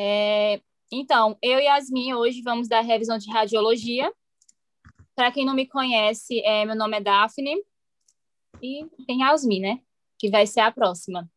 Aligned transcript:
É, 0.00 0.60
então, 0.92 1.36
eu 1.42 1.58
e 1.58 1.64
Yasmin 1.64 2.14
hoje 2.14 2.40
vamos 2.40 2.68
dar 2.68 2.82
revisão 2.82 3.18
de 3.18 3.28
radiologia. 3.32 4.14
Para 5.16 5.32
quem 5.32 5.44
não 5.44 5.54
me 5.54 5.66
conhece, 5.66 6.40
é, 6.44 6.64
meu 6.64 6.76
nome 6.76 6.98
é 6.98 7.00
Daphne 7.00 7.60
e 8.62 8.86
tem 9.08 9.22
Yasmin, 9.22 9.58
né? 9.58 9.80
Que 10.16 10.30
vai 10.30 10.46
ser 10.46 10.60
a 10.60 10.70
próxima. 10.70 11.28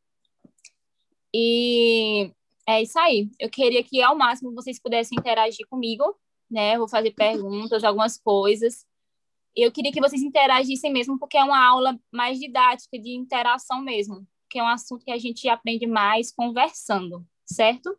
E 1.33 2.31
é 2.67 2.83
isso 2.83 2.99
aí. 2.99 3.31
Eu 3.39 3.49
queria 3.49 3.83
que 3.83 3.99
ao 3.99 4.15
máximo 4.15 4.53
vocês 4.53 4.79
pudessem 4.79 5.17
interagir 5.17 5.65
comigo, 5.67 6.15
né? 6.47 6.77
Vou 6.77 6.87
fazer 6.87 7.15
perguntas, 7.15 7.83
algumas 7.83 8.15
coisas. 8.15 8.85
Eu 9.55 9.71
queria 9.71 9.91
que 9.91 9.99
vocês 9.99 10.21
interagissem 10.21 10.93
mesmo, 10.93 11.17
porque 11.17 11.35
é 11.35 11.43
uma 11.43 11.67
aula 11.67 11.99
mais 12.11 12.39
didática, 12.39 12.99
de 12.99 13.15
interação 13.15 13.81
mesmo, 13.81 14.23
que 14.47 14.59
é 14.59 14.63
um 14.63 14.67
assunto 14.67 15.03
que 15.03 15.11
a 15.11 15.17
gente 15.17 15.49
aprende 15.49 15.87
mais 15.87 16.31
conversando, 16.31 17.25
certo? 17.43 17.97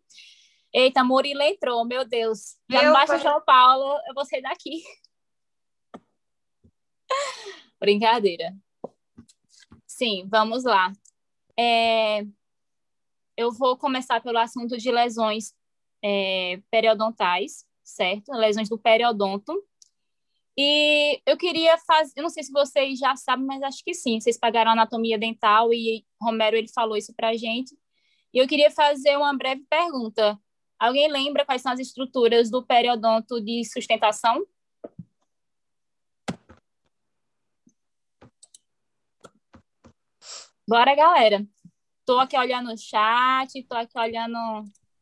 Eita, 0.72 1.04
Murilo 1.04 1.42
entrou, 1.42 1.84
meu 1.84 2.04
Deus. 2.04 2.56
Já 2.70 2.82
não 2.82 2.92
baixa 2.92 3.18
João 3.18 3.42
Paulo, 3.44 3.98
eu 4.06 4.14
vou 4.14 4.24
sair 4.24 4.40
daqui. 4.40 4.82
Brincadeira. 7.78 8.56
Sim, 9.86 10.26
vamos 10.30 10.64
lá. 10.64 10.90
É, 11.58 12.24
eu 13.36 13.52
vou 13.52 13.76
começar 13.76 14.22
pelo 14.22 14.38
assunto 14.38 14.78
de 14.78 14.90
lesões 14.90 15.54
é, 16.02 16.60
periodontais, 16.70 17.66
certo? 17.84 18.32
Lesões 18.32 18.68
do 18.68 18.78
periodonto. 18.78 19.52
E 20.56 21.20
eu 21.26 21.36
queria 21.36 21.78
fazer, 21.78 22.12
eu 22.16 22.22
não 22.22 22.30
sei 22.30 22.42
se 22.42 22.52
vocês 22.52 22.98
já 22.98 23.16
sabem, 23.16 23.46
mas 23.46 23.62
acho 23.62 23.82
que 23.84 23.94
sim. 23.94 24.20
Vocês 24.20 24.38
pagaram 24.38 24.72
anatomia 24.72 25.18
dental 25.18 25.72
e 25.72 26.04
Romero 26.20 26.56
ele 26.56 26.68
falou 26.68 26.96
isso 26.96 27.12
para 27.14 27.36
gente. 27.36 27.76
E 28.32 28.38
eu 28.38 28.48
queria 28.48 28.70
fazer 28.70 29.16
uma 29.16 29.36
breve 29.36 29.64
pergunta. 29.68 30.38
Alguém 30.82 31.08
lembra 31.08 31.46
quais 31.46 31.62
são 31.62 31.70
as 31.70 31.78
estruturas 31.78 32.50
do 32.50 32.60
periodonto 32.60 33.40
de 33.40 33.64
sustentação? 33.64 34.44
Bora, 40.68 40.92
galera. 40.96 41.46
Tô 42.04 42.18
aqui 42.18 42.36
olhando 42.36 42.72
o 42.72 42.76
chat, 42.76 43.62
tô 43.68 43.76
aqui 43.76 43.96
olhando. 43.96 44.36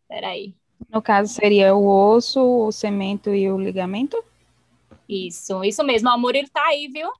Peraí. 0.06 0.54
No 0.90 1.00
caso, 1.00 1.32
seria 1.32 1.74
o 1.74 1.88
osso, 1.88 2.42
o 2.42 2.70
cemento 2.70 3.30
e 3.30 3.50
o 3.50 3.58
ligamento? 3.58 4.22
Isso, 5.08 5.64
isso 5.64 5.82
mesmo. 5.82 6.10
O 6.10 6.18
Murilo 6.18 6.50
tá 6.50 6.62
aí, 6.66 6.88
viu? 6.88 7.10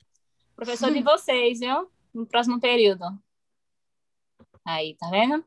Professor 0.55 0.93
de 0.93 1.01
vocês, 1.03 1.61
viu? 1.61 1.91
No 2.13 2.27
próximo 2.27 2.61
período. 2.61 3.07
Aí, 4.67 4.99
tá 4.99 5.09
vendo? 5.09 5.43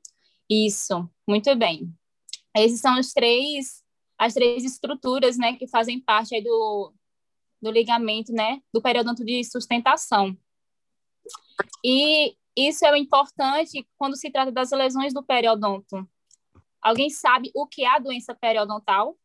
Isso, 0.49 1.07
muito 1.27 1.55
bem. 1.55 1.95
Esses 2.55 2.79
são 2.79 2.99
os 2.99 3.13
três, 3.13 3.83
as 4.17 4.33
três 4.33 4.63
estruturas, 4.63 5.37
né, 5.37 5.55
que 5.55 5.67
fazem 5.67 5.99
parte 5.99 6.35
aí 6.35 6.43
do, 6.43 6.93
do 7.61 7.71
ligamento, 7.71 8.31
né, 8.31 8.61
do 8.73 8.81
periodonto 8.81 9.25
de 9.25 9.43
sustentação. 9.43 10.37
E 11.83 12.35
isso 12.55 12.85
é 12.85 12.97
importante 12.97 13.87
quando 13.97 14.15
se 14.15 14.29
trata 14.31 14.51
das 14.51 14.71
lesões 14.71 15.13
do 15.13 15.23
periodonto. 15.23 16.07
Alguém 16.81 17.09
sabe 17.09 17.51
o 17.55 17.65
que 17.65 17.83
é 17.83 17.89
a 17.89 17.99
doença 17.99 18.35
periodontal? 18.35 19.17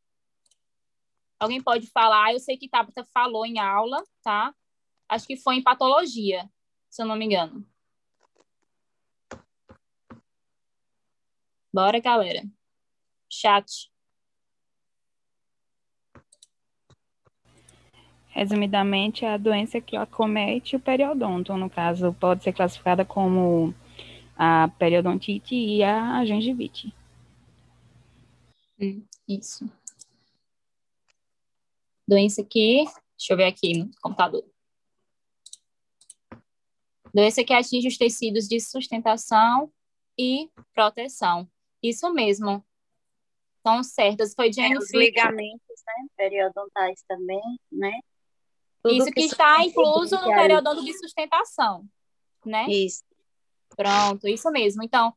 Alguém 1.39 1.63
pode 1.63 1.87
falar? 1.89 2.33
Eu 2.33 2.41
sei 2.41 2.57
que 2.57 2.69
Tabata 2.69 3.05
falou 3.13 3.45
em 3.45 3.59
aula, 3.59 4.03
tá? 4.23 4.55
Acho 5.09 5.27
que 5.27 5.37
foi 5.37 5.57
em 5.57 5.63
patologia, 5.63 6.51
se 6.91 7.03
eu 7.03 7.07
não 7.07 7.17
me 7.17 7.27
engano. 7.27 7.67
Bora, 11.73 12.01
galera. 12.01 12.43
Chat. 13.29 13.91
Resumidamente, 18.31 19.25
é 19.25 19.35
a 19.35 19.37
doença 19.37 19.81
que 19.81 19.97
acomete 19.97 20.77
o 20.77 20.81
periodonto. 20.81 21.57
No 21.57 21.69
caso, 21.69 22.13
pode 22.15 22.45
ser 22.45 22.53
classificada 22.53 23.05
como 23.05 23.75
a 24.37 24.69
periodontite 24.79 25.55
e 25.55 25.83
a 25.83 26.25
gengivite. 26.25 26.95
Hum, 28.81 29.03
isso 29.27 29.69
doença 32.09 32.43
que, 32.43 32.85
deixa 33.19 33.35
eu 33.35 33.37
ver 33.37 33.45
aqui 33.45 33.77
no 33.77 33.91
computador. 34.01 34.43
Doença 37.13 37.45
que 37.45 37.53
atinge 37.53 37.87
os 37.87 37.99
tecidos 37.99 38.49
de 38.49 38.59
sustentação 38.61 39.71
e 40.19 40.51
proteção. 40.73 41.49
Isso 41.83 42.11
mesmo. 42.13 42.65
Estão 43.59 43.83
certas. 43.83 44.35
Foi 44.35 44.53
Jane 44.53 44.75
é, 44.75 44.79
Os 44.79 44.93
ligamentos, 44.93 45.83
né? 45.87 46.07
Periodontais 46.17 47.03
também, 47.07 47.61
né? 47.71 48.01
Tudo 48.83 48.95
Isso 48.95 49.07
que, 49.07 49.13
que 49.13 49.21
está 49.27 49.63
incluso 49.65 50.17
no 50.17 50.29
periodonto 50.29 50.85
de 50.85 50.97
sustentação, 50.97 51.85
né? 52.45 52.67
Isso. 52.69 53.03
Pronto, 53.77 54.27
isso 54.27 54.51
mesmo. 54.51 54.83
Então, 54.83 55.13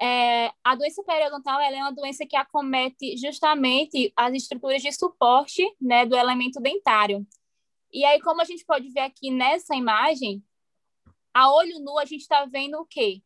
é, 0.00 0.52
a 0.62 0.74
doença 0.76 1.02
periodontal 1.02 1.60
é 1.60 1.70
uma 1.76 1.92
doença 1.92 2.24
que 2.24 2.36
acomete 2.36 3.16
justamente 3.16 4.12
as 4.16 4.32
estruturas 4.34 4.80
de 4.80 4.92
suporte 4.92 5.62
né, 5.80 6.06
do 6.06 6.16
elemento 6.16 6.60
dentário. 6.60 7.26
E 7.92 8.04
aí, 8.04 8.20
como 8.20 8.40
a 8.40 8.44
gente 8.44 8.64
pode 8.64 8.88
ver 8.90 9.00
aqui 9.00 9.30
nessa 9.30 9.74
imagem, 9.74 10.42
a 11.34 11.52
olho 11.52 11.80
nu 11.80 11.98
a 11.98 12.04
gente 12.04 12.20
está 12.20 12.44
vendo 12.44 12.78
o 12.78 12.86
quê? 12.86 13.22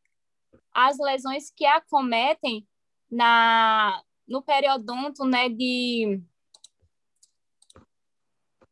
As 0.72 0.98
lesões 0.98 1.50
que 1.50 1.66
acometem 1.66 2.66
na, 3.10 4.02
no 4.26 4.42
periodonto 4.42 5.24
né, 5.24 5.48
de, 5.48 6.20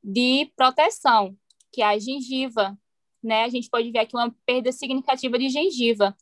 de 0.03 0.50
proteção, 0.56 1.37
que 1.72 1.83
é 1.83 1.87
a 1.87 1.99
gengiva. 1.99 2.78
Né? 3.22 3.44
A 3.44 3.49
gente 3.49 3.69
pode 3.69 3.91
ver 3.91 4.00
aqui 4.00 4.16
uma 4.16 4.34
perda 4.47 4.72
significativa 4.72 5.38
de 5.38 5.49
gengiva. 5.49 6.16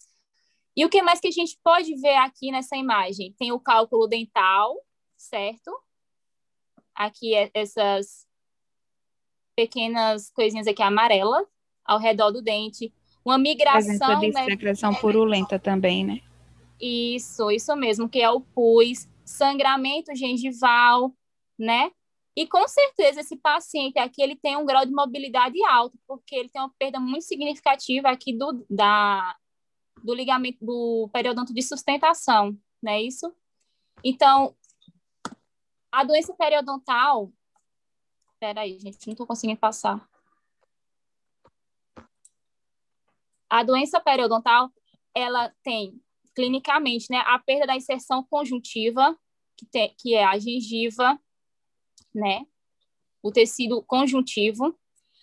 E 0.76 0.84
o 0.84 0.88
que 0.88 1.02
mais 1.02 1.20
que 1.20 1.28
a 1.28 1.32
gente 1.32 1.58
pode 1.62 1.94
ver 1.96 2.16
aqui 2.16 2.50
nessa 2.50 2.76
imagem? 2.76 3.34
Tem 3.38 3.50
o 3.52 3.60
cálculo 3.60 4.06
dental, 4.06 4.76
certo? 5.16 5.70
Aqui 6.94 7.34
é 7.34 7.50
essas 7.52 8.26
pequenas 9.56 10.30
coisinhas 10.30 10.68
aqui 10.68 10.82
amarelas 10.82 11.46
ao 11.84 11.98
redor 11.98 12.30
do 12.30 12.40
dente. 12.40 12.92
Uma 13.24 13.36
migração, 13.36 14.20
de 14.20 14.30
né? 14.30 14.44
secreção 14.44 14.94
purulenta 14.94 15.58
também, 15.58 16.04
né? 16.04 16.20
Isso, 16.80 17.50
isso 17.50 17.74
mesmo, 17.74 18.08
que 18.08 18.20
é 18.20 18.30
o 18.30 18.40
pus, 18.40 19.08
sangramento 19.28 20.14
gengival, 20.14 21.14
né? 21.58 21.90
E 22.34 22.46
com 22.46 22.66
certeza 22.68 23.20
esse 23.20 23.36
paciente 23.36 23.98
aqui 23.98 24.22
ele 24.22 24.36
tem 24.36 24.56
um 24.56 24.64
grau 24.64 24.86
de 24.86 24.92
mobilidade 24.92 25.62
alto, 25.64 25.98
porque 26.06 26.34
ele 26.34 26.48
tem 26.48 26.62
uma 26.62 26.72
perda 26.78 27.00
muito 27.00 27.24
significativa 27.24 28.08
aqui 28.08 28.32
do, 28.32 28.64
da, 28.70 29.36
do 30.02 30.14
ligamento 30.14 30.64
do 30.64 31.08
periodonto 31.12 31.52
de 31.52 31.62
sustentação, 31.62 32.56
não 32.82 32.92
é 32.92 33.02
isso? 33.02 33.34
Então, 34.04 34.54
a 35.90 36.04
doença 36.04 36.32
periodontal. 36.34 37.32
Espera 38.32 38.60
aí, 38.60 38.78
gente, 38.78 39.04
não 39.06 39.12
estou 39.12 39.26
conseguindo 39.26 39.58
passar. 39.58 40.08
A 43.50 43.62
doença 43.64 44.00
periodontal, 44.00 44.70
ela 45.12 45.52
tem 45.62 46.00
clinicamente, 46.38 47.08
né, 47.10 47.18
a 47.26 47.36
perda 47.36 47.66
da 47.66 47.74
inserção 47.74 48.22
conjuntiva, 48.22 49.18
que, 49.56 49.66
tem, 49.66 49.92
que 49.98 50.14
é 50.14 50.24
a 50.24 50.38
gengiva, 50.38 51.20
né, 52.14 52.46
o 53.20 53.32
tecido 53.32 53.82
conjuntivo, 53.82 54.78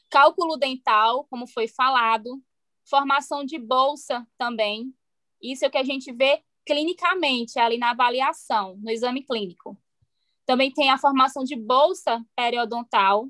cálculo 0.09 0.58
dental, 0.58 1.24
como 1.30 1.48
foi 1.48 1.70
falado, 1.70 2.44
formação 2.84 3.46
de 3.46 3.58
bolsa 3.58 4.28
também. 4.38 4.94
Isso 5.42 5.64
é 5.64 5.70
o 5.70 5.72
que 5.72 5.78
a 5.78 5.86
gente 5.86 6.12
vê 6.12 6.44
clinicamente, 6.66 7.58
ali 7.59 7.78
na 7.78 7.92
avaliação, 7.92 8.75
no 8.75 8.92
exame 8.92 9.24
clínico. 9.24 9.81
Também 10.45 10.69
tem 10.69 10.89
a 10.89 10.98
formação 10.98 11.45
de 11.45 11.56
bolsa 11.56 12.22
periodontal, 12.36 13.30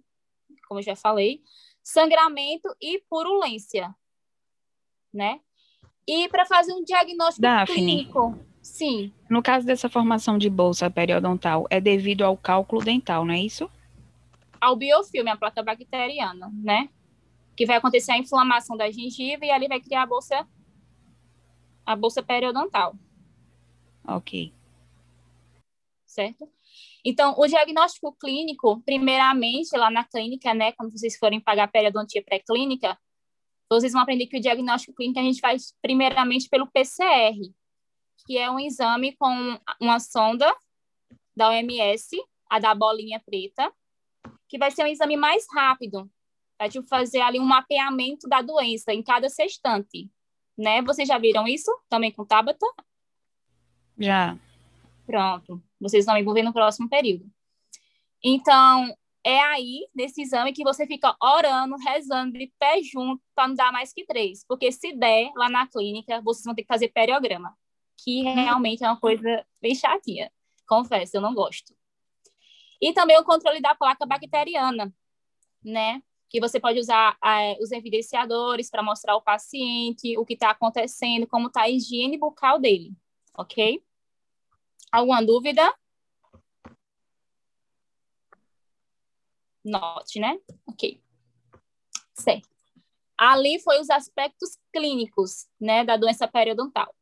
como 0.68 0.82
já 0.82 0.96
falei, 0.96 1.44
sangramento 1.84 2.68
e 2.82 2.98
purulência, 3.08 3.96
né? 5.14 5.40
E 6.08 6.30
para 6.30 6.46
fazer 6.46 6.74
um 6.74 6.84
diagnóstico 6.84 7.42
Daphne, 7.42 7.76
clínico, 7.76 8.38
sim. 8.62 9.12
No 9.30 9.42
caso 9.42 9.66
dessa 9.66 9.90
formação 9.90 10.38
de 10.38 10.50
bolsa 10.50 10.90
periodontal, 10.90 11.66
é 11.70 11.82
devido 11.82 12.24
ao 12.24 12.38
cálculo 12.38 12.84
dental, 12.84 13.26
não 13.26 13.34
é 13.34 13.40
isso? 13.40 13.70
Ao 14.62 14.76
biofilme, 14.76 15.30
a 15.30 15.38
placa 15.38 15.64
bacteriana, 15.64 16.52
né? 16.54 16.90
que 17.56 17.66
vai 17.66 17.78
acontecer 17.78 18.12
a 18.12 18.18
inflamação 18.18 18.76
da 18.76 18.92
gengiva 18.92 19.46
e 19.46 19.52
ali 19.52 19.68
vai 19.68 19.80
criar 19.80 20.04
a 20.04 20.06
bolsa 20.06 20.48
a 21.86 21.96
bolsa 21.96 22.22
periodontal. 22.24 22.96
Ok. 24.08 24.52
Certo? 26.04 26.50
Então, 27.04 27.36
o 27.38 27.46
diagnóstico 27.46 28.12
clínico, 28.14 28.82
primeiramente, 28.84 29.78
lá 29.78 29.92
na 29.92 30.04
clínica, 30.04 30.52
né, 30.56 30.72
quando 30.72 30.92
vocês 30.92 31.16
forem 31.16 31.40
pagar 31.40 31.68
periodontia 31.68 32.24
pré-clínica, 32.24 32.98
vocês 33.70 33.94
vão 33.94 34.02
aprender 34.02 34.28
que 34.28 34.38
o 34.38 34.42
diagnóstico 34.42 34.94
clínico 34.94 35.20
a 35.20 35.24
gente 35.24 35.40
faz 35.40 35.74
primeiramente 35.82 36.48
pelo 36.50 36.68
PCR, 36.68 37.36
que 38.26 38.38
é 38.38 38.50
um 38.50 38.60
exame 38.60 39.16
com 39.18 39.60
uma 39.80 40.00
sonda 40.00 40.54
da 41.36 41.50
OMS, 41.50 42.16
a 42.50 42.60
da 42.60 42.74
bolinha 42.74 43.22
preta, 43.26 43.72
que 44.48 44.58
vai 44.58 44.72
ser 44.72 44.84
um 44.84 44.88
exame 44.88 45.18
mais 45.18 45.46
rápido, 45.52 46.10
para 46.58 46.70
tipo, 46.70 46.88
fazer 46.88 47.22
ali 47.22 47.40
um 47.40 47.46
mapeamento 47.46 48.28
da 48.28 48.42
doença 48.42 48.94
em 48.94 49.04
cada 49.04 49.30
sextante, 49.30 50.10
né? 50.58 50.82
Vocês 50.82 51.08
já 51.08 51.18
viram 51.18 51.48
isso 51.48 51.72
também 51.90 52.12
com 52.12 52.26
Tabata? 52.26 52.66
Já. 53.98 54.38
Pronto. 55.06 55.62
Vocês 55.80 56.06
vão 56.06 56.34
ver 56.34 56.44
no 56.44 56.54
próximo 56.54 56.90
período. 56.90 57.30
Então, 58.24 58.96
é 59.26 59.42
aí, 59.42 59.88
nesse 59.96 60.22
exame, 60.22 60.54
que 60.54 60.64
você 60.64 60.86
fica 60.86 61.16
orando, 61.20 61.76
rezando 61.78 62.38
de 62.38 62.54
pé 62.60 62.80
junto 62.84 63.20
para 63.34 63.48
não 63.48 63.56
dar 63.56 63.72
mais 63.72 63.92
que 63.92 64.06
três. 64.06 64.46
Porque 64.48 64.72
se 64.72 64.94
der 64.94 65.32
lá 65.36 65.50
na 65.50 65.68
clínica, 65.68 66.22
vocês 66.22 66.46
vão 66.46 66.54
ter 66.54 66.62
que 66.62 66.68
fazer 66.68 66.90
periograma, 66.90 67.58
que 67.98 68.22
realmente 68.22 68.84
é 68.84 68.88
uma 68.88 69.00
coisa 69.00 69.44
bem 69.60 69.74
chatinha. 69.74 70.32
Confesso, 70.68 71.18
eu 71.18 71.22
não 71.22 71.34
gosto. 71.34 71.76
E 72.80 72.94
também 72.94 73.18
o 73.18 73.24
controle 73.24 73.60
da 73.60 73.74
placa 73.74 74.06
bacteriana, 74.06 74.94
né? 75.64 76.04
Que 76.30 76.40
você 76.40 76.60
pode 76.60 76.78
usar 76.78 77.18
é, 77.24 77.58
os 77.60 77.72
evidenciadores 77.72 78.70
para 78.70 78.84
mostrar 78.84 79.14
ao 79.14 79.24
paciente 79.24 80.16
o 80.20 80.26
que 80.26 80.36
está 80.36 80.52
acontecendo, 80.52 81.26
como 81.26 81.48
está 81.48 81.64
a 81.64 81.70
higiene 81.70 82.16
bucal 82.16 82.60
dele, 82.60 82.94
ok? 83.36 83.84
Alguma 84.92 85.26
dúvida? 85.26 85.74
Note, 89.66 90.20
né? 90.20 90.40
Ok. 90.68 91.02
Certo. 92.14 92.48
Ali 93.18 93.60
foi 93.60 93.80
os 93.80 93.90
aspectos 93.90 94.58
clínicos, 94.72 95.48
né, 95.60 95.84
da 95.84 95.98
doença 95.98 96.28
periodontal. 96.28 96.94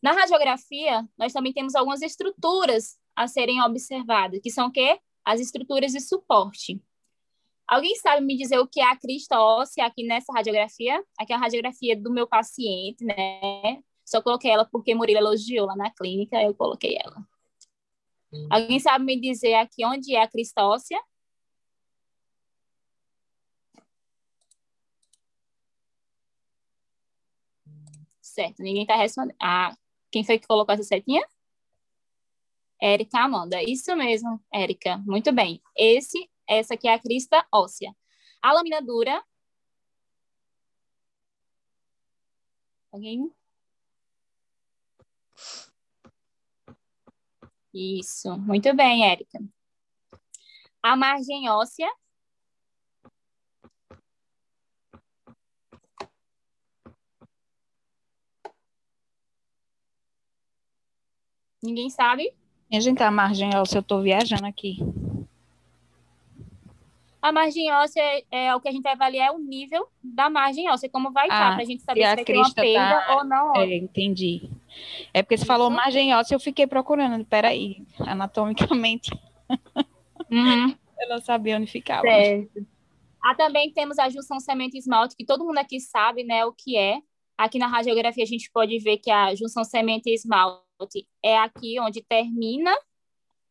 Na 0.00 0.12
radiografia, 0.12 1.06
nós 1.16 1.32
também 1.32 1.52
temos 1.52 1.74
algumas 1.74 2.02
estruturas 2.02 2.98
a 3.14 3.26
serem 3.26 3.62
observadas, 3.62 4.40
que 4.42 4.50
são 4.50 4.68
o 4.68 4.70
quê? 4.70 4.98
As 5.24 5.40
estruturas 5.40 5.92
de 5.92 6.00
suporte. 6.00 6.82
Alguém 7.66 7.94
sabe 7.96 8.24
me 8.24 8.36
dizer 8.36 8.58
o 8.58 8.66
que 8.66 8.80
é 8.80 8.84
a 8.84 8.96
crista 8.96 9.40
óssea 9.40 9.86
aqui 9.86 10.04
nessa 10.04 10.32
radiografia? 10.32 11.02
Aqui 11.18 11.32
é 11.32 11.36
a 11.36 11.38
radiografia 11.38 11.98
do 11.98 12.12
meu 12.12 12.26
paciente, 12.26 13.04
né? 13.04 13.82
Só 14.04 14.20
coloquei 14.20 14.50
ela 14.50 14.64
porque 14.64 14.94
Murilo 14.94 15.20
elogiou 15.20 15.66
lá 15.66 15.76
na 15.76 15.90
clínica, 15.90 16.42
eu 16.42 16.54
coloquei 16.54 16.98
ela. 17.02 17.16
Alguém 18.50 18.78
sabe 18.78 19.04
me 19.04 19.18
dizer 19.20 19.54
aqui 19.54 19.84
onde 19.84 20.14
é 20.14 20.22
a 20.22 20.28
crista 20.28 20.64
óssea? 20.64 21.00
Certo, 28.22 28.62
ninguém 28.62 28.82
está 28.82 28.96
respondendo. 28.96 29.36
Ah, 29.40 29.76
quem 30.10 30.24
foi 30.24 30.38
que 30.38 30.46
colocou 30.46 30.74
essa 30.74 30.84
setinha? 30.84 31.22
Érica 32.80 33.20
Amanda. 33.20 33.62
Isso 33.62 33.94
mesmo, 33.96 34.40
Érica. 34.52 34.98
Muito 34.98 35.32
bem. 35.32 35.60
Esse, 35.76 36.30
essa 36.48 36.74
aqui 36.74 36.88
é 36.88 36.94
a 36.94 36.98
crista 36.98 37.44
óssea. 37.52 37.94
A 38.42 38.52
lâmina 38.52 38.80
dura. 38.82 39.22
Alguém? 42.92 43.32
Isso. 47.74 48.36
Muito 48.38 48.74
bem, 48.74 49.04
Érica. 49.10 49.38
A 50.82 50.96
margem 50.96 51.48
óssea. 51.48 51.88
Ninguém 61.62 61.90
sabe? 61.90 62.32
Minha 62.70 62.80
gente, 62.80 63.02
a 63.02 63.10
margem 63.10 63.54
óssea, 63.54 63.78
eu 63.78 63.82
estou 63.82 64.02
viajando 64.02 64.46
aqui. 64.46 64.78
A 67.20 67.30
margem 67.30 67.70
óssea 67.72 68.00
é, 68.02 68.24
é, 68.46 68.54
o 68.56 68.60
que 68.60 68.68
a 68.68 68.72
gente 68.72 68.82
vai 68.82 68.92
avaliar 68.94 69.28
é 69.28 69.30
o 69.30 69.38
nível 69.38 69.86
da 70.02 70.28
margem 70.28 70.68
óssea, 70.68 70.88
como 70.90 71.12
vai 71.12 71.26
estar, 71.26 71.50
Ah, 71.50 71.54
para 71.54 71.62
a 71.62 71.64
gente 71.64 71.78
se 71.80 71.84
saber 71.86 72.02
a 72.02 72.10
se 72.10 72.16
vai 72.16 72.24
ter 72.24 72.32
uma 72.34 72.42
crista 72.42 72.62
perda 72.62 73.00
tá- 73.06 73.14
ou 73.16 73.24
não. 73.24 73.56
É, 73.56 73.76
entendi. 73.76 74.50
É 75.14 75.22
porque 75.22 75.36
você 75.36 75.44
falou 75.44 75.68
Isso. 75.68 75.76
margem 75.76 76.12
óssea, 76.14 76.34
eu 76.34 76.40
fiquei 76.40 76.66
procurando. 76.66 77.24
Peraí, 77.24 77.82
anatomicamente, 78.00 79.12
Uhum. 80.28 80.74
eu 80.98 81.08
não 81.10 81.20
sabia 81.20 81.56
onde 81.56 81.66
ficava. 81.70 82.02
Certo. 82.02 82.66
Ah, 83.24 83.36
também 83.36 83.72
temos 83.72 84.00
a 84.00 84.08
junção 84.08 84.40
semente-esmalte, 84.40 85.14
que 85.14 85.24
todo 85.24 85.44
mundo 85.44 85.58
aqui 85.58 85.78
sabe, 85.78 86.24
né, 86.24 86.44
o 86.44 86.52
que 86.52 86.76
é. 86.76 86.98
Aqui 87.38 87.56
na 87.56 87.68
radiografia 87.68 88.24
a 88.24 88.26
gente 88.26 88.50
pode 88.52 88.76
ver 88.80 88.98
que 88.98 89.10
a 89.12 89.32
junção 89.36 89.62
semente-esmalte 89.62 90.64
é 91.22 91.38
aqui 91.38 91.78
onde 91.80 92.02
termina, 92.02 92.74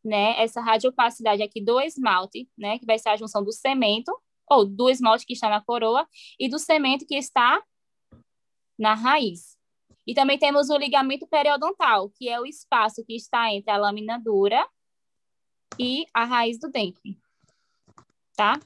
né, 0.04 0.40
essa 0.42 0.60
radiopacidade 0.60 1.42
aqui 1.42 1.62
do 1.62 1.80
esmalte, 1.80 2.48
né, 2.58 2.78
que 2.78 2.86
vai 2.86 2.98
ser 2.98 3.10
a 3.10 3.16
junção 3.16 3.42
do 3.42 3.52
cemento, 3.52 4.12
ou 4.48 4.66
do 4.66 4.90
esmalte 4.90 5.24
que 5.24 5.32
está 5.32 5.48
na 5.48 5.62
coroa, 5.62 6.06
e 6.38 6.48
do 6.48 6.58
cemento 6.58 7.06
que 7.06 7.16
está 7.16 7.62
na 8.78 8.94
raiz. 8.94 9.56
E 10.06 10.14
também 10.14 10.38
temos 10.38 10.68
o 10.68 10.76
ligamento 10.76 11.26
periodontal, 11.26 12.10
que 12.10 12.28
é 12.28 12.40
o 12.40 12.46
espaço 12.46 13.04
que 13.04 13.14
está 13.14 13.52
entre 13.52 13.70
a 13.70 13.76
lâmina 13.76 14.18
dura 14.18 14.68
e 15.78 16.06
a 16.12 16.24
raiz 16.24 16.58
do 16.58 16.68
dente. 16.68 17.16
Tá? 18.36 18.58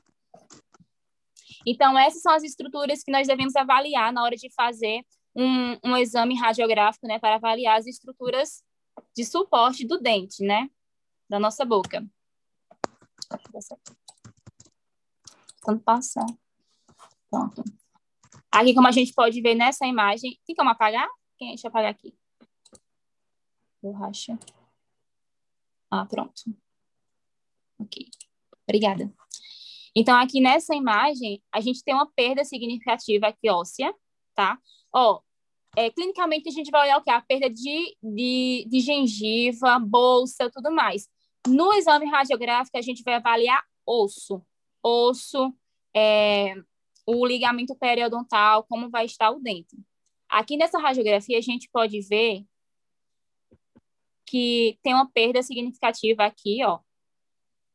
Então, 1.67 1.99
essas 1.99 2.23
são 2.23 2.33
as 2.33 2.45
estruturas 2.45 3.03
que 3.03 3.11
nós 3.11 3.27
devemos 3.27 3.57
avaliar 3.57 4.13
na 4.13 4.23
hora 4.23 4.37
de 4.37 4.49
fazer 4.55 5.05
um, 5.37 5.79
um 5.85 5.97
exame 5.97 6.35
radiográfico, 6.35 7.07
né, 7.07 7.19
para 7.19 7.35
avaliar 7.35 7.79
as 7.79 7.87
estruturas 7.87 8.65
de 9.15 9.25
suporte 9.25 9.87
do 9.87 10.01
dente, 10.01 10.43
né, 10.43 10.71
da 11.29 11.39
nossa 11.39 11.65
boca. 11.65 12.05
Tentando 15.57 15.81
passar. 15.81 16.27
Pronto. 17.31 17.63
Aqui, 18.51 18.75
como 18.75 18.89
a 18.89 18.93
gente 18.93 19.13
pode 19.13 19.43
ver 19.43 19.55
nessa 19.55 19.87
imagem, 19.87 20.41
tem 20.47 20.57
como 20.57 20.71
apagar? 20.71 21.09
Quem? 21.37 21.49
Deixa 21.49 21.67
eu 21.67 21.69
apagar 21.69 21.91
aqui. 21.91 22.17
Borracha. 23.83 24.39
Ah, 25.91 26.07
pronto. 26.07 26.43
Ok. 27.79 28.09
Obrigada. 28.63 29.13
Então, 29.95 30.17
aqui 30.19 30.41
nessa 30.41 30.75
imagem, 30.75 31.43
a 31.53 31.61
gente 31.61 31.83
tem 31.85 31.95
uma 31.95 32.11
perda 32.13 32.45
significativa 32.45 33.27
aqui 33.29 33.51
óssea, 33.51 33.95
tá? 34.35 34.59
Ó, 34.99 35.21
é, 35.77 35.91
clinicamente, 35.91 36.49
a 36.49 36.53
gente 36.53 36.71
vai 36.71 36.87
olhar 36.87 36.97
o 36.97 37.03
quê? 37.03 37.11
A 37.11 37.21
perda 37.21 37.51
de, 37.51 37.95
de, 38.03 38.67
de 38.67 38.81
gengiva, 38.81 39.79
bolsa, 39.79 40.51
tudo 40.51 40.73
mais. 40.73 41.07
No 41.47 41.71
exame 41.75 42.07
radiográfico, 42.07 42.79
a 42.79 42.81
gente 42.81 43.03
vai 43.03 43.15
avaliar 43.15 43.63
osso. 43.85 44.43
Osso, 44.83 45.55
é, 45.95 46.55
o 47.07 47.27
ligamento 47.27 47.77
periodontal, 47.77 48.65
como 48.65 48.89
vai 48.89 49.05
estar 49.05 49.31
o 49.31 49.39
dente. 49.39 49.77
Aqui 50.31 50.57
nessa 50.57 50.79
radiografia, 50.79 51.37
a 51.37 51.43
gente 51.43 51.69
pode 51.71 52.01
ver 52.01 52.47
que 54.25 54.79
tem 54.83 54.95
uma 54.95 55.11
perda 55.11 55.43
significativa 55.43 56.25
aqui, 56.25 56.65
ó, 56.65 56.81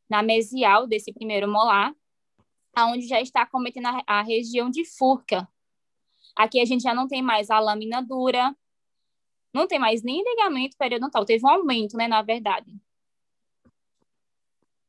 na 0.09 0.23
mesial 0.23 0.87
desse 0.87 1.13
primeiro 1.13 1.47
molar, 1.47 1.93
aonde 2.75 3.07
já 3.07 3.21
está 3.21 3.45
cometendo 3.45 3.85
a, 3.85 4.03
a 4.07 4.21
região 4.23 4.71
de 4.71 4.83
furca. 4.83 5.47
Aqui 6.35 6.59
a 6.59 6.65
gente 6.65 6.83
já 6.83 6.93
não 6.93 7.07
tem 7.07 7.21
mais 7.21 7.49
a 7.49 7.59
lâmina 7.59 8.01
dura, 8.01 8.55
não 9.53 9.67
tem 9.67 9.79
mais 9.79 10.01
nem 10.03 10.23
ligamento 10.23 10.77
periodontal, 10.77 11.25
teve 11.25 11.45
um 11.45 11.49
aumento, 11.49 11.97
né, 11.97 12.07
na 12.07 12.21
verdade. 12.21 12.73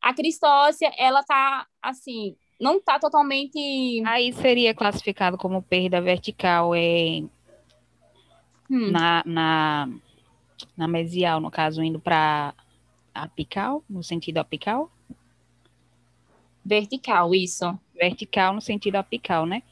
A 0.01 0.13
crista 0.15 0.49
óssea, 0.49 0.93
ela 0.97 1.23
tá, 1.23 1.67
assim, 1.81 2.37
não 2.61 2.81
tá 2.81 2.99
totalmente... 2.99 4.03
Aí 4.07 4.33
seria 4.33 4.75
classificado 4.75 5.37
como 5.37 5.63
perda 5.63 6.01
vertical 6.01 6.75
é, 6.75 7.23
Hum, 8.71 8.91
na, 8.91 9.23
na, 9.27 9.89
na 10.77 10.89
mesial, 10.89 11.41
no 11.41 11.51
caso, 11.51 11.83
indo 11.83 12.01
para 12.01 12.55
apical, 13.15 13.85
no 13.89 14.03
sentido 14.03 14.39
apical? 14.39 14.91
vertical, 16.65 17.35
isso. 17.35 17.79
Vertical 17.95 18.55
no 18.55 18.61
sentido 18.61 18.97
apical, 18.97 19.45
né? 19.47 19.63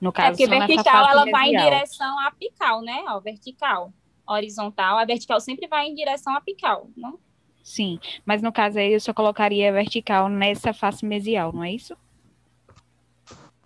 No 0.00 0.10
É 0.10 0.12
caso, 0.12 0.30
porque 0.30 0.44
só 0.44 0.50
nessa 0.50 0.66
vertical, 0.66 1.08
ela 1.08 1.24
vai 1.30 1.48
em 1.48 1.56
direção 1.56 2.18
apical, 2.20 2.82
né? 2.82 3.04
Ó, 3.08 3.20
vertical. 3.20 3.92
Horizontal, 4.26 4.98
a 4.98 5.04
vertical 5.04 5.40
sempre 5.40 5.66
vai 5.66 5.86
em 5.86 5.94
direção 5.94 6.34
apical, 6.36 6.88
não? 6.96 7.18
Sim, 7.62 7.98
mas 8.24 8.40
no 8.42 8.52
caso 8.52 8.78
aí 8.78 8.92
eu 8.92 9.00
só 9.00 9.12
colocaria 9.12 9.72
vertical 9.72 10.28
nessa 10.28 10.72
face 10.72 11.04
mesial, 11.04 11.52
não 11.52 11.64
é 11.64 11.72
isso? 11.72 11.96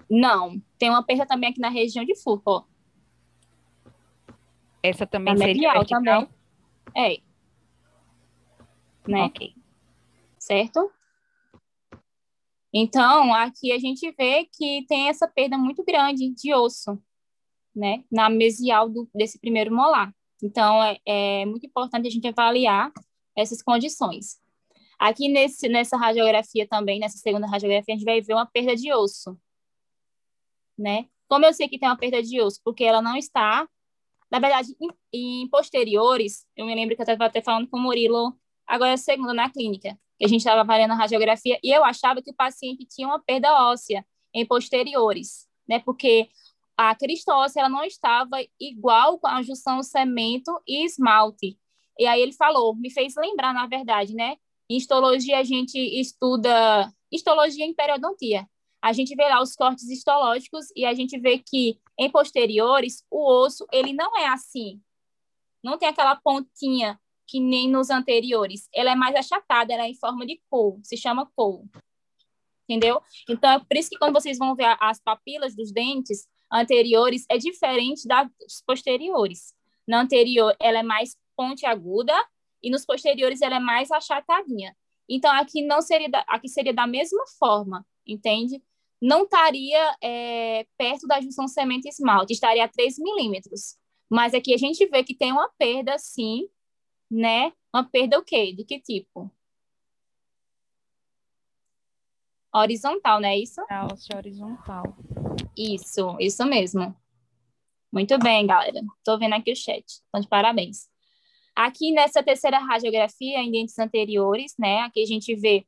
Não. 0.08 0.60
Tem 0.78 0.90
uma 0.90 1.02
perda 1.02 1.26
também 1.26 1.50
aqui 1.50 1.60
na 1.60 1.68
região 1.68 2.04
de 2.04 2.14
furca, 2.16 2.50
ó. 2.50 2.62
Essa 4.82 5.06
também 5.06 5.34
Na 5.34 5.38
seria 5.38 5.54
medial 5.54 5.74
vertical? 5.74 6.02
também. 6.02 6.28
É. 6.96 7.20
Né? 9.06 9.22
Ok. 9.24 9.54
certo? 10.38 10.90
Então, 12.72 13.34
aqui 13.34 13.70
a 13.70 13.78
gente 13.78 14.10
vê 14.18 14.48
que 14.50 14.86
tem 14.88 15.08
essa 15.08 15.28
perda 15.28 15.58
muito 15.58 15.84
grande 15.84 16.30
de 16.30 16.54
osso, 16.54 16.98
né, 17.74 18.04
na 18.10 18.30
mesial 18.30 18.88
do, 18.88 19.08
desse 19.14 19.38
primeiro 19.38 19.74
molar. 19.74 20.14
Então, 20.42 20.82
é, 20.82 20.98
é 21.06 21.46
muito 21.46 21.66
importante 21.66 22.08
a 22.08 22.10
gente 22.10 22.26
avaliar 22.26 22.90
essas 23.36 23.62
condições. 23.62 24.40
Aqui 24.98 25.28
nesse, 25.28 25.68
nessa 25.68 25.96
radiografia 25.96 26.66
também, 26.66 26.98
nessa 26.98 27.18
segunda 27.18 27.46
radiografia, 27.46 27.94
a 27.94 27.98
gente 27.98 28.06
vai 28.06 28.20
ver 28.20 28.34
uma 28.34 28.46
perda 28.46 28.74
de 28.74 28.92
osso, 28.92 29.38
né? 30.78 31.06
Como 31.28 31.44
eu 31.44 31.52
sei 31.52 31.68
que 31.68 31.78
tem 31.78 31.88
uma 31.88 31.96
perda 31.96 32.22
de 32.22 32.40
osso? 32.40 32.60
Porque 32.64 32.84
ela 32.84 33.02
não 33.02 33.16
está, 33.16 33.68
na 34.30 34.38
verdade, 34.38 34.74
em, 34.80 35.42
em 35.42 35.48
posteriores, 35.48 36.46
eu 36.56 36.66
me 36.66 36.74
lembro 36.74 36.94
que 36.94 37.02
eu 37.02 37.04
estava 37.04 37.26
até 37.26 37.42
falando 37.42 37.68
com 37.68 37.78
o 37.78 37.80
Murilo, 37.80 38.38
agora 38.66 38.92
é 38.92 38.96
segunda 38.96 39.34
na 39.34 39.50
clínica, 39.50 39.98
a 40.24 40.28
gente 40.28 40.40
estava 40.40 40.60
avaliando 40.60 40.92
a 40.92 40.96
radiografia, 40.96 41.58
e 41.62 41.70
eu 41.70 41.84
achava 41.84 42.22
que 42.22 42.30
o 42.30 42.34
paciente 42.34 42.86
tinha 42.86 43.08
uma 43.08 43.18
perda 43.18 43.52
óssea 43.70 44.04
em 44.34 44.46
posteriores, 44.46 45.48
né? 45.68 45.78
Porque 45.80 46.28
a 46.76 46.94
crista 46.94 47.34
óssea 47.34 47.60
ela 47.60 47.68
não 47.68 47.84
estava 47.84 48.36
igual 48.60 49.18
com 49.18 49.26
a 49.26 49.42
junção 49.42 49.82
cemento 49.82 50.50
e 50.66 50.84
esmalte. 50.84 51.58
E 51.98 52.06
aí 52.06 52.20
ele 52.20 52.32
falou, 52.32 52.74
me 52.74 52.90
fez 52.90 53.14
lembrar, 53.16 53.52
na 53.52 53.66
verdade, 53.66 54.14
né? 54.14 54.36
Em 54.70 54.76
histologia 54.76 55.38
a 55.38 55.44
gente 55.44 55.78
estuda 55.78 56.92
histologia 57.10 57.64
em 57.64 57.74
periodontia. 57.74 58.48
A 58.80 58.92
gente 58.92 59.14
vê 59.14 59.28
lá 59.28 59.40
os 59.42 59.54
cortes 59.54 59.88
histológicos 59.88 60.66
e 60.74 60.84
a 60.84 60.94
gente 60.94 61.18
vê 61.18 61.38
que 61.38 61.78
em 61.98 62.10
posteriores 62.10 63.04
o 63.10 63.30
osso 63.44 63.66
ele 63.70 63.92
não 63.92 64.18
é 64.18 64.26
assim. 64.28 64.80
Não 65.62 65.78
tem 65.78 65.88
aquela 65.88 66.16
pontinha 66.16 66.98
que 67.32 67.40
nem 67.40 67.66
nos 67.66 67.88
anteriores. 67.88 68.68
Ela 68.74 68.92
é 68.92 68.94
mais 68.94 69.16
achatada, 69.16 69.72
ela 69.72 69.84
é 69.84 69.88
em 69.88 69.94
forma 69.94 70.26
de 70.26 70.38
cor, 70.50 70.78
se 70.82 70.98
chama 70.98 71.24
cor. 71.34 71.64
Entendeu? 72.68 73.00
Então, 73.26 73.52
é 73.52 73.58
por 73.58 73.74
isso 73.74 73.88
que 73.88 73.96
quando 73.96 74.12
vocês 74.12 74.36
vão 74.36 74.54
ver 74.54 74.76
as 74.78 75.00
papilas 75.00 75.56
dos 75.56 75.72
dentes 75.72 76.28
anteriores, 76.52 77.24
é 77.30 77.38
diferente 77.38 78.06
das 78.06 78.28
posteriores. 78.66 79.54
Na 79.88 80.02
anterior, 80.02 80.54
ela 80.60 80.80
é 80.80 80.82
mais 80.82 81.16
pontiaguda 81.34 82.12
e 82.62 82.70
nos 82.70 82.84
posteriores 82.84 83.40
ela 83.40 83.56
é 83.56 83.60
mais 83.60 83.90
achatadinha. 83.90 84.76
Então, 85.08 85.32
aqui 85.32 85.62
não 85.62 85.80
seria, 85.80 86.10
da, 86.10 86.22
aqui 86.28 86.50
seria 86.50 86.74
da 86.74 86.86
mesma 86.86 87.24
forma, 87.38 87.84
entende? 88.06 88.62
Não 89.00 89.22
estaria 89.22 89.96
é, 90.02 90.66
perto 90.76 91.06
da 91.06 91.18
junção 91.18 91.48
semente 91.48 91.88
esmalte, 91.88 92.34
estaria 92.34 92.64
a 92.64 92.68
3 92.68 92.98
milímetros. 92.98 93.78
Mas 94.10 94.34
aqui 94.34 94.52
a 94.52 94.58
gente 94.58 94.84
vê 94.86 95.02
que 95.02 95.14
tem 95.14 95.32
uma 95.32 95.48
perda, 95.58 95.96
sim, 95.98 96.46
né? 97.12 97.52
Uma 97.72 97.84
perda 97.84 98.18
o 98.18 98.24
quê? 98.24 98.52
De 98.52 98.64
que 98.64 98.80
tipo? 98.80 99.30
Horizontal, 102.54 103.20
não 103.20 103.28
é 103.28 103.38
isso? 103.38 103.60
Alce 103.70 104.14
horizontal. 104.14 104.84
Isso, 105.56 106.16
isso 106.18 106.44
mesmo. 106.44 106.94
Muito 107.92 108.18
bem, 108.18 108.46
galera. 108.46 108.80
Estou 108.98 109.18
vendo 109.18 109.34
aqui 109.34 109.52
o 109.52 109.56
chat. 109.56 109.84
Então, 110.08 110.20
de 110.20 110.28
parabéns. 110.28 110.88
Aqui 111.54 111.92
nessa 111.92 112.22
terceira 112.22 112.58
radiografia, 112.58 113.38
em 113.40 113.50
dentes 113.50 113.78
anteriores, 113.78 114.54
né? 114.58 114.80
Aqui 114.80 115.02
a 115.02 115.06
gente 115.06 115.34
vê 115.34 115.66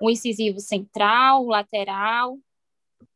o 0.00 0.10
incisivo 0.10 0.58
central, 0.58 1.44
o 1.44 1.50
lateral, 1.50 2.38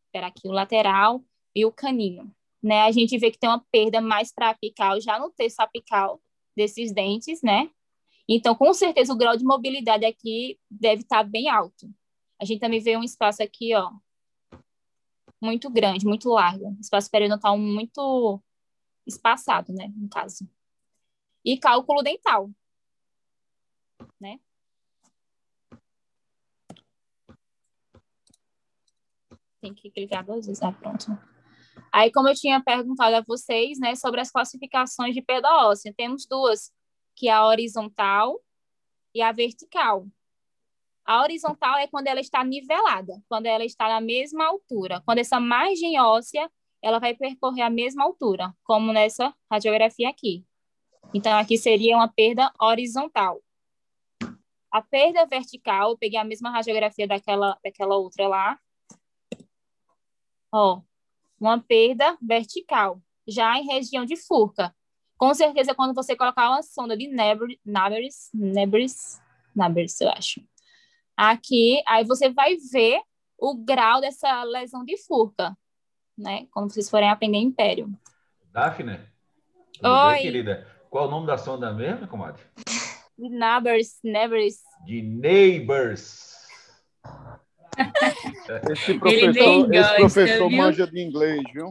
espera 0.07 0.29
aqui, 0.29 0.47
o 0.47 0.53
lateral 0.53 1.25
e 1.55 1.65
o 1.65 1.73
canino, 1.73 2.33
né? 2.63 2.83
A 2.83 2.93
gente 2.93 3.19
vê 3.19 3.31
que 3.33 3.39
tem 3.39 3.49
uma 3.49 3.65
perda 3.73 4.01
mais 4.01 4.33
para 4.33 4.51
apical, 4.51 5.01
já 5.01 5.19
no 5.19 5.31
terço 5.31 5.61
apical 5.61 6.21
desses 6.57 6.93
dentes, 6.93 7.43
né? 7.43 7.71
Então, 8.29 8.55
com 8.55 8.73
certeza, 8.73 9.13
o 9.13 9.17
grau 9.17 9.37
de 9.37 9.45
mobilidade 9.45 10.05
aqui 10.05 10.59
deve 10.71 11.03
estar 11.03 11.19
tá 11.19 11.25
bem 11.25 11.49
alto. 11.49 11.93
A 12.41 12.45
gente 12.45 12.61
também 12.61 12.81
vê 12.81 12.97
um 12.97 13.03
espaço 13.03 13.43
aqui, 13.43 13.75
ó, 13.75 13.91
muito 15.41 15.71
grande, 15.71 16.07
muito 16.07 16.29
largo. 16.31 16.77
Espaço 16.81 17.11
periodontal 17.11 17.59
muito 17.59 18.43
espaçado, 19.07 19.73
né, 19.73 19.93
no 19.97 20.09
caso 20.09 20.49
e 21.45 21.59
cálculo 21.59 22.03
dental, 22.03 22.51
né? 24.19 24.41
Tem 29.61 29.75
que 29.75 29.91
clicar 29.91 30.25
duas 30.25 30.47
vezes, 30.47 30.63
ah, 30.63 30.73
pronto. 30.73 31.07
Aí, 31.95 32.11
como 32.11 32.29
eu 32.29 32.35
tinha 32.35 32.61
perguntado 32.61 33.15
a 33.15 33.21
vocês, 33.21 33.79
né, 33.79 33.95
sobre 33.95 34.21
as 34.21 34.29
classificações 34.29 35.15
de 35.15 35.23
perda 35.23 35.49
óssea, 35.69 35.95
temos 35.97 36.27
duas, 36.27 36.73
que 37.15 37.29
é 37.29 37.33
a 37.33 37.47
horizontal 37.47 38.41
e 39.15 39.23
a 39.23 39.31
vertical. 39.31 40.05
A 41.05 41.23
horizontal 41.23 41.79
é 41.79 41.87
quando 41.87 42.09
ela 42.09 42.19
está 42.19 42.43
nivelada, 42.43 43.23
quando 43.29 43.47
ela 43.47 43.65
está 43.65 43.87
na 43.87 44.01
mesma 44.01 44.45
altura. 44.45 45.03
Quando 45.07 45.19
essa 45.19 45.39
margem 45.39 46.01
óssea, 46.01 46.51
ela 46.83 46.99
vai 46.99 47.15
percorrer 47.15 47.63
a 47.63 47.71
mesma 47.71 48.03
altura, 48.03 48.53
como 48.65 48.93
nessa 48.93 49.33
radiografia 49.49 50.09
aqui. 50.09 50.45
Então, 51.15 51.39
aqui 51.39 51.57
seria 51.57 51.95
uma 51.95 52.09
perda 52.09 52.53
horizontal. 52.61 53.41
A 54.69 54.83
perda 54.83 55.25
vertical, 55.27 55.91
eu 55.91 55.97
peguei 55.97 56.19
a 56.19 56.25
mesma 56.25 56.51
radiografia 56.51 57.07
daquela, 57.07 57.57
daquela 57.63 57.95
outra 57.95 58.27
lá. 58.27 58.59
Ó, 60.51 60.83
uma 61.47 61.61
perda 61.61 62.17
vertical, 62.21 63.01
já 63.27 63.59
em 63.59 63.67
região 63.67 64.05
de 64.05 64.17
furca. 64.17 64.75
Com 65.17 65.33
certeza, 65.35 65.75
quando 65.75 65.95
você 65.95 66.17
colocar 66.17 66.51
uma 66.51 66.63
sonda 66.63 66.97
de 66.97 67.09
Naberis, 67.09 68.31
Naberis, 68.35 69.21
Naberis, 69.55 70.01
eu 70.01 70.11
acho. 70.11 70.43
Aqui, 71.17 71.83
aí 71.87 72.05
você 72.05 72.29
vai 72.29 72.57
ver 72.57 73.01
o 73.39 73.55
grau 73.55 74.01
dessa 74.01 74.43
lesão 74.43 74.85
de 74.85 74.97
furca, 74.97 75.57
né? 76.17 76.47
Quando 76.51 76.73
vocês 76.73 76.91
forem 76.91 77.09
aprender 77.09 77.39
Império. 77.39 77.93
Daphne? 78.53 79.01
Oi. 79.83 80.13
Bem, 80.13 80.23
querida? 80.23 80.67
Qual 80.91 81.09
o 81.09 81.11
nome 81.11 81.27
da 81.27 81.37
sonda 81.37 81.73
mesmo, 81.73 82.07
comadre? 82.09 82.43
De 83.17 83.29
Neighbors, 83.29 84.01
Neighbors. 84.03 84.57
De 84.85 85.03
Neighbors. 85.03 86.35
Esse 88.71 88.99
professor, 88.99 89.75
esse 89.75 89.95
professor 89.97 90.51
manja 90.51 90.87
de 90.87 91.01
inglês, 91.01 91.43
viu? 91.53 91.71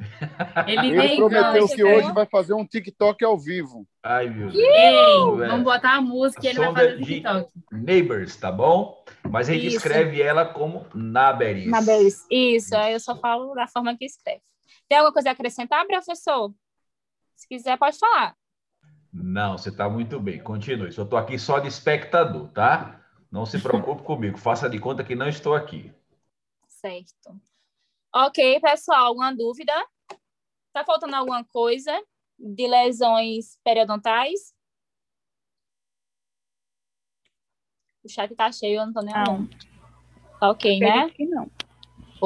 Ele, 0.68 1.00
Ele 1.00 1.16
prometeu 1.16 1.62
gosta, 1.62 1.76
que 1.76 1.84
hoje 1.84 2.12
vai 2.12 2.26
fazer 2.26 2.54
um 2.54 2.66
TikTok 2.66 3.24
ao 3.24 3.38
vivo. 3.38 3.88
Ai, 4.02 4.30
meu 4.30 4.50
Deus. 4.50 4.64
Ei, 4.64 5.48
vamos 5.48 5.64
botar 5.64 5.98
a 5.98 6.02
música 6.02 6.46
e 6.46 6.50
ele 6.50 6.60
vai 6.60 6.74
fazer 6.74 6.96
o 6.96 7.06
TikTok. 7.06 7.50
Neighbors, 7.72 8.36
tá 8.38 8.52
bom? 8.52 9.04
Mas 9.30 9.48
gente 9.48 9.68
Isso. 9.68 9.78
escreve 9.78 10.22
ela 10.22 10.46
como 10.46 10.86
Naberis. 10.94 11.68
Naberis. 11.68 12.26
Isso, 12.30 12.76
aí 12.76 12.94
eu 12.94 13.00
só 13.00 13.16
falo 13.16 13.54
da 13.54 13.68
forma 13.68 13.96
que 13.98 14.06
escreve. 14.06 14.42
Tem 14.90 14.98
alguma 14.98 15.14
coisa 15.14 15.30
a 15.30 15.32
acrescentar, 15.32 15.86
professor? 15.86 16.54
Se 17.36 17.48
quiser, 17.48 17.78
pode 17.78 17.98
falar. 17.98 18.36
Não, 19.14 19.58
você 19.58 19.70
está 19.70 19.88
muito 19.88 20.20
bem. 20.20 20.40
Continue. 20.40 20.92
Eu 20.96 21.04
estou 21.04 21.20
aqui 21.20 21.38
só 21.38 21.60
de 21.60 21.68
espectador, 21.68 22.50
tá? 22.50 23.03
Não 23.34 23.48
se 23.48 23.60
preocupe 23.60 24.04
comigo. 24.06 24.38
Faça 24.38 24.70
de 24.70 24.80
conta 24.80 25.04
que 25.04 25.16
não 25.16 25.28
estou 25.28 25.56
aqui. 25.56 25.92
Certo. 26.68 27.42
Ok, 28.14 28.60
pessoal. 28.62 29.08
Alguma 29.08 29.36
dúvida? 29.36 29.74
Está 30.68 30.86
faltando 30.86 31.16
alguma 31.16 31.44
coisa 31.44 31.92
de 32.38 32.68
lesões 32.68 33.58
periodontais? 33.64 34.54
O 38.04 38.10
chat 38.10 38.30
está 38.30 38.52
cheio, 38.52 38.76
eu 38.76 38.82
não 38.82 38.90
estou 38.90 39.04
nem 39.04 39.16
não. 39.16 39.48
Tá 40.40 40.52
ok, 40.52 40.80
né? 40.80 41.10
Que 41.10 41.26
não. 41.26 41.50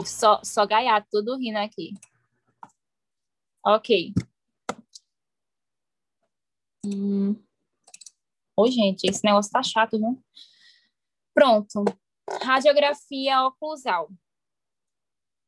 Só, 0.05 0.41
só 0.43 0.65
gaiato, 0.65 1.07
tudo 1.09 1.37
rindo 1.37 1.59
aqui. 1.59 1.93
Ok. 3.65 4.13
Hum. 6.85 7.41
Ô, 8.57 8.67
gente, 8.67 9.05
esse 9.05 9.23
negócio 9.23 9.51
tá 9.51 9.63
chato, 9.63 9.97
viu? 9.97 10.21
Pronto. 11.37 11.85
Radiografia 12.41 13.43
oclusal. 13.43 14.09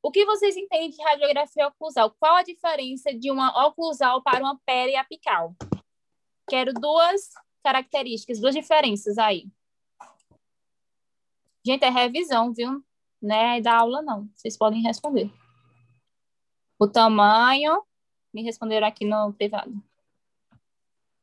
O 0.03 0.12
que 0.12 0.24
vocês 0.24 0.55
entendem 0.55 0.91
de 0.91 1.01
radiografia 1.01 1.67
oclusal? 1.67 2.15
Qual 2.19 2.36
a 2.36 2.43
diferença 2.43 3.12
de 3.12 3.31
uma 3.31 3.65
oclusal 3.65 4.22
para 4.22 4.43
uma 4.43 4.60
periapical? 4.63 5.55
Quero 6.48 6.75
duas 6.75 7.31
características, 7.63 8.39
duas 8.39 8.53
diferenças 8.53 9.17
aí. 9.17 9.50
Gente, 11.65 11.84
é 11.84 11.89
revisão, 11.89 12.53
viu? 12.53 12.86
Não 13.19 13.36
é 13.36 13.60
da 13.60 13.75
aula, 13.75 14.03
não. 14.03 14.29
Vocês 14.36 14.55
podem 14.55 14.84
responder. 14.84 15.34
O 16.77 16.88
tamanho, 16.88 17.84
me 18.31 18.43
responderam 18.43 18.86
aqui 18.86 19.05
no 19.05 19.34
privado. 19.34 19.74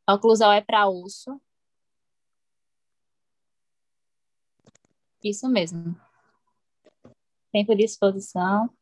A 0.04 0.14
oclusal 0.14 0.50
é 0.50 0.61
para 0.61 0.88
osso. 0.88 1.40
Isso 5.28 5.49
mesmo. 5.49 6.00
Tempo 7.50 7.75
de 7.75 7.83
exposição. 7.83 8.73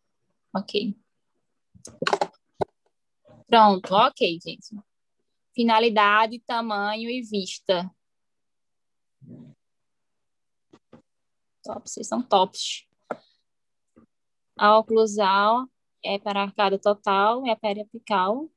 Ok. 0.54 0.94
Pronto, 3.46 3.94
ok, 3.94 4.38
gente. 4.44 4.76
Finalidade, 5.54 6.38
tamanho 6.40 7.08
e 7.08 7.22
vista. 7.22 7.90
Top, 11.62 11.88
vocês 11.88 12.06
são 12.06 12.22
tops. 12.22 12.86
A 14.58 14.78
oclusal 14.78 15.66
é 16.04 16.18
para 16.18 16.40
a 16.40 16.42
arcada 16.42 16.78
total 16.78 17.46
e 17.46 17.50
a 17.50 17.56
periapical 17.56 18.50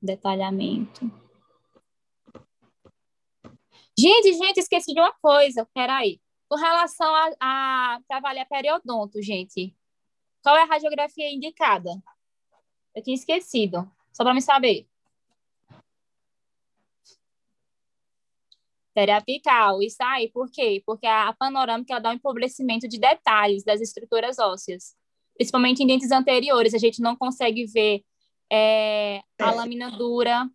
Detalhamento. 0.00 1.10
Gente, 3.98 4.32
gente, 4.34 4.60
esqueci 4.60 4.94
de 4.94 5.00
uma 5.00 5.12
coisa. 5.20 5.66
Peraí. 5.74 6.20
Com 6.48 6.56
relação 6.56 7.12
a, 7.14 7.34
a 7.40 8.00
trabalhar 8.08 8.46
periodonto, 8.46 9.20
gente, 9.20 9.74
qual 10.42 10.56
é 10.56 10.62
a 10.62 10.66
radiografia 10.66 11.30
indicada? 11.30 11.90
Eu 12.94 13.02
tinha 13.02 13.14
esquecido, 13.14 13.90
só 14.12 14.24
para 14.24 14.32
me 14.34 14.40
saber. 14.40 14.88
Periapical, 18.94 19.82
isso 19.82 20.02
aí, 20.02 20.30
por 20.30 20.50
quê? 20.50 20.82
Porque 20.86 21.06
a 21.06 21.32
panorâmica 21.32 21.92
ela 21.92 22.00
dá 22.00 22.10
um 22.10 22.14
empobrecimento 22.14 22.88
de 22.88 22.98
detalhes 22.98 23.62
das 23.62 23.80
estruturas 23.80 24.38
ósseas, 24.38 24.96
principalmente 25.34 25.82
em 25.82 25.86
dentes 25.86 26.10
anteriores, 26.10 26.74
a 26.74 26.78
gente 26.78 27.00
não 27.00 27.14
consegue 27.14 27.66
ver 27.66 28.02
é, 28.50 29.22
a 29.38 29.50
lâmina 29.50 29.90
dura, 29.90 30.48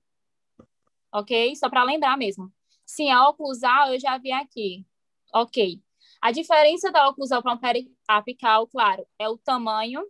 ok? 1.12 1.56
Só 1.56 1.70
para 1.70 1.84
lembrar 1.84 2.18
mesmo. 2.18 2.52
Sim, 2.86 3.10
a 3.12 3.28
oclusal 3.30 3.94
eu 3.94 4.00
já 4.00 4.18
vi 4.18 4.32
aqui, 4.32 4.86
ok. 5.34 5.82
A 6.22 6.32
diferença 6.32 6.92
da 6.92 7.08
oclusal 7.10 7.42
para 7.42 7.54
um 7.54 7.58
periapical, 7.58 8.68
claro, 8.68 9.06
é 9.20 9.28
o 9.28 9.38
tamanho, 9.38 10.06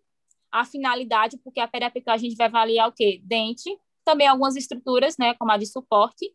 a 0.51 0.63
finalidade, 0.63 1.37
porque 1.37 1.59
a 1.59 1.67
periapical 1.67 2.13
a 2.13 2.17
gente 2.17 2.35
vai 2.35 2.47
avaliar 2.47 2.87
o 2.87 2.91
quê? 2.91 3.19
Dente, 3.23 3.75
também 4.05 4.27
algumas 4.27 4.55
estruturas, 4.55 5.17
né, 5.17 5.33
como 5.33 5.51
a 5.51 5.57
de 5.57 5.65
suporte, 5.65 6.31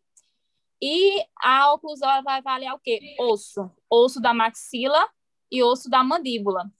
e 0.81 1.23
a 1.41 1.73
oclusão 1.73 2.23
vai 2.23 2.39
avaliar 2.39 2.75
o 2.75 2.79
quê? 2.79 3.15
Osso. 3.19 3.69
Osso 3.89 4.21
da 4.21 4.33
maxila 4.33 5.09
e 5.51 5.61
osso 5.63 5.89
da 5.89 6.03
mandíbula. 6.03 6.71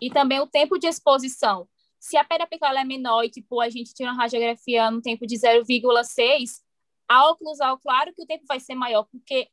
E 0.00 0.10
também 0.10 0.40
o 0.40 0.46
tempo 0.46 0.78
de 0.78 0.86
exposição. 0.86 1.68
Se 1.98 2.16
a 2.16 2.24
periapical 2.24 2.76
é 2.76 2.84
menor 2.84 3.24
e, 3.24 3.30
tipo, 3.30 3.60
a 3.60 3.68
gente 3.68 3.92
tira 3.92 4.12
uma 4.12 4.22
radiografia 4.22 4.90
no 4.90 5.02
tempo 5.02 5.26
de 5.26 5.36
0,6, 5.36 6.62
a 7.08 7.30
oclusal, 7.30 7.78
claro 7.78 8.14
que 8.14 8.22
o 8.22 8.26
tempo 8.26 8.44
vai 8.46 8.60
ser 8.60 8.74
maior, 8.74 9.04
porque 9.04 9.48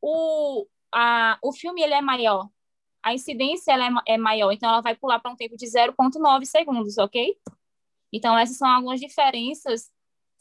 o, 0.00 0.66
a, 0.92 1.38
o 1.42 1.52
filme 1.52 1.82
ele 1.82 1.94
é 1.94 2.00
maior. 2.00 2.48
A 3.02 3.14
incidência 3.14 3.72
ela 3.72 3.86
é, 4.06 4.14
é 4.14 4.18
maior, 4.18 4.52
então 4.52 4.68
ela 4.68 4.80
vai 4.80 4.94
pular 4.94 5.18
para 5.20 5.30
um 5.30 5.36
tempo 5.36 5.56
de 5.56 5.66
0,9 5.66 6.44
segundos, 6.44 6.98
ok? 6.98 7.36
Então, 8.12 8.38
essas 8.38 8.56
são 8.56 8.68
algumas 8.68 9.00
diferenças 9.00 9.90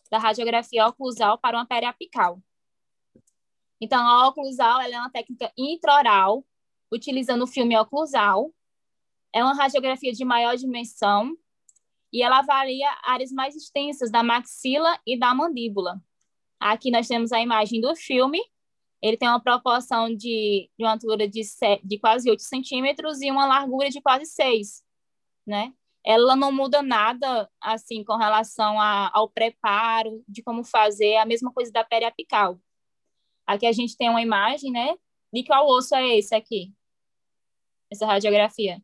da 0.10 0.18
radiografia 0.18 0.88
oclusal 0.88 1.38
para 1.38 1.58
uma 1.58 1.66
periapical. 1.66 2.42
Então, 3.80 4.06
a 4.06 4.28
oclusal 4.28 4.82
é 4.82 4.98
uma 4.98 5.12
técnica 5.12 5.52
intraoral, 5.58 6.46
utilizando 6.92 7.44
o 7.44 7.48
filme 7.48 7.78
oclusal. 7.78 8.52
É 9.34 9.44
uma 9.44 9.54
radiografia 9.54 10.12
de 10.12 10.26
maior 10.26 10.56
dimensão 10.56 11.36
e 12.12 12.24
ela 12.24 12.40
avalia 12.40 12.90
áreas 13.04 13.32
mais 13.32 13.56
extensas 13.56 14.12
da 14.12 14.24
maxila 14.24 15.00
e 15.06 15.18
da 15.20 15.34
mandíbula. 15.34 16.02
Aqui 16.60 16.90
nós 16.90 17.08
temos 17.08 17.32
a 17.32 17.42
imagem 17.42 17.82
do 17.82 17.96
filme. 17.96 18.40
Ele 19.02 19.18
tem 19.18 19.28
uma 19.28 19.40
proporção 19.40 20.14
de, 20.14 20.70
de 20.78 20.84
uma 20.84 20.94
altura 20.94 21.28
de, 21.28 21.42
de 21.84 22.00
quase 22.00 22.30
8 22.30 22.42
centímetros 22.42 23.22
e 23.22 23.30
uma 23.30 23.46
largura 23.46 23.90
de 23.90 24.02
quase 24.02 24.26
6, 24.26 24.84
né? 25.46 25.74
ela 26.08 26.38
não 26.38 26.54
muda 26.54 26.82
nada 26.82 27.52
assim 27.60 28.02
com 28.02 28.16
relação 28.16 28.80
a, 28.80 29.12
ao 29.14 29.30
preparo 29.30 30.24
de 30.26 30.42
como 30.42 30.64
fazer 30.64 31.18
a 31.18 31.26
mesma 31.26 31.52
coisa 31.52 31.70
da 31.70 31.84
periapical. 31.84 32.58
Aqui 33.46 33.66
a 33.66 33.74
gente 33.74 33.98
tem 33.98 34.10
uma 34.10 34.22
imagem, 34.22 34.72
né? 34.72 34.96
De 35.34 35.44
qual 35.44 35.68
osso 35.68 35.94
é 35.96 36.18
esse 36.18 36.34
aqui? 36.34 36.74
Essa 37.92 38.06
radiografia. 38.06 38.82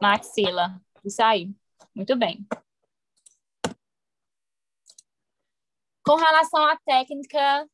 Maxila. 0.00 0.80
Isso 1.04 1.22
aí. 1.22 1.54
Muito 1.94 2.16
bem. 2.16 2.46
Com 6.04 6.16
relação 6.16 6.64
à 6.66 6.76
técnica 6.76 7.68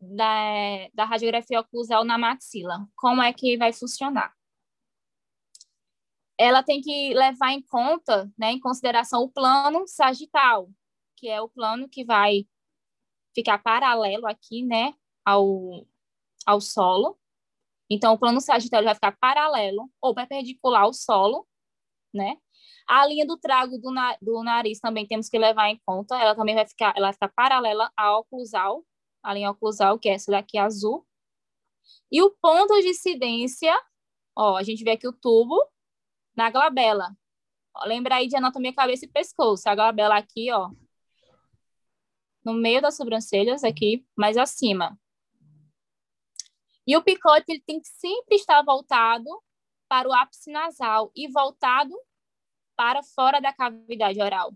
da, 0.00 0.88
da 0.94 1.04
radiografia 1.04 1.60
oclusal 1.60 2.04
na 2.04 2.16
maxila, 2.16 2.88
como 2.96 3.22
é 3.22 3.32
que 3.32 3.56
vai 3.58 3.72
funcionar? 3.72 4.34
ela 6.38 6.62
tem 6.62 6.80
que 6.80 7.14
levar 7.14 7.52
em 7.52 7.62
conta, 7.62 8.30
né, 8.36 8.52
em 8.52 8.60
consideração 8.60 9.22
o 9.22 9.30
plano 9.30 9.86
sagital, 9.86 10.68
que 11.16 11.28
é 11.28 11.40
o 11.40 11.48
plano 11.48 11.88
que 11.88 12.04
vai 12.04 12.46
ficar 13.34 13.58
paralelo 13.58 14.26
aqui, 14.26 14.62
né, 14.62 14.94
ao, 15.24 15.86
ao 16.44 16.60
solo. 16.60 17.18
Então, 17.90 18.14
o 18.14 18.18
plano 18.18 18.40
sagital 18.40 18.82
vai 18.82 18.94
ficar 18.94 19.16
paralelo 19.20 19.90
ou 20.00 20.14
perpendicular 20.14 20.82
ao 20.82 20.92
solo, 20.92 21.46
né? 22.12 22.36
A 22.88 23.06
linha 23.06 23.26
do 23.26 23.36
trago 23.36 23.78
do, 23.78 23.90
na, 23.90 24.16
do 24.20 24.42
nariz 24.42 24.78
também 24.80 25.06
temos 25.06 25.28
que 25.28 25.38
levar 25.38 25.68
em 25.70 25.80
conta, 25.86 26.18
ela 26.18 26.34
também 26.34 26.54
vai 26.54 26.66
ficar, 26.66 26.94
ela 26.96 27.06
vai 27.06 27.12
ficar 27.14 27.28
paralela 27.28 27.90
à 27.96 28.18
oclusal, 28.18 28.84
a 29.22 29.32
linha 29.34 29.50
oclusal, 29.50 29.98
que 29.98 30.08
é 30.08 30.14
essa 30.14 30.30
daqui 30.30 30.58
azul. 30.58 31.06
E 32.10 32.22
o 32.22 32.30
ponto 32.40 32.74
de 32.80 32.88
incidência, 32.88 33.74
ó, 34.36 34.56
a 34.56 34.62
gente 34.62 34.84
vê 34.84 34.92
aqui 34.92 35.08
o 35.08 35.12
tubo, 35.12 35.56
na 36.36 36.50
glabela. 36.50 37.16
Ó, 37.74 37.84
lembra 37.86 38.16
aí 38.16 38.28
de 38.28 38.36
anatomia 38.36 38.74
cabeça 38.74 39.04
e 39.04 39.08
pescoço. 39.08 39.68
A 39.68 39.74
glabela 39.74 40.16
aqui, 40.16 40.50
ó, 40.52 40.70
no 42.44 42.52
meio 42.52 42.82
das 42.82 42.96
sobrancelhas, 42.96 43.64
aqui, 43.64 44.06
mais 44.16 44.36
acima. 44.36 44.98
E 46.86 46.96
o 46.96 47.02
picote 47.02 47.44
ele 47.48 47.62
tem 47.66 47.80
que 47.80 47.88
sempre 47.88 48.36
estar 48.36 48.62
voltado 48.62 49.28
para 49.88 50.08
o 50.08 50.12
ápice 50.12 50.50
nasal 50.50 51.10
e 51.14 51.28
voltado 51.28 51.94
para 52.76 53.02
fora 53.02 53.40
da 53.40 53.52
cavidade 53.52 54.20
oral. 54.20 54.52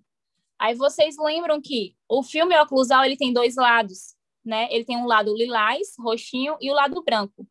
Aí 0.58 0.74
vocês 0.74 1.16
lembram 1.18 1.60
que 1.60 1.96
o 2.08 2.22
filme 2.22 2.58
oclusal 2.58 3.04
ele 3.04 3.16
tem 3.16 3.32
dois 3.32 3.54
lados, 3.56 4.16
né? 4.44 4.66
Ele 4.72 4.84
tem 4.84 4.96
um 4.96 5.06
lado 5.06 5.34
lilás, 5.36 5.94
roxinho, 5.98 6.56
e 6.60 6.70
o 6.70 6.74
lado 6.74 7.02
branco. 7.02 7.46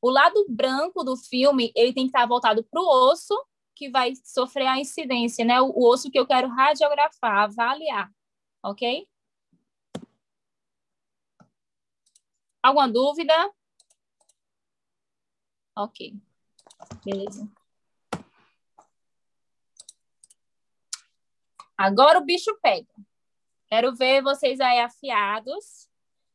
O 0.00 0.10
lado 0.10 0.46
branco 0.48 1.02
do 1.02 1.16
filme 1.16 1.72
ele 1.74 1.92
tem 1.92 2.04
que 2.04 2.10
estar 2.10 2.26
voltado 2.26 2.64
para 2.64 2.80
o 2.80 3.10
osso 3.10 3.34
que 3.74 3.90
vai 3.90 4.12
sofrer 4.24 4.66
a 4.66 4.78
incidência, 4.78 5.44
né? 5.44 5.60
O, 5.60 5.70
o 5.70 5.88
osso 5.90 6.10
que 6.10 6.18
eu 6.18 6.26
quero 6.26 6.48
radiografar, 6.48 7.44
avaliar, 7.44 8.10
ok? 8.62 9.08
Alguma 12.62 12.88
dúvida? 12.88 13.34
Ok, 15.76 16.14
beleza. 17.04 17.50
Agora 21.76 22.18
o 22.18 22.24
bicho 22.24 22.56
pega. 22.62 22.86
Quero 23.68 23.94
ver 23.94 24.22
vocês 24.22 24.60
aí 24.60 24.80
afiados, 24.80 25.88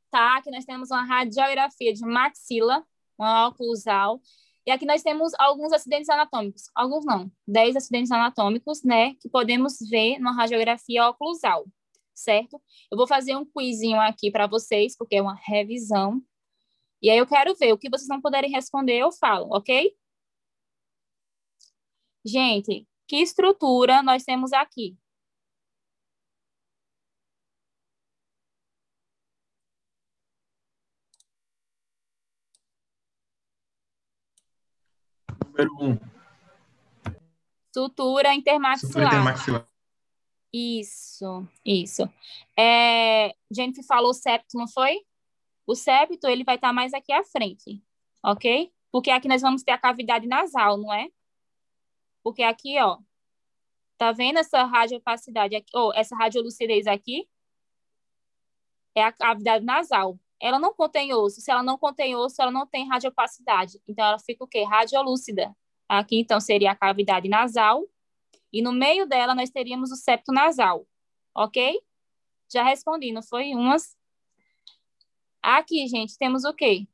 tá? 0.10 0.38
Aqui 0.38 0.50
nós 0.50 0.66
temos 0.66 0.90
uma 0.90 1.06
radiografia 1.06 1.94
de 1.94 2.04
maxila, 2.06 2.84
uma 3.18 3.48
oclusal. 3.48 4.20
E 4.66 4.72
aqui 4.72 4.86
nós 4.86 5.02
temos 5.02 5.32
alguns 5.40 5.72
acidentes 5.72 6.10
anatômicos, 6.10 6.64
alguns 6.76 7.06
não, 7.06 7.32
10 7.48 7.78
acidentes 7.78 8.12
anatômicos, 8.12 8.84
né, 8.84 9.14
que 9.16 9.30
podemos 9.30 9.78
ver 9.90 10.20
na 10.20 10.34
radiografia 10.34 11.08
oclusal, 11.08 11.66
certo? 12.14 12.62
Eu 12.92 12.98
vou 12.98 13.08
fazer 13.08 13.38
um 13.38 13.46
quizinho 13.46 14.02
aqui 14.02 14.30
para 14.30 14.46
vocês, 14.46 14.98
porque 14.98 15.16
é 15.16 15.22
uma 15.22 15.36
revisão. 15.36 16.22
E 17.02 17.10
aí 17.10 17.18
eu 17.18 17.28
quero 17.28 17.56
ver, 17.56 17.74
o 17.74 17.78
que 17.78 17.90
vocês 17.90 18.08
não 18.08 18.22
puderem 18.22 18.52
responder, 18.52 18.98
eu 18.98 19.12
falo, 19.12 19.48
ok? 19.56 19.96
Gente, 22.26 22.88
que 23.08 23.18
estrutura 23.18 24.02
nós 24.02 24.24
temos 24.24 24.52
aqui? 24.52 24.98
Número 35.46 35.76
um. 35.80 35.98
Sutura 37.74 38.34
intermaxilar. 38.34 38.88
Sutura 38.88 39.08
intermaxilar. 39.08 39.68
Isso, 40.52 41.48
isso. 41.64 42.04
É, 42.58 43.36
Jennifer 43.52 43.86
falou 43.86 44.14
septo, 44.14 44.58
não 44.58 44.68
foi? 44.68 45.06
O 45.68 45.76
septo, 45.76 46.28
ele 46.28 46.44
vai 46.44 46.56
estar 46.56 46.74
mais 46.74 46.94
aqui 46.94 47.12
à 47.14 47.24
frente, 47.24 47.84
ok? 48.24 48.74
Porque 48.92 49.12
aqui 49.12 49.28
nós 49.28 49.42
vamos 49.42 49.64
ter 49.64 49.72
a 49.72 49.78
cavidade 49.78 50.26
nasal, 50.28 50.78
não 50.78 50.94
é? 50.94 51.10
Porque 52.24 52.42
aqui, 52.42 52.80
ó, 52.80 52.98
tá 53.98 54.12
vendo 54.12 54.40
essa 54.40 54.64
radiopacidade 54.64 55.56
aqui, 55.56 55.70
ou 55.76 55.94
essa 55.94 56.16
radiolucidez 56.16 56.88
aqui? 56.88 57.30
É 58.96 59.04
a 59.04 59.12
cavidade 59.12 59.64
nasal 59.64 60.18
ela 60.40 60.60
não 60.60 60.74
contém 60.74 61.14
osso. 61.14 61.42
Se 61.42 61.52
ela 61.52 61.64
não 61.64 61.78
contém 61.78 62.16
osso, 62.16 62.42
ela 62.42 62.52
não 62.52 62.66
tem 62.66 62.88
radiopacidade. 62.88 63.80
Então, 63.88 64.06
ela 64.06 64.20
fica 64.20 64.44
o 64.44 64.48
quê? 64.48 64.64
Radiolúcida. 64.64 65.56
Aqui, 65.88 66.20
então, 66.20 66.40
seria 66.40 66.72
a 66.72 66.76
cavidade 66.76 67.28
nasal. 67.28 67.84
E 68.52 68.62
no 68.62 68.72
meio 68.72 69.06
dela, 69.08 69.34
nós 69.34 69.50
teríamos 69.50 69.92
o 69.92 69.96
septo 69.96 70.32
nasal. 70.32 70.86
Ok? 71.36 71.80
Já 72.52 72.64
respondi, 72.64 73.12
não 73.12 73.24
foi? 73.24 73.54
Umas. 73.54 73.96
Aqui, 75.50 75.88
gente, 75.88 76.18
temos 76.18 76.44
o 76.44 76.54
quê? 76.54 76.86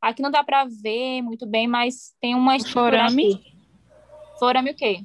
Aqui 0.00 0.22
não 0.22 0.30
dá 0.30 0.44
para 0.44 0.64
ver 0.66 1.20
muito 1.20 1.44
bem, 1.44 1.66
mas 1.66 2.14
tem 2.20 2.32
uma 2.36 2.56
estrutura 2.56 3.08
Forame. 3.08 3.34
aqui. 3.34 3.56
Forame 4.38 4.70
o 4.70 4.76
quê? 4.76 5.04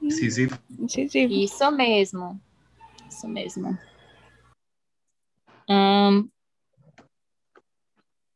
Incisivo. 0.00 0.62
Incisivo. 0.78 1.32
Isso 1.32 1.70
mesmo. 1.72 2.40
Isso 3.08 3.26
mesmo. 3.26 3.76
Hum, 5.68 6.30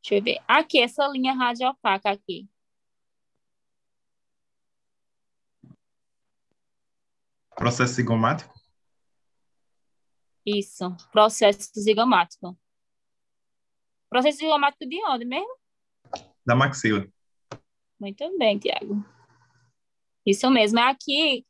deixa 0.02 0.16
eu 0.16 0.22
ver. 0.24 0.40
Aqui, 0.48 0.80
essa 0.80 1.06
linha 1.06 1.35
radiopaca 1.35 2.11
aqui. 2.11 2.48
Processo 7.54 7.94
zigomático? 7.94 8.60
Isso, 10.44 10.96
processo 11.12 11.70
zigomático. 11.79 12.59
Processo 14.09 14.38
zigomático 14.38 14.87
de 14.87 14.96
onde 15.05 15.24
mesmo? 15.24 15.55
Da 16.44 16.57
maxila. 16.57 17.07
Muito 18.00 18.38
bem, 18.38 18.59
Tiago. 18.59 19.05
Isso 20.26 20.50
mesmo. 20.50 20.81
Aqui, 20.81 21.46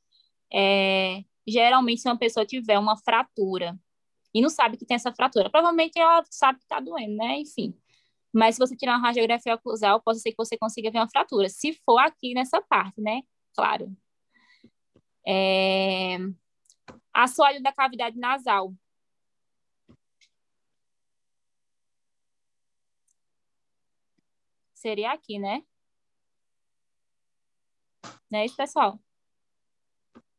é, 0.52 1.24
geralmente, 1.46 2.00
se 2.00 2.08
uma 2.08 2.18
pessoa 2.18 2.44
tiver 2.44 2.78
uma 2.78 2.96
fratura 2.96 3.78
e 4.34 4.40
não 4.40 4.48
sabe 4.48 4.76
que 4.76 4.84
tem 4.84 4.96
essa 4.96 5.12
fratura, 5.12 5.50
provavelmente 5.50 5.98
ela 5.98 6.22
sabe 6.30 6.58
que 6.58 6.64
está 6.64 6.80
doendo, 6.80 7.16
né? 7.16 7.38
Enfim. 7.38 7.74
Mas 8.32 8.54
se 8.54 8.60
você 8.60 8.76
tirar 8.76 8.96
uma 8.96 9.06
radiografia 9.06 9.54
oclusal, 9.54 10.00
pode 10.02 10.20
ser 10.20 10.30
que 10.30 10.36
você 10.36 10.56
consiga 10.56 10.90
ver 10.90 10.98
uma 10.98 11.08
fratura. 11.08 11.48
Se 11.48 11.72
for 11.84 11.98
aqui 11.98 12.34
nessa 12.34 12.60
parte, 12.60 13.00
né? 13.00 13.22
Claro. 13.54 13.96
É... 15.26 16.18
Assoalho 17.22 17.62
da 17.62 17.70
cavidade 17.70 18.18
nasal. 18.18 18.74
Seria 24.72 25.12
aqui, 25.12 25.38
né? 25.38 25.62
Não 28.30 28.38
é 28.38 28.46
isso, 28.46 28.56
pessoal? 28.56 28.98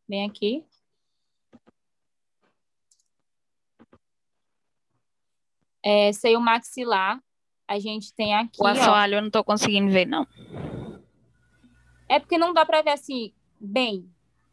Vem 0.09 0.27
aqui. 0.27 0.65
É, 5.83 6.11
seio 6.13 6.41
maxilar, 6.41 7.21
a 7.67 7.77
gente 7.77 8.11
tem 8.15 8.33
aqui. 8.33 8.59
O 8.59 8.65
assoalho 8.65 9.13
ó. 9.13 9.17
eu 9.17 9.21
não 9.21 9.27
estou 9.27 9.43
conseguindo 9.43 9.91
ver, 9.91 10.07
não. 10.07 10.27
É 12.09 12.19
porque 12.19 12.39
não 12.39 12.53
dá 12.53 12.65
para 12.65 12.81
ver 12.81 12.91
assim, 12.91 13.35
bem. 13.59 14.11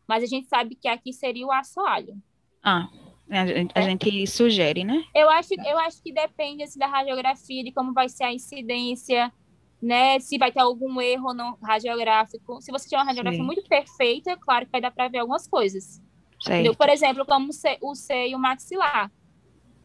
Mas 0.08 0.22
a 0.22 0.26
gente 0.26 0.48
sabe 0.48 0.74
que 0.74 0.88
aqui 0.88 1.12
seria 1.12 1.46
o 1.46 1.52
assoalho. 1.52 2.16
Ah, 2.62 2.88
a 3.30 3.46
gente, 3.46 3.72
é. 3.74 3.78
a 3.78 3.82
gente 3.82 4.26
sugere, 4.26 4.82
né? 4.82 5.04
Eu 5.14 5.28
acho, 5.28 5.50
eu 5.54 5.78
acho 5.78 6.02
que 6.02 6.12
depende 6.12 6.62
assim, 6.62 6.78
da 6.78 6.86
radiografia, 6.86 7.62
de 7.62 7.70
como 7.70 7.92
vai 7.92 8.08
ser 8.08 8.24
a 8.24 8.32
incidência 8.32 9.30
né? 9.80 10.18
Se 10.18 10.38
vai 10.38 10.52
ter 10.52 10.60
algum 10.60 11.00
erro 11.00 11.32
radiográfico. 11.62 12.60
Se 12.60 12.70
você 12.70 12.88
tiver 12.88 12.98
uma 12.98 13.04
radiografia 13.04 13.40
Sim. 13.40 13.46
muito 13.46 13.62
perfeita, 13.68 14.32
é 14.32 14.36
claro 14.36 14.66
que 14.66 14.72
vai 14.72 14.80
dar 14.80 14.90
para 14.90 15.08
ver 15.08 15.18
algumas 15.18 15.46
coisas. 15.46 16.02
Por 16.76 16.88
exemplo, 16.88 17.24
como 17.24 17.50
o 17.82 17.94
seio 17.94 18.38
maxilar, 18.38 19.10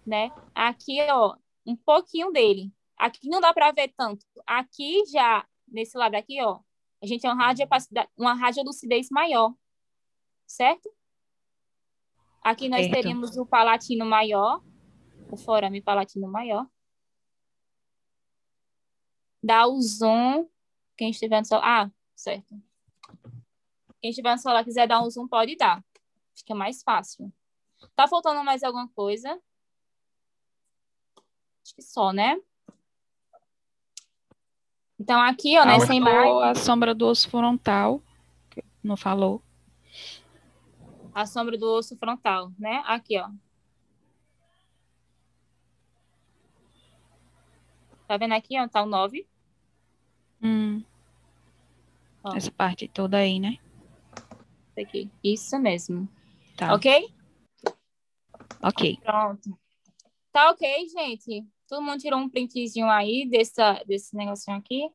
né? 0.06 0.32
Aqui, 0.54 1.00
ó, 1.10 1.36
um 1.66 1.76
pouquinho 1.76 2.32
dele. 2.32 2.72
Aqui 2.98 3.28
não 3.28 3.42
dá 3.42 3.54
para 3.54 3.72
ver 3.72 3.92
tanto. 3.96 4.26
Aqui 4.46 5.04
já, 5.12 5.46
nesse 5.68 5.98
lado 5.98 6.16
aqui, 6.16 6.42
ó, 6.42 6.60
a 7.02 7.06
gente 7.06 7.22
tem 7.22 7.32
uma, 7.32 7.46
radio, 7.46 7.68
uma 8.18 8.34
radiolucidez 8.34 9.10
maior, 9.10 9.54
certo? 10.46 10.90
Aqui 12.42 12.68
nós 12.68 12.82
certo. 12.86 12.94
teríamos 12.94 13.38
o 13.38 13.46
palatino 13.46 14.06
maior, 14.06 14.62
o 15.32 15.38
forame 15.38 15.82
palatino 15.82 16.28
maior 16.28 16.68
dá 19.44 19.68
o 19.68 19.80
zoom. 19.82 20.48
Quem 20.96 21.10
estiver 21.10 21.40
no 21.40 21.46
celular. 21.46 21.88
Ah, 21.88 21.92
certo. 22.16 22.56
Quem 24.00 24.10
estiver 24.10 24.32
no 24.32 24.38
celular 24.38 24.64
quiser 24.64 24.88
dar 24.88 25.02
um 25.02 25.10
zoom, 25.10 25.28
pode 25.28 25.58
dar. 25.58 25.84
Fica 26.34 26.56
mais 26.56 26.82
fácil. 26.82 27.32
Tá 27.96 28.08
faltando 28.08 28.44
mais 28.44 28.64
alguma 28.64 28.88
coisa? 28.90 29.30
Acho 31.64 31.76
que 31.76 31.82
só, 31.82 32.14
né? 32.14 32.40
Então, 35.00 35.20
aqui, 35.20 35.58
ó, 35.58 35.64
ah, 35.64 35.66
nessa 35.66 35.94
imagem. 35.94 36.44
A 36.44 36.56
sombra 36.56 36.96
do 36.96 37.08
osso 37.08 37.30
frontal, 37.30 38.02
não 38.82 38.96
falou. 38.96 39.42
A 41.14 41.26
sombra 41.26 41.58
do 41.58 41.66
osso 41.68 41.96
frontal, 41.98 42.52
né? 42.58 42.82
Aqui, 42.86 43.20
ó. 43.20 43.30
Tá 48.08 48.18
vendo 48.18 48.34
aqui 48.34 48.60
onde 48.60 48.72
tá 48.72 48.84
o 48.84 48.86
9? 48.86 49.28
Hum. 50.42 50.84
Essa 52.36 52.52
parte 52.52 52.88
toda 52.88 53.18
aí, 53.18 53.40
né? 53.40 53.58
Aqui. 54.78 55.10
Isso 55.24 55.58
mesmo. 55.60 56.08
Tá. 56.58 56.74
Ok? 56.74 57.14
Ok. 58.62 58.98
Pronto. 59.04 59.58
Tá 60.32 60.50
ok, 60.50 60.88
gente? 60.90 61.46
Todo 61.68 61.82
mundo 61.82 62.00
tirou 62.00 62.20
um 62.20 62.30
printzinho 62.30 62.90
aí 62.90 63.28
dessa, 63.30 63.84
desse 63.86 64.16
negocinho 64.16 64.58
aqui? 64.58 64.90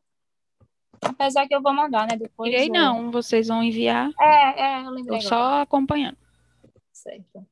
Apesar 1.03 1.47
que 1.47 1.55
eu 1.55 1.63
vou 1.63 1.73
mandar, 1.73 2.07
né? 2.07 2.17
Depois. 2.17 2.51
Tirei 2.51 2.69
eu... 2.69 2.73
não, 2.73 3.11
vocês 3.11 3.49
vão 3.49 3.63
enviar. 3.63 4.11
É, 4.21 4.63
é, 4.63 4.87
eu 4.87 4.91
lembrei. 4.91 5.19
Eu 5.19 5.23
só 5.23 5.63
acompanhando. 5.63 6.17
Certo. 6.93 7.47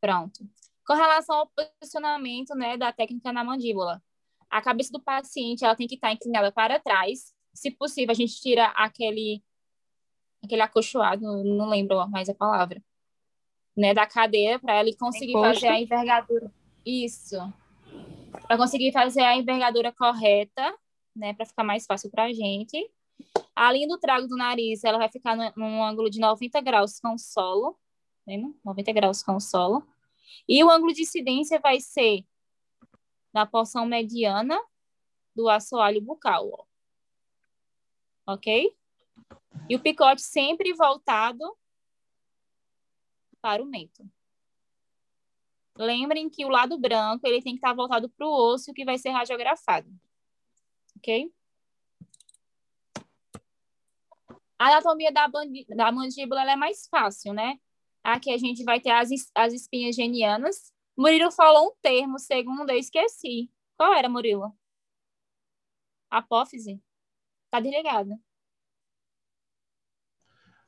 Pronto. 0.00 0.46
Com 0.86 0.94
relação 0.94 1.36
ao 1.36 1.46
posicionamento, 1.48 2.54
né, 2.54 2.76
da 2.76 2.92
técnica 2.92 3.32
na 3.32 3.42
mandíbula 3.42 4.02
a 4.54 4.62
cabeça 4.62 4.92
do 4.92 5.00
paciente 5.00 5.64
ela 5.64 5.74
tem 5.74 5.88
que 5.88 5.96
estar 5.96 6.12
inclinada 6.12 6.52
para 6.52 6.78
trás. 6.78 7.34
Se 7.52 7.72
possível, 7.72 8.12
a 8.12 8.14
gente 8.14 8.40
tira 8.40 8.66
aquele 8.66 9.42
aquele 10.44 10.62
acolchoado, 10.62 11.22
não 11.42 11.68
lembro 11.68 12.06
mais 12.08 12.28
a 12.28 12.34
palavra, 12.34 12.80
né, 13.76 13.94
da 13.94 14.06
cadeira 14.06 14.58
para 14.60 14.78
ele 14.78 14.94
conseguir 14.94 15.32
fazer 15.32 15.66
a 15.66 15.80
envergadura. 15.80 16.52
Isso. 16.86 17.36
Para 18.46 18.56
conseguir 18.56 18.92
fazer 18.92 19.22
a 19.22 19.34
envergadura 19.34 19.90
correta, 19.90 20.72
né, 21.14 21.34
para 21.34 21.46
ficar 21.46 21.64
mais 21.64 21.86
fácil 21.86 22.10
para 22.10 22.24
a 22.24 22.32
gente. 22.32 22.90
A 23.54 23.70
linha 23.72 23.86
do 23.86 23.98
trago 23.98 24.26
do 24.26 24.36
nariz, 24.36 24.82
ela 24.84 24.98
vai 24.98 25.08
ficar 25.08 25.36
num 25.56 25.82
ângulo 25.82 26.10
de 26.10 26.18
90 26.18 26.60
graus 26.60 26.98
com 26.98 27.14
o 27.14 27.18
solo, 27.18 27.78
lembra? 28.26 28.52
90 28.64 28.92
graus 28.92 29.22
com 29.22 29.36
o 29.36 29.40
solo. 29.40 29.86
E 30.48 30.62
o 30.64 30.70
ângulo 30.70 30.92
de 30.92 31.02
incidência 31.02 31.60
vai 31.60 31.80
ser 31.80 32.24
na 33.32 33.46
porção 33.46 33.86
mediana 33.86 34.58
do 35.34 35.48
assoalho 35.48 36.00
bucal, 36.00 36.48
ó. 38.26 38.32
ok? 38.34 38.76
E 39.68 39.76
o 39.76 39.80
picote 39.80 40.22
sempre 40.22 40.72
voltado 40.72 41.56
para 43.40 43.62
o 43.62 43.66
mento. 43.66 44.08
Lembrem 45.76 46.30
que 46.30 46.44
o 46.44 46.48
lado 46.48 46.78
branco 46.78 47.26
ele 47.26 47.42
tem 47.42 47.54
que 47.54 47.58
estar 47.58 47.74
voltado 47.74 48.08
para 48.08 48.26
o 48.26 48.30
osso 48.30 48.72
que 48.72 48.84
vai 48.84 48.96
ser 48.96 49.10
radiografado, 49.10 49.88
ok? 51.04 51.30
A 54.58 54.68
anatomia 54.68 55.12
da, 55.12 55.28
da 55.76 55.92
mandíbula 55.92 56.50
é 56.50 56.56
mais 56.56 56.88
fácil, 56.88 57.34
né? 57.34 57.58
Aqui 58.02 58.32
a 58.32 58.38
gente 58.38 58.64
vai 58.64 58.80
ter 58.80 58.90
as, 58.90 59.10
as 59.34 59.52
espinhas 59.52 59.94
genianas, 59.94 60.72
Murilo 60.96 61.30
falou 61.32 61.68
um 61.68 61.74
termo, 61.82 62.18
segundo 62.18 62.70
eu 62.70 62.78
esqueci. 62.78 63.50
Qual 63.76 63.92
era, 63.92 64.08
Murilo? 64.08 64.52
Apófise? 66.08 66.80
Tá 67.50 67.58
desligada. 67.60 68.16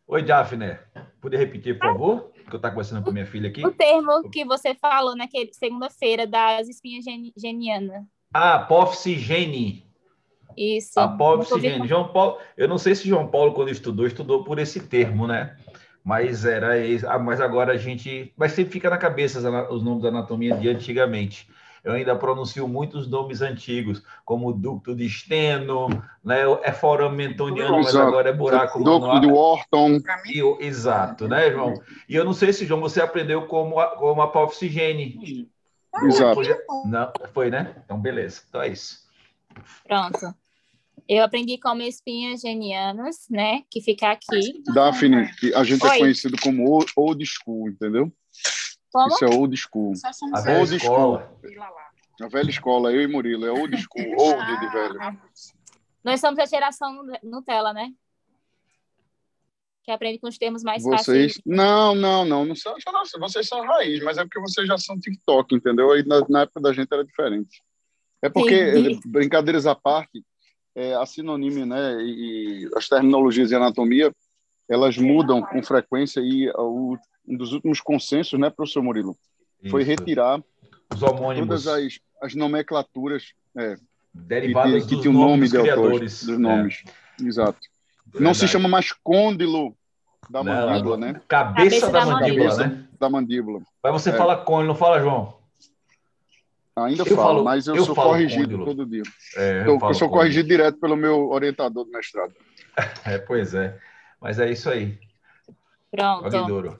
Oi, 0.08 0.22
Daphne. 0.22 0.78
Poder 1.20 1.36
repetir, 1.36 1.78
por 1.78 1.86
favor? 1.86 2.32
Que 2.32 2.54
eu 2.54 2.56
estou 2.56 2.70
conversando 2.70 3.04
com 3.04 3.12
minha 3.12 3.26
filha 3.26 3.48
aqui. 3.48 3.64
O 3.64 3.72
termo 3.72 4.28
que 4.30 4.44
você 4.44 4.74
falou 4.74 5.16
naquele 5.16 5.52
segunda-feira 5.52 6.26
das 6.26 6.68
espinhas 6.68 7.04
genianas. 7.36 8.04
Ah, 8.32 8.56
apófise 8.56 9.16
gene. 9.18 9.85
Isso. 10.56 10.98
Apófise 10.98 11.60
gene. 11.60 11.86
João 11.86 12.08
Paulo, 12.08 12.38
eu 12.56 12.66
não 12.68 12.78
sei 12.78 12.94
se 12.94 13.08
João 13.08 13.26
Paulo, 13.26 13.52
quando 13.52 13.70
estudou, 13.70 14.06
estudou 14.06 14.42
por 14.44 14.58
esse 14.58 14.80
termo, 14.80 15.26
né? 15.26 15.56
mas 16.06 16.44
era 16.44 16.74
ah, 17.08 17.18
mas 17.18 17.40
agora 17.40 17.72
a 17.72 17.76
gente 17.76 18.32
mas 18.36 18.52
sempre 18.52 18.74
fica 18.74 18.88
na 18.88 18.96
cabeça 18.96 19.40
os 19.72 19.82
nomes 19.82 20.04
da 20.04 20.08
anatomia 20.08 20.56
de 20.56 20.68
antigamente. 20.68 21.48
Eu 21.82 21.94
ainda 21.94 22.14
pronuncio 22.14 22.66
muitos 22.68 23.08
nomes 23.08 23.42
antigos 23.42 24.04
como 24.24 24.52
ducto 24.52 24.94
de 24.94 25.08
Steno 25.08 25.88
né? 26.24 26.42
É 26.62 26.70
forame 26.70 27.16
mentoniano 27.16 27.72
mas 27.72 27.96
agora 27.96 28.28
é 28.28 28.32
buraco 28.32 28.84
ducto 28.84 29.20
de 29.20 29.26
Wharton. 29.26 30.00
Exato 30.60 31.26
né 31.26 31.50
João? 31.50 31.74
E 32.08 32.14
eu 32.14 32.24
não 32.24 32.32
sei 32.32 32.52
se 32.52 32.64
João 32.64 32.80
você 32.80 33.00
aprendeu 33.00 33.48
como 33.48 33.74
como 33.96 34.22
apófise 34.22 34.68
gene 34.68 35.50
exato. 36.04 36.40
não 36.84 37.10
foi 37.34 37.50
né? 37.50 37.74
Então 37.84 37.98
beleza. 37.98 38.42
Então 38.48 38.62
é 38.62 38.68
isso. 38.68 39.04
Pronto 39.88 40.36
eu 41.08 41.22
aprendi 41.22 41.58
como 41.58 41.82
espinhas 41.82 42.40
genianas, 42.40 43.26
né? 43.30 43.62
Que 43.70 43.80
fica 43.80 44.10
aqui. 44.10 44.62
Daphne, 44.74 45.30
a 45.54 45.64
gente 45.64 45.84
é 45.84 45.88
Oi. 45.88 45.96
é 45.96 45.98
conhecido 46.00 46.36
como 46.42 46.82
old 46.96 47.24
school, 47.24 47.68
entendeu? 47.68 48.12
Como? 48.92 49.08
Isso 49.08 49.24
é 49.24 49.28
old 49.28 49.56
school. 49.56 49.92
A 50.34 50.40
velha 50.40 50.58
old 50.60 50.76
escola. 50.76 51.38
School. 51.42 51.62
A 52.22 52.28
velha 52.28 52.50
escola, 52.50 52.92
eu 52.92 53.02
e 53.02 53.06
Murilo, 53.06 53.46
é 53.46 53.50
old 53.52 53.76
school, 53.76 54.14
old 54.18 54.60
de 54.60 54.68
velho. 54.70 54.98
Nós 56.02 56.20
somos 56.20 56.38
a 56.38 56.46
geração 56.46 57.04
Nutella, 57.22 57.72
né? 57.72 57.92
que 59.86 59.92
aprende 59.92 60.18
com 60.18 60.26
os 60.26 60.36
termos 60.36 60.64
mais 60.64 60.82
vocês... 60.82 60.98
fáceis. 60.98 61.40
Não, 61.46 61.94
não, 61.94 62.24
não, 62.24 62.44
não 62.44 62.56
são, 62.56 62.74
vocês 63.20 63.46
são 63.46 63.64
raiz, 63.64 64.02
mas 64.02 64.18
é 64.18 64.24
porque 64.24 64.40
vocês 64.40 64.66
já 64.66 64.76
são 64.76 64.98
TikTok, 64.98 65.54
entendeu? 65.54 65.92
Aí 65.92 66.04
na, 66.04 66.26
na 66.28 66.40
época 66.40 66.60
da 66.60 66.72
gente 66.72 66.92
era 66.92 67.04
diferente. 67.04 67.62
É 68.20 68.28
porque, 68.28 68.70
Entendi. 68.70 69.00
brincadeiras 69.06 69.64
à 69.64 69.76
parte, 69.76 70.24
é, 70.76 70.94
a 70.94 71.06
sinônimo, 71.06 71.64
né, 71.64 71.96
e, 72.02 72.68
as 72.76 72.86
terminologias 72.86 73.48
de 73.48 73.54
anatomia, 73.54 74.12
elas 74.68 74.98
mudam 74.98 75.40
com 75.40 75.62
frequência 75.62 76.20
e 76.20 76.50
o, 76.50 76.98
um 77.26 77.36
dos 77.36 77.52
últimos 77.54 77.80
consensos, 77.80 78.38
né, 78.38 78.50
professor 78.50 78.82
Murilo, 78.82 79.16
Isso. 79.62 79.70
foi 79.70 79.82
retirar 79.82 80.42
todas 81.00 81.66
as, 81.66 81.98
as 82.20 82.34
nomenclaturas 82.34 83.32
é, 83.56 83.76
derivadas 84.12 84.84
que, 84.84 85.00
que, 85.00 85.08
o 85.08 85.12
nome 85.12 85.48
de 85.48 85.56
autores, 85.56 86.24
dos 86.24 86.38
nomes. 86.38 86.84
É. 86.86 87.24
Exato. 87.24 87.58
Verdade. 88.04 88.24
Não 88.24 88.34
se 88.34 88.46
chama 88.46 88.68
mais 88.68 88.92
côndilo 88.92 89.74
da 90.28 90.44
não, 90.44 90.52
mandíbula, 90.52 90.96
né? 90.96 91.20
Cabeça, 91.26 91.86
cabeça 91.86 91.90
da, 91.90 92.00
da, 92.00 92.06
mandíbula, 92.06 92.48
mandíbula, 92.48 92.66
né? 92.66 92.88
Da 93.00 93.10
mandíbula. 93.10 93.60
Mas 93.82 93.92
você 93.92 94.10
é. 94.10 94.12
fala 94.12 94.36
côndilo, 94.36 94.68
não 94.68 94.74
fala, 94.74 95.00
João? 95.00 95.35
Ainda 96.78 97.02
eu 97.02 97.06
falo, 97.06 97.16
falo, 97.16 97.44
mas 97.44 97.66
eu, 97.66 97.74
eu 97.74 97.84
sou 97.84 97.94
corrigido 97.94 98.62
todo 98.62 98.84
dia. 98.84 99.02
É, 99.34 99.62
eu, 99.62 99.78
eu, 99.78 99.80
eu 99.80 99.94
sou 99.94 100.10
corrigido 100.10 100.46
direto 100.46 100.78
pelo 100.78 100.94
meu 100.94 101.30
orientador 101.30 101.84
do 101.84 101.90
mestrado. 101.90 102.34
É, 103.06 103.16
pois 103.18 103.54
é. 103.54 103.80
Mas 104.20 104.38
é 104.38 104.50
isso 104.50 104.68
aí. 104.68 104.98
Pronto. 105.90 106.78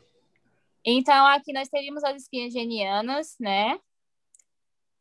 Então, 0.85 1.27
aqui 1.27 1.51
nós 1.51 1.71
teríamos 1.71 2.05
as 2.05 2.21
espinhas 2.21 2.53
genianas, 2.53 3.35
né? 3.41 3.81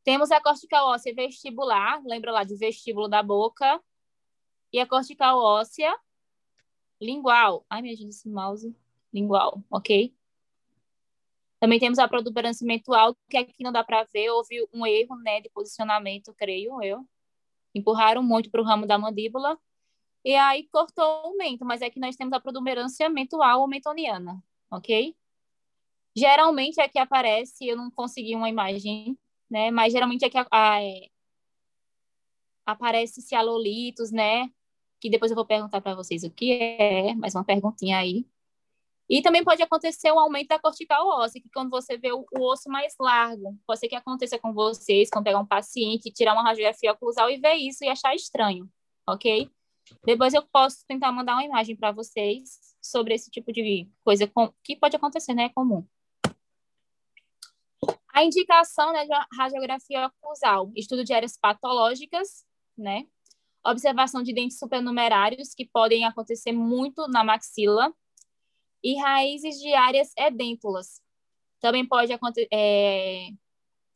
Temos 0.05 0.31
a 0.31 0.39
cortical 0.39 0.87
óssea 0.87 1.13
vestibular, 1.13 2.01
lembra 2.05 2.31
lá 2.31 2.45
de 2.45 2.55
vestíbulo 2.55 3.09
da 3.09 3.21
boca. 3.21 3.81
E 4.71 4.79
a 4.79 4.87
cortical 4.87 5.37
óssea 5.37 5.93
lingual. 7.01 7.65
Ai, 7.69 7.81
minha 7.81 7.95
gente, 7.95 8.11
esse 8.11 8.29
mouse. 8.29 8.73
Lingual, 9.13 9.61
ok? 9.69 10.15
Também 11.59 11.79
temos 11.79 11.99
a 11.99 12.07
protuberância 12.07 12.65
mental, 12.65 13.15
que 13.29 13.37
aqui 13.37 13.63
não 13.63 13.71
dá 13.71 13.83
para 13.83 14.03
ver, 14.03 14.29
houve 14.29 14.67
um 14.73 14.85
erro 14.85 15.15
né, 15.17 15.41
de 15.41 15.49
posicionamento, 15.49 16.33
creio 16.33 16.81
eu. 16.83 17.07
Empurraram 17.73 18.23
muito 18.23 18.49
para 18.49 18.61
o 18.61 18.65
ramo 18.65 18.85
da 18.85 18.97
mandíbula, 18.97 19.57
e 20.25 20.35
aí 20.35 20.67
cortou 20.69 21.31
o 21.31 21.37
mento, 21.37 21.63
mas 21.63 21.83
aqui 21.83 21.99
nós 21.99 22.15
temos 22.15 22.33
a 22.33 22.39
protuberância 22.39 23.07
mental 23.09 23.61
ou 23.61 23.67
mentoniana, 23.67 24.43
ok? 24.71 25.15
Geralmente 26.15 26.81
aqui 26.81 26.97
aparece, 26.97 27.67
eu 27.67 27.77
não 27.77 27.91
consegui 27.91 28.35
uma 28.35 28.49
imagem, 28.49 29.17
né? 29.49 29.69
Mas 29.69 29.93
geralmente 29.93 30.25
aqui 30.25 30.37
a, 30.37 30.47
a, 30.51 30.83
é, 30.83 31.09
aparece 32.65 33.21
cialolitos, 33.21 34.11
né? 34.11 34.49
Que 34.99 35.09
depois 35.09 35.31
eu 35.31 35.35
vou 35.35 35.45
perguntar 35.45 35.81
para 35.81 35.93
vocês 35.95 36.23
o 36.23 36.31
que 36.31 36.53
é, 36.53 37.13
mais 37.15 37.35
uma 37.35 37.43
perguntinha 37.43 37.97
aí. 37.99 38.25
E 39.09 39.21
também 39.21 39.43
pode 39.43 39.61
acontecer 39.61 40.11
o 40.11 40.19
aumento 40.19 40.47
da 40.47 40.59
cortical 40.59 41.07
óssea, 41.07 41.41
que 41.41 41.49
quando 41.53 41.69
você 41.69 41.97
vê 41.97 42.11
o, 42.11 42.25
osso 42.39 42.69
mais 42.69 42.95
largo, 42.99 43.55
pode 43.67 43.79
ser 43.79 43.87
que 43.87 43.95
aconteça 43.95 44.39
com 44.39 44.51
vocês, 44.51 45.09
quando 45.11 45.25
pegar 45.25 45.39
um 45.39 45.45
paciente, 45.45 46.11
tirar 46.11 46.33
uma 46.33 46.43
radiografia 46.43 46.91
oclusal 46.91 47.29
e 47.29 47.37
ver 47.37 47.53
isso 47.53 47.83
e 47.83 47.87
achar 47.87 48.15
estranho, 48.15 48.67
ok? 49.07 49.49
Depois 50.03 50.33
eu 50.33 50.41
posso 50.51 50.83
tentar 50.87 51.11
mandar 51.11 51.33
uma 51.33 51.43
imagem 51.43 51.75
para 51.75 51.91
vocês 51.91 52.75
sobre 52.81 53.13
esse 53.13 53.29
tipo 53.29 53.51
de 53.51 53.87
coisa 54.03 54.31
que 54.63 54.75
pode 54.75 54.95
acontecer, 54.95 55.35
né? 55.35 55.45
É 55.45 55.49
comum. 55.49 55.85
A 58.11 58.23
indicação 58.23 58.91
né, 58.93 59.05
de 59.05 59.11
radiografia 59.37 60.07
oclusal, 60.07 60.71
estudo 60.75 61.03
de 61.03 61.13
áreas 61.13 61.37
patológicas, 61.37 62.45
né? 62.75 63.05
Observação 63.63 64.23
de 64.23 64.33
dentes 64.33 64.57
supernumerários, 64.57 65.53
que 65.53 65.65
podem 65.65 66.05
acontecer 66.05 66.51
muito 66.51 67.07
na 67.07 67.23
maxila, 67.23 67.93
e 68.85 68.95
raízes 69.01 69.59
de 69.59 69.73
áreas 69.73 70.13
edêntulas. 70.15 71.01
Também 71.59 71.83
pode 71.83 72.13
é, 72.53 73.29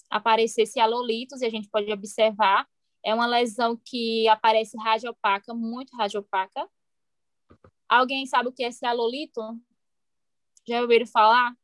aparecer 0.10 0.66
cialolitos, 0.66 1.42
e 1.42 1.46
a 1.46 1.50
gente 1.50 1.70
pode 1.70 1.94
observar. 1.94 2.68
É 3.06 3.14
uma 3.14 3.28
lesão 3.28 3.80
que 3.86 4.28
aparece 4.28 4.76
radiopaca, 4.78 5.54
muito 5.54 5.96
radiopaca. 5.96 6.68
Alguém 7.88 8.26
sabe 8.26 8.50
o 8.50 8.52
que 8.52 8.64
é 8.64 8.72
cialolito? 8.72 9.42
Já 10.68 10.82
ouviram 10.82 11.06
falar? 11.06 11.56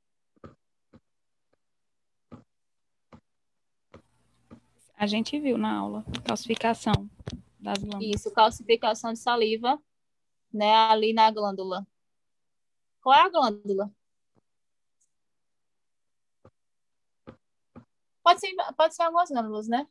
A 4.96 5.08
gente 5.08 5.40
viu 5.40 5.58
na 5.58 5.76
aula, 5.76 6.06
calcificação 6.24 7.10
das 7.60 7.80
glândulas. 7.80 8.16
Isso, 8.16 8.32
calcificação 8.32 9.14
de 9.14 9.20
saliva, 9.20 9.82
né, 10.54 10.72
ali 10.74 11.12
na 11.12 11.32
glândula. 11.32 11.86
Qual 13.06 13.15
é 13.15 13.22
a 13.22 13.30
glândula? 13.30 13.91
Pode 18.24 18.39
ser, 18.39 18.56
pode 18.76 18.96
ser 18.96 19.04
algumas 19.04 19.30
glândulas, 19.30 19.68
né? 19.68 19.88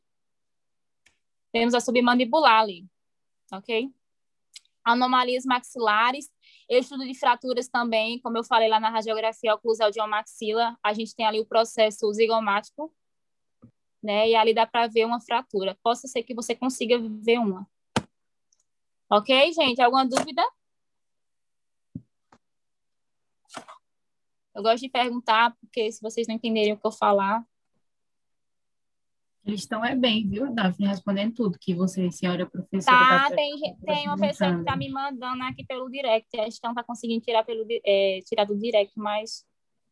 Temos 1.52 1.74
a 1.74 1.80
submandibular 1.80 2.62
ali, 2.62 2.84
ok? 3.52 3.88
Anomalias 4.82 5.44
maxilares, 5.44 6.28
estudo 6.68 7.04
de 7.04 7.16
fraturas 7.16 7.68
também, 7.68 8.18
como 8.20 8.36
eu 8.36 8.42
falei 8.42 8.68
lá 8.68 8.80
na 8.80 8.90
radiografia 8.90 9.54
oclusal 9.54 9.92
de 9.92 10.00
uma 10.00 10.08
maxila, 10.08 10.76
a 10.82 10.92
gente 10.92 11.14
tem 11.14 11.24
ali 11.24 11.38
o 11.38 11.46
processo 11.46 12.12
zigomático, 12.12 12.92
né? 14.02 14.28
E 14.28 14.34
ali 14.34 14.52
dá 14.52 14.66
para 14.66 14.88
ver 14.88 15.04
uma 15.06 15.20
fratura. 15.20 15.78
Possa 15.84 16.08
ser 16.08 16.24
que 16.24 16.34
você 16.34 16.56
consiga 16.56 16.98
ver 16.98 17.38
uma. 17.38 17.64
Ok, 19.08 19.52
gente? 19.52 19.80
Alguma 19.80 20.04
dúvida? 20.04 20.42
Eu 24.54 24.62
gosto 24.62 24.82
de 24.82 24.88
perguntar, 24.88 25.56
porque 25.60 25.90
se 25.90 26.00
vocês 26.00 26.26
não 26.28 26.36
entenderem 26.36 26.72
o 26.72 26.78
que 26.78 26.86
eu 26.86 26.92
falar. 26.92 27.44
Eles 29.44 29.60
estão 29.60 29.84
é 29.84 29.94
bem, 29.94 30.26
viu, 30.26 30.54
Daphne, 30.54 30.86
respondendo 30.86 31.34
tudo 31.34 31.58
que 31.60 31.74
você, 31.74 32.10
senhora 32.10 32.46
professora. 32.46 32.96
Tá, 32.96 33.28
tá 33.28 33.36
tem, 33.36 33.76
tem 33.84 34.06
uma 34.06 34.16
pessoa 34.16 34.54
que 34.54 34.60
está 34.60 34.76
me 34.76 34.88
mandando 34.88 35.42
aqui 35.42 35.66
pelo 35.66 35.90
direct. 35.90 36.28
A 36.38 36.44
gente 36.44 36.60
não 36.62 36.70
está 36.70 36.82
conseguindo 36.82 37.22
tirar, 37.22 37.44
pelo, 37.44 37.66
é, 37.84 38.20
tirar 38.24 38.44
do 38.44 38.56
direct, 38.56 38.98
mas 38.98 39.44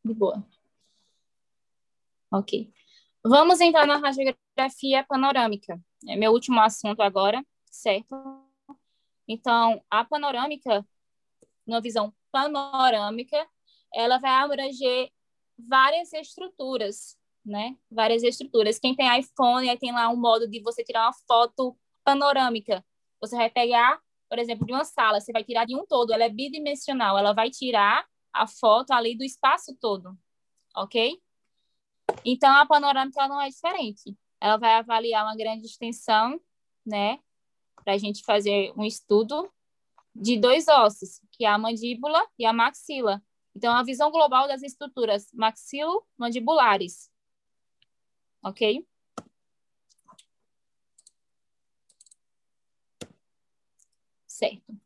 de 0.03 0.15
boa. 0.15 0.47
Ok. 2.31 2.73
Vamos 3.23 3.61
entrar 3.61 3.87
na 3.87 3.99
radiografia 3.99 5.05
panorâmica. 5.07 5.79
É 6.09 6.17
meu 6.17 6.33
último 6.33 6.61
assunto 6.61 7.03
agora, 7.03 7.45
certo? 7.67 8.17
Então, 9.29 9.83
a 9.91 10.05
panorâmica, 10.05 10.85
numa 11.67 11.81
visão 11.81 12.13
panorâmica, 12.33 13.47
ela 13.95 14.19
vai 14.19 14.31
abranger 14.31 15.11
várias 15.59 16.13
estruturas, 16.13 17.17
né? 17.45 17.77
Várias 17.91 18.23
estruturas. 18.23 18.79
Quem 18.79 18.95
tem 18.95 19.19
iPhone, 19.19 19.69
aí 19.69 19.79
tem 19.79 19.93
lá 19.93 20.09
um 20.09 20.17
modo 20.17 20.49
de 20.49 20.61
você 20.61 20.83
tirar 20.85 21.07
uma 21.07 21.13
foto 21.27 21.77
panorâmica. 22.05 22.85
Você 23.21 23.37
vai 23.37 23.51
pegar, 23.51 24.01
por 24.29 24.39
exemplo, 24.39 24.67
de 24.67 24.73
uma 24.73 24.85
sala, 24.85 25.21
você 25.21 25.33
vai 25.33 25.45
tirar 25.45 25.65
de 25.65 25.77
um 25.77 25.87
todo, 25.87 26.13
ela 26.13 26.25
é 26.25 26.29
bidimensional, 26.29 27.17
ela 27.19 27.33
vai 27.33 27.51
tirar 27.51 28.07
a 28.33 28.47
foto 28.47 28.93
ali 28.93 29.17
do 29.17 29.23
espaço 29.23 29.77
todo, 29.81 30.17
ok? 30.75 31.21
Então, 32.25 32.51
a 32.57 32.67
panorâmica 32.67 33.29
não 33.29 33.41
é 33.41 33.49
diferente. 33.49 34.17
Ela 34.41 34.57
vai 34.57 34.75
avaliar 34.75 35.25
uma 35.25 35.37
grande 35.37 35.67
extensão, 35.67 36.41
né? 36.85 37.19
Para 37.85 37.95
a 37.95 37.99
gente 37.99 38.25
fazer 38.25 38.73
um 38.77 38.85
estudo 38.85 39.51
de 40.15 40.37
dois 40.37 40.69
ossos, 40.69 41.21
que 41.31 41.45
é 41.45 41.49
a 41.49 41.59
mandíbula 41.59 42.27
e 42.39 42.45
a 42.45 42.53
maxila. 42.53 43.23
Então, 43.55 43.75
a 43.75 43.83
visão 43.83 44.11
global 44.11 44.49
das 44.49 44.63
estruturas 44.63 45.29
maxilo-mandibulares. 45.33 47.11
Ok? 48.43 48.87
Certo. 54.27 54.77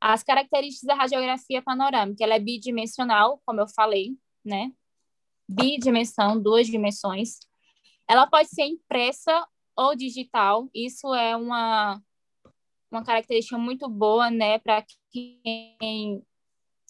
As 0.00 0.22
características 0.22 0.86
da 0.86 0.94
radiografia 0.94 1.62
panorâmica, 1.62 2.22
ela 2.22 2.34
é 2.34 2.38
bidimensional, 2.40 3.40
como 3.44 3.60
eu 3.60 3.66
falei, 3.68 4.16
né? 4.44 4.72
Bidimensão, 5.48 6.40
duas 6.40 6.66
dimensões. 6.66 7.38
Ela 8.08 8.26
pode 8.26 8.48
ser 8.48 8.64
impressa 8.64 9.46
ou 9.76 9.96
digital. 9.96 10.68
Isso 10.74 11.12
é 11.14 11.36
uma, 11.36 12.00
uma 12.90 13.04
característica 13.04 13.58
muito 13.58 13.88
boa, 13.88 14.30
né, 14.30 14.58
para 14.58 14.84
quem 15.10 16.22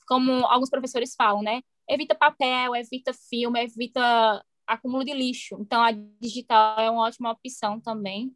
como 0.07 0.47
alguns 0.47 0.71
professores 0.71 1.15
falam, 1.15 1.43
né? 1.43 1.63
Evita 1.89 2.15
papel, 2.15 2.75
evita 2.75 3.13
filme, 3.13 3.63
evita 3.63 4.45
acúmulo 4.67 5.05
de 5.05 5.13
lixo. 5.13 5.57
Então, 5.61 5.83
a 5.83 5.91
digital 6.21 6.79
é 6.81 6.91
uma 6.91 7.03
ótima 7.03 7.31
opção 7.31 7.81
também. 7.81 8.35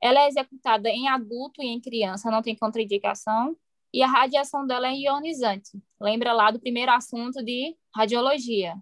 Ela 0.00 0.20
é 0.20 0.28
executada 0.28 0.88
em 0.88 1.08
adulto 1.08 1.62
e 1.62 1.66
em 1.66 1.80
criança, 1.80 2.30
não 2.30 2.42
tem 2.42 2.56
contraindicação. 2.56 3.56
E 3.92 4.02
a 4.02 4.06
radiação 4.06 4.66
dela 4.66 4.88
é 4.88 4.94
ionizante. 4.94 5.82
Lembra 6.00 6.32
lá 6.32 6.50
do 6.50 6.60
primeiro 6.60 6.92
assunto 6.92 7.42
de 7.42 7.76
radiologia, 7.94 8.76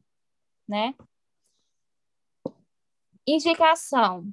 né? 0.68 0.94
Indicação. 3.26 4.32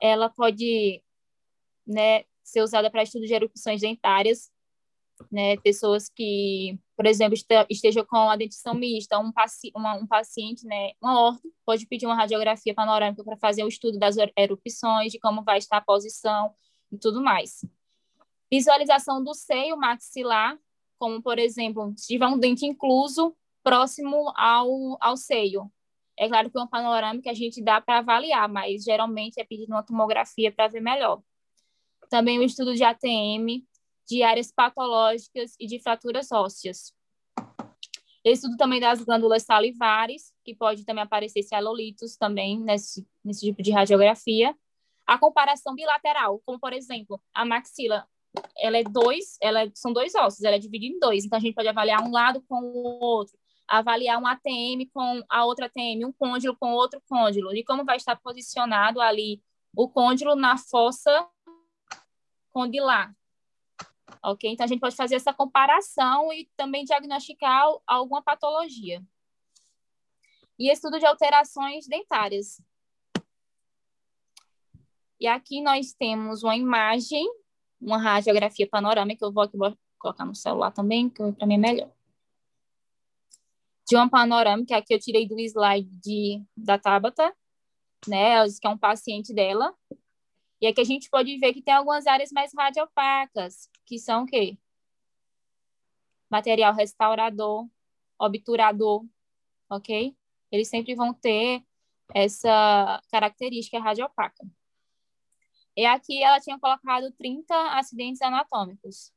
Ela 0.00 0.30
pode 0.30 1.02
né, 1.86 2.24
ser 2.42 2.62
usada 2.62 2.90
para 2.90 3.02
estudo 3.02 3.26
de 3.26 3.34
erupções 3.34 3.80
dentárias 3.80 4.50
né? 5.30 5.56
Pessoas 5.58 6.08
que, 6.08 6.78
por 6.96 7.06
exemplo, 7.06 7.34
este- 7.34 7.66
estejam 7.70 8.04
com 8.04 8.16
a 8.30 8.36
dentição 8.36 8.74
mista, 8.74 9.18
um, 9.18 9.32
paci 9.32 9.70
uma, 9.74 9.94
um 9.94 10.06
paciente, 10.06 10.66
né? 10.66 10.92
Uma 11.00 11.20
orto, 11.20 11.52
pode 11.64 11.86
pedir 11.86 12.06
uma 12.06 12.14
radiografia 12.14 12.74
panorâmica 12.74 13.24
para 13.24 13.36
fazer 13.36 13.64
o 13.64 13.68
estudo 13.68 13.98
das 13.98 14.16
er- 14.16 14.32
erupções, 14.36 15.12
de 15.12 15.18
como 15.18 15.42
vai 15.42 15.58
estar 15.58 15.78
a 15.78 15.80
posição 15.80 16.54
e 16.92 16.98
tudo 16.98 17.22
mais. 17.22 17.64
Visualização 18.50 19.22
do 19.22 19.34
seio 19.34 19.76
maxilar, 19.76 20.58
como, 20.98 21.22
por 21.22 21.38
exemplo, 21.38 21.92
se 21.96 22.08
tiver 22.08 22.26
um 22.26 22.38
dente 22.38 22.66
incluso 22.66 23.34
próximo 23.62 24.32
ao, 24.36 24.96
ao 25.00 25.16
seio. 25.16 25.70
É 26.18 26.28
claro 26.28 26.50
que 26.50 26.58
uma 26.58 26.68
panorâmica 26.68 27.30
a 27.30 27.34
gente 27.34 27.62
dá 27.62 27.80
para 27.80 27.98
avaliar, 27.98 28.48
mas 28.48 28.82
geralmente 28.82 29.40
é 29.40 29.44
pedido 29.44 29.72
uma 29.72 29.82
tomografia 29.82 30.52
para 30.52 30.68
ver 30.68 30.80
melhor. 30.80 31.22
Também 32.10 32.38
o 32.38 32.42
estudo 32.42 32.74
de 32.74 32.82
ATM, 32.82 33.64
de 34.08 34.22
áreas 34.22 34.52
patológicas 34.52 35.54
e 35.58 35.66
de 35.66 35.80
fraturas 35.80 36.30
ósseas. 36.32 36.92
Estudo 38.24 38.56
também 38.56 38.80
das 38.80 39.02
glândulas 39.02 39.44
salivares, 39.44 40.32
que 40.44 40.54
pode 40.54 40.84
também 40.84 41.02
aparecer 41.02 41.42
celolitos 41.42 42.16
também 42.16 42.60
nesse, 42.60 43.06
nesse 43.24 43.46
tipo 43.46 43.62
de 43.62 43.70
radiografia. 43.70 44.54
A 45.06 45.18
comparação 45.18 45.74
bilateral, 45.74 46.40
como 46.44 46.58
por 46.58 46.72
exemplo, 46.72 47.20
a 47.32 47.44
maxila, 47.44 48.06
ela 48.58 48.76
é 48.76 48.84
dois, 48.84 49.38
ela 49.40 49.62
é- 49.62 49.72
são 49.74 49.92
dois 49.92 50.14
ossos, 50.14 50.44
ela 50.44 50.56
é 50.56 50.58
dividida 50.58 50.94
em 50.94 50.98
dois, 50.98 51.24
então 51.24 51.38
a 51.38 51.40
gente 51.40 51.54
pode 51.54 51.68
avaliar 51.68 52.02
um 52.02 52.10
lado 52.10 52.42
com 52.46 52.60
o 52.60 53.00
outro, 53.02 53.36
avaliar 53.66 54.20
um 54.20 54.26
ATM 54.26 54.86
com 54.92 55.22
a 55.28 55.44
outra 55.44 55.66
ATM, 55.66 56.04
um 56.04 56.12
côndilo 56.12 56.56
com 56.58 56.72
outro 56.72 57.02
côndilo, 57.08 57.54
e 57.56 57.64
como 57.64 57.84
vai 57.84 57.96
estar 57.96 58.16
posicionado 58.16 59.00
ali 59.00 59.42
o 59.74 59.88
côndilo 59.88 60.34
na 60.36 60.58
fossa 60.58 61.26
condilar. 62.52 63.14
Ok? 64.22 64.50
Então, 64.50 64.64
a 64.64 64.66
gente 64.66 64.80
pode 64.80 64.96
fazer 64.96 65.16
essa 65.16 65.32
comparação 65.32 66.32
e 66.32 66.48
também 66.56 66.84
diagnosticar 66.84 67.66
alguma 67.86 68.22
patologia. 68.22 69.02
E 70.58 70.70
estudo 70.70 70.98
de 70.98 71.06
alterações 71.06 71.86
dentárias. 71.86 72.60
E 75.18 75.26
aqui 75.26 75.60
nós 75.60 75.92
temos 75.92 76.42
uma 76.42 76.56
imagem, 76.56 77.26
uma 77.80 77.98
radiografia 77.98 78.66
panorâmica, 78.66 79.24
eu 79.24 79.32
vou 79.32 79.42
aqui 79.42 79.56
vou 79.56 79.76
colocar 79.98 80.24
no 80.24 80.34
celular 80.34 80.70
também, 80.70 81.10
que 81.10 81.32
para 81.32 81.46
mim 81.46 81.54
é 81.54 81.58
melhor. 81.58 81.90
De 83.86 83.96
uma 83.96 84.08
panorâmica, 84.08 84.76
aqui 84.76 84.94
eu 84.94 84.98
tirei 84.98 85.28
do 85.28 85.38
slide 85.38 85.90
de, 86.00 86.42
da 86.56 86.78
Tabata, 86.78 87.34
né? 88.08 88.30
Ela 88.30 88.46
disse 88.46 88.60
que 88.60 88.66
é 88.66 88.70
um 88.70 88.78
paciente 88.78 89.34
dela. 89.34 89.74
E 90.60 90.66
aqui 90.66 90.80
a 90.80 90.84
gente 90.84 91.08
pode 91.08 91.38
ver 91.38 91.54
que 91.54 91.62
tem 91.62 91.74
algumas 91.74 92.06
áreas 92.06 92.30
mais 92.32 92.52
radiopacas, 92.54 93.68
que 93.86 93.98
são 93.98 94.24
o 94.24 94.26
quê? 94.26 94.58
Material 96.28 96.74
restaurador, 96.74 97.68
obturador, 98.18 99.04
ok? 99.68 100.14
Eles 100.52 100.68
sempre 100.68 100.94
vão 100.94 101.14
ter 101.14 101.64
essa 102.14 103.02
característica 103.10 103.80
radiopaca. 103.80 104.46
E 105.76 105.86
aqui 105.86 106.22
ela 106.22 106.40
tinha 106.40 106.58
colocado 106.58 107.10
30 107.12 107.54
acidentes 107.78 108.20
anatômicos, 108.20 109.12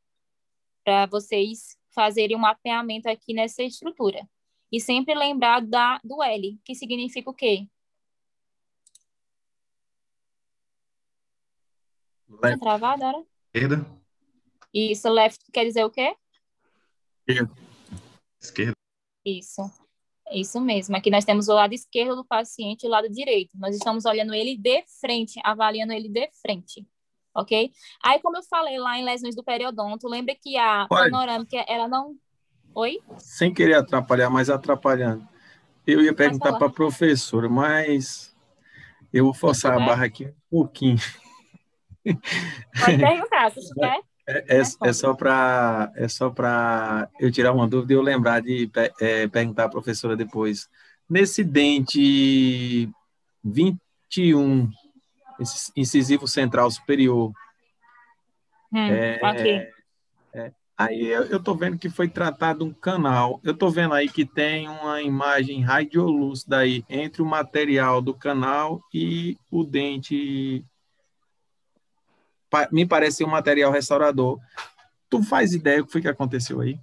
para 0.84 1.06
vocês 1.08 1.78
fazerem 1.90 2.38
um 2.38 2.40
mapeamento 2.40 3.10
aqui 3.10 3.34
nessa 3.34 3.64
estrutura. 3.64 4.28
E 4.72 4.80
sempre 4.80 5.14
lembrar 5.14 5.62
da, 5.62 6.00
do 6.04 6.22
L, 6.24 6.60
que 6.64 6.74
significa 6.74 7.30
o 7.30 7.34
quê? 7.34 7.68
Left, 12.42 12.60
travado, 12.60 13.04
era? 13.04 13.24
esquerda, 13.54 13.86
Isso, 14.74 15.10
left 15.10 15.40
quer 15.52 15.66
dizer 15.66 15.84
o 15.84 15.90
quê? 15.90 16.16
esquerda. 18.42 18.74
Isso. 19.26 19.62
Isso 20.32 20.60
mesmo. 20.60 20.96
Aqui 20.96 21.10
nós 21.10 21.26
temos 21.26 21.48
o 21.48 21.54
lado 21.54 21.74
esquerdo 21.74 22.16
do 22.16 22.26
paciente 22.26 22.84
e 22.84 22.88
o 22.88 22.90
lado 22.90 23.10
direito. 23.10 23.58
Nós 23.58 23.76
estamos 23.76 24.06
olhando 24.06 24.34
ele 24.34 24.58
de 24.58 24.84
frente, 25.00 25.40
avaliando 25.44 25.94
ele 25.94 26.10
de 26.10 26.30
frente. 26.42 26.88
Ok? 27.36 27.72
Aí, 28.04 28.20
como 28.20 28.38
eu 28.38 28.44
falei 28.44 28.78
lá 28.80 28.98
em 28.98 29.04
lesões 29.04 29.36
do 29.36 29.44
periodonto, 29.44 30.08
lembra 30.08 30.36
que 30.36 30.58
a 30.58 30.88
Olha. 30.90 31.12
panorâmica, 31.12 31.58
ela 31.68 31.88
não. 31.88 32.16
Oi? 32.76 33.00
Sem 33.18 33.54
querer 33.54 33.76
atrapalhar, 33.76 34.30
mas 34.30 34.50
atrapalhando. 34.50 35.28
Eu 35.86 36.02
ia 36.02 36.14
perguntar 36.14 36.54
para 36.54 36.68
a 36.68 36.72
professora, 36.72 37.50
mas 37.50 38.36
eu 39.12 39.26
vou 39.26 39.34
forçar 39.34 39.74
a 39.74 39.80
barra 39.80 40.06
aqui 40.06 40.26
um 40.26 40.34
pouquinho. 40.50 40.98
Pode 42.04 42.98
perguntar, 42.98 43.52
se 43.52 43.60
tiver. 43.74 44.00
É, 44.26 44.58
é, 44.58 44.60
é 44.60 44.94
só 44.94 45.14
para 45.14 45.92
é 45.96 46.08
só 46.08 46.30
para 46.30 47.10
eu 47.20 47.30
tirar 47.30 47.52
uma 47.52 47.68
dúvida 47.68 47.92
e 47.92 47.96
eu 47.98 48.02
lembrar 48.02 48.42
de 48.42 48.72
é, 49.02 49.28
perguntar 49.28 49.66
à 49.66 49.70
professora 49.70 50.16
depois. 50.16 50.70
Nesse 51.10 51.44
dente 51.44 52.90
21, 53.44 54.72
esse 55.42 55.72
incisivo 55.76 56.26
central 56.26 56.72
superior, 56.72 57.34
Hum, 58.74 58.90
É, 58.90 59.20
ok. 59.22 59.74
Aí 60.76 61.06
eu, 61.06 61.42
tô 61.42 61.54
vendo 61.54 61.78
que 61.78 61.88
foi 61.88 62.10
tratado 62.10 62.66
um 62.66 62.74
canal. 62.74 63.40
Eu 63.44 63.56
tô 63.56 63.70
vendo 63.70 63.94
aí 63.94 64.10
que 64.10 64.26
tem 64.26 64.68
uma 64.68 65.02
imagem 65.04 65.62
radiolúcida 65.62 66.58
aí 66.58 66.84
entre 66.90 67.22
o 67.22 67.26
material 67.26 68.02
do 68.02 68.14
canal 68.14 68.82
e 68.92 69.38
o 69.52 69.64
dente. 69.64 70.66
Me 72.72 72.86
parece 72.86 73.24
um 73.24 73.28
material 73.28 73.72
restaurador. 73.72 74.40
Tu 75.10 75.22
faz 75.24 75.54
ideia 75.54 75.80
do 75.80 75.86
que 75.86 75.92
foi 75.92 76.02
que 76.02 76.08
aconteceu 76.08 76.62
aí? 76.62 76.80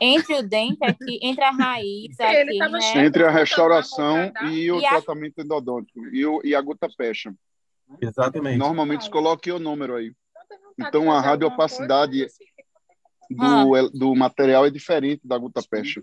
Entre 0.00 0.34
o 0.34 0.42
dente 0.42 0.78
aqui, 0.84 1.18
entre 1.22 1.42
a 1.44 1.50
raiz 1.50 2.18
aqui, 2.20 2.58
né? 2.58 3.04
Entre 3.06 3.24
a 3.24 3.30
restauração 3.30 4.30
e 4.50 4.70
o 4.70 4.78
E 4.80 4.84
a- 4.86 4.90
tratamento 4.90 5.40
endodôntico 5.40 5.98
e, 6.08 6.26
o, 6.26 6.40
e 6.44 6.54
a 6.54 6.60
gota 6.60 6.88
pecha. 6.98 7.32
Exatamente. 8.00 8.58
Normalmente 8.58 9.04
se 9.04 9.10
coloque 9.10 9.50
o 9.50 9.58
número 9.58 9.94
aí. 9.94 10.12
Tanta 10.34 10.56
vontade 10.62 10.88
Então, 10.88 11.10
a 11.12 11.20
radiopacidade- 11.20 12.26
Do, 13.30 13.88
do 13.90 14.14
material 14.14 14.66
é 14.66 14.70
diferente 14.70 15.20
da 15.26 15.36
gota 15.38 15.60
pecha. 15.68 16.02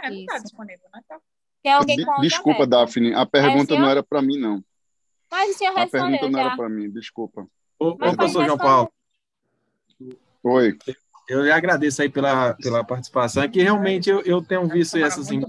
É, 0.00 0.10
não 0.10 0.26
tá 0.26 0.34
Isso. 0.34 0.44
disponível, 0.44 0.86
né? 0.92 1.00
Tá. 1.08 1.18
Tem 1.62 1.72
alguém 1.72 1.96
De- 1.96 2.04
com 2.04 2.12
a 2.12 2.20
desculpa. 2.20 2.66
Daphne. 2.66 3.14
A 3.14 3.24
pergunta 3.26 3.66
senhor? 3.74 3.80
não 3.82 3.90
era 3.90 4.02
para 4.02 4.20
mim, 4.22 4.38
não. 4.38 4.62
Mas 5.30 5.54
o 5.54 5.58
senhor 5.58 5.70
A 5.72 5.86
pergunta 5.86 5.98
respondeu 6.10 6.30
não 6.30 6.40
era 6.40 6.50
já. 6.50 6.56
para 6.56 6.68
mim. 6.68 6.90
Desculpa. 6.90 7.46
Ô, 7.78 7.96
professor 7.96 8.44
João 8.44 8.58
Paulo, 8.58 8.92
Oi. 10.42 10.76
eu 11.28 11.44
lhe 11.44 11.52
agradeço 11.52 12.02
aí 12.02 12.08
pela, 12.08 12.54
pela 12.54 12.82
participação. 12.82 13.42
É 13.42 13.48
que 13.48 13.62
realmente 13.62 14.10
eu, 14.10 14.20
eu 14.22 14.42
tenho 14.42 14.66
visto 14.66 14.96
essas 14.98 15.26
assim. 15.26 15.40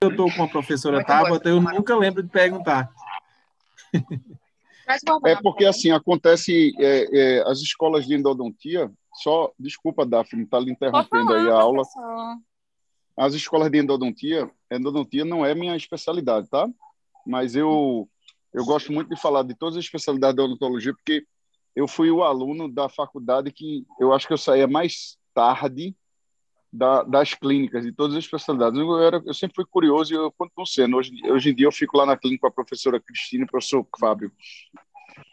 Eu 0.00 0.10
estou 0.10 0.30
com 0.34 0.42
a 0.42 0.48
professora 0.48 1.04
Tabata, 1.04 1.48
eu 1.48 1.60
nunca 1.60 1.96
lembro 1.96 2.22
de 2.22 2.28
perguntar. 2.28 2.90
É 5.24 5.34
porque, 5.40 5.64
por 5.64 5.66
assim, 5.66 5.90
acontece... 5.92 6.74
é, 6.78 7.38
é, 7.38 7.50
as 7.50 7.60
escolas 7.60 8.06
de 8.06 8.14
endodontia... 8.14 8.92
Só... 9.22 9.52
Desculpa, 9.58 10.04
Daphne, 10.04 10.42
está 10.42 10.58
lhe 10.58 10.72
interrompendo 10.72 11.26
falar, 11.26 11.40
aí 11.40 11.48
a 11.48 11.54
aula. 11.54 11.82
professor. 11.84 12.36
As 13.16 13.32
escolas 13.32 13.70
de 13.70 13.78
endodontia... 13.78 14.50
Endodontia 14.70 15.24
não 15.24 15.46
é 15.46 15.54
minha 15.54 15.74
especialidade, 15.74 16.50
tá? 16.50 16.68
Mas 17.26 17.56
eu... 17.56 18.06
Eu 18.52 18.64
gosto 18.64 18.92
muito 18.92 19.08
de 19.08 19.20
falar 19.20 19.42
de 19.42 19.54
todas 19.54 19.76
as 19.76 19.84
especialidades 19.84 20.36
da 20.36 20.44
odontologia, 20.44 20.92
porque 20.92 21.26
eu 21.74 21.88
fui 21.88 22.10
o 22.10 22.22
aluno 22.22 22.72
da 22.72 22.88
faculdade 22.88 23.50
que 23.52 23.84
eu 23.98 24.12
acho 24.12 24.26
que 24.26 24.32
eu 24.32 24.38
saía 24.38 24.66
mais 24.66 25.18
tarde 25.34 25.94
da, 26.72 27.02
das 27.02 27.34
clínicas, 27.34 27.84
de 27.84 27.92
todas 27.92 28.16
as 28.16 28.24
especialidades. 28.24 28.78
Eu, 28.78 28.98
era, 29.00 29.22
eu 29.24 29.34
sempre 29.34 29.54
fui 29.54 29.64
curioso 29.64 30.12
e 30.12 30.16
eu 30.16 30.30
continuo 30.32 30.66
sendo. 30.66 30.96
Hoje, 30.96 31.12
hoje 31.30 31.50
em 31.50 31.54
dia 31.54 31.66
eu 31.66 31.72
fico 31.72 31.96
lá 31.96 32.04
na 32.04 32.16
clínica 32.16 32.42
com 32.42 32.46
a 32.48 32.52
professora 32.52 33.00
Cristina 33.00 33.44
e 33.44 33.46
o 33.46 33.50
professor 33.50 33.86
Fábio. 33.98 34.32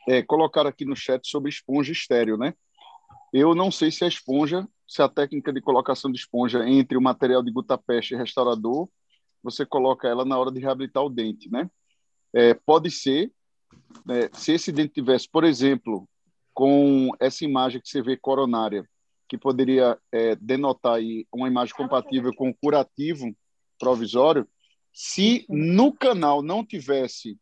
É, 0.07 0.21
colocaram 0.21 0.69
aqui 0.69 0.85
no 0.85 0.95
chat 0.95 1.27
sobre 1.27 1.49
esponja 1.49 1.91
estéreo, 1.91 2.37
né? 2.37 2.53
Eu 3.33 3.55
não 3.55 3.71
sei 3.71 3.91
se 3.91 4.03
a 4.03 4.07
esponja, 4.07 4.67
se 4.87 5.01
a 5.01 5.09
técnica 5.09 5.51
de 5.53 5.61
colocação 5.61 6.11
de 6.11 6.19
esponja 6.19 6.67
entre 6.67 6.97
o 6.97 7.01
material 7.01 7.41
de 7.41 7.51
gutapeste 7.51 8.13
e 8.13 8.17
restaurador, 8.17 8.89
você 9.41 9.65
coloca 9.65 10.07
ela 10.07 10.23
na 10.23 10.37
hora 10.37 10.51
de 10.51 10.59
reabilitar 10.59 11.03
o 11.03 11.09
dente, 11.09 11.49
né? 11.49 11.69
É, 12.33 12.53
pode 12.53 12.91
ser, 12.91 13.31
né, 14.05 14.29
se 14.33 14.53
esse 14.53 14.71
dente 14.71 14.93
tivesse, 14.93 15.27
por 15.29 15.43
exemplo, 15.43 16.07
com 16.53 17.09
essa 17.19 17.45
imagem 17.45 17.81
que 17.81 17.89
você 17.89 18.01
vê 18.01 18.17
coronária, 18.17 18.87
que 19.27 19.37
poderia 19.37 19.97
é, 20.11 20.35
denotar 20.35 20.95
aí 20.95 21.25
uma 21.33 21.47
imagem 21.47 21.73
compatível 21.73 22.33
com 22.35 22.49
o 22.49 22.55
curativo 22.55 23.33
provisório, 23.79 24.47
se 24.93 25.45
no 25.49 25.93
canal 25.93 26.41
não 26.41 26.65
tivesse 26.65 27.37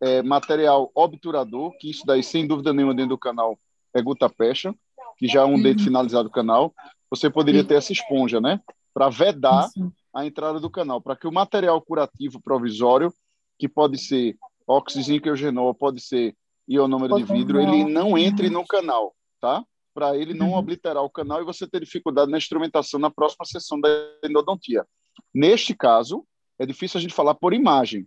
é, 0.00 0.22
material 0.22 0.90
obturador, 0.94 1.76
que 1.78 1.90
isso 1.90 2.04
daí, 2.04 2.22
sem 2.22 2.46
dúvida 2.46 2.72
nenhuma, 2.72 2.94
dentro 2.94 3.10
do 3.10 3.18
canal 3.18 3.58
é 3.94 4.02
gutapecha, 4.02 4.74
que 5.16 5.28
já 5.28 5.42
é 5.42 5.44
um 5.44 5.60
dente 5.60 5.84
finalizado 5.84 6.28
do 6.28 6.32
canal, 6.32 6.74
você 7.08 7.30
poderia 7.30 7.64
ter 7.64 7.76
essa 7.76 7.92
esponja, 7.92 8.40
né? 8.40 8.60
Para 8.92 9.08
vedar 9.08 9.68
a 10.12 10.26
entrada 10.26 10.58
do 10.58 10.68
canal, 10.68 11.00
para 11.00 11.16
que 11.16 11.26
o 11.26 11.32
material 11.32 11.80
curativo 11.80 12.40
provisório, 12.40 13.14
que 13.58 13.68
pode 13.68 13.98
ser 13.98 14.36
óxido 14.66 15.04
zinco 15.04 15.28
eugenol, 15.28 15.72
pode 15.72 16.00
ser 16.00 16.36
ionômero 16.68 17.16
de 17.16 17.24
vidro, 17.24 17.60
ele 17.60 17.84
não 17.84 18.16
entre 18.16 18.48
no 18.50 18.66
canal, 18.66 19.14
tá? 19.40 19.64
para 19.94 20.16
ele 20.16 20.34
não 20.34 20.48
Uhum. 20.50 20.56
obliterar 20.56 21.04
o 21.04 21.08
canal 21.10 21.40
e 21.40 21.44
você 21.44 21.68
ter 21.68 21.78
dificuldade 21.80 22.28
na 22.28 22.36
instrumentação 22.36 22.98
na 22.98 23.10
próxima 23.10 23.44
sessão 23.44 23.80
da 23.80 23.88
endodontia. 24.24 24.84
Neste 25.32 25.72
caso, 25.72 26.26
é 26.58 26.66
difícil 26.66 26.98
a 26.98 27.00
gente 27.00 27.14
falar 27.14 27.34
por 27.36 27.54
imagem, 27.54 28.04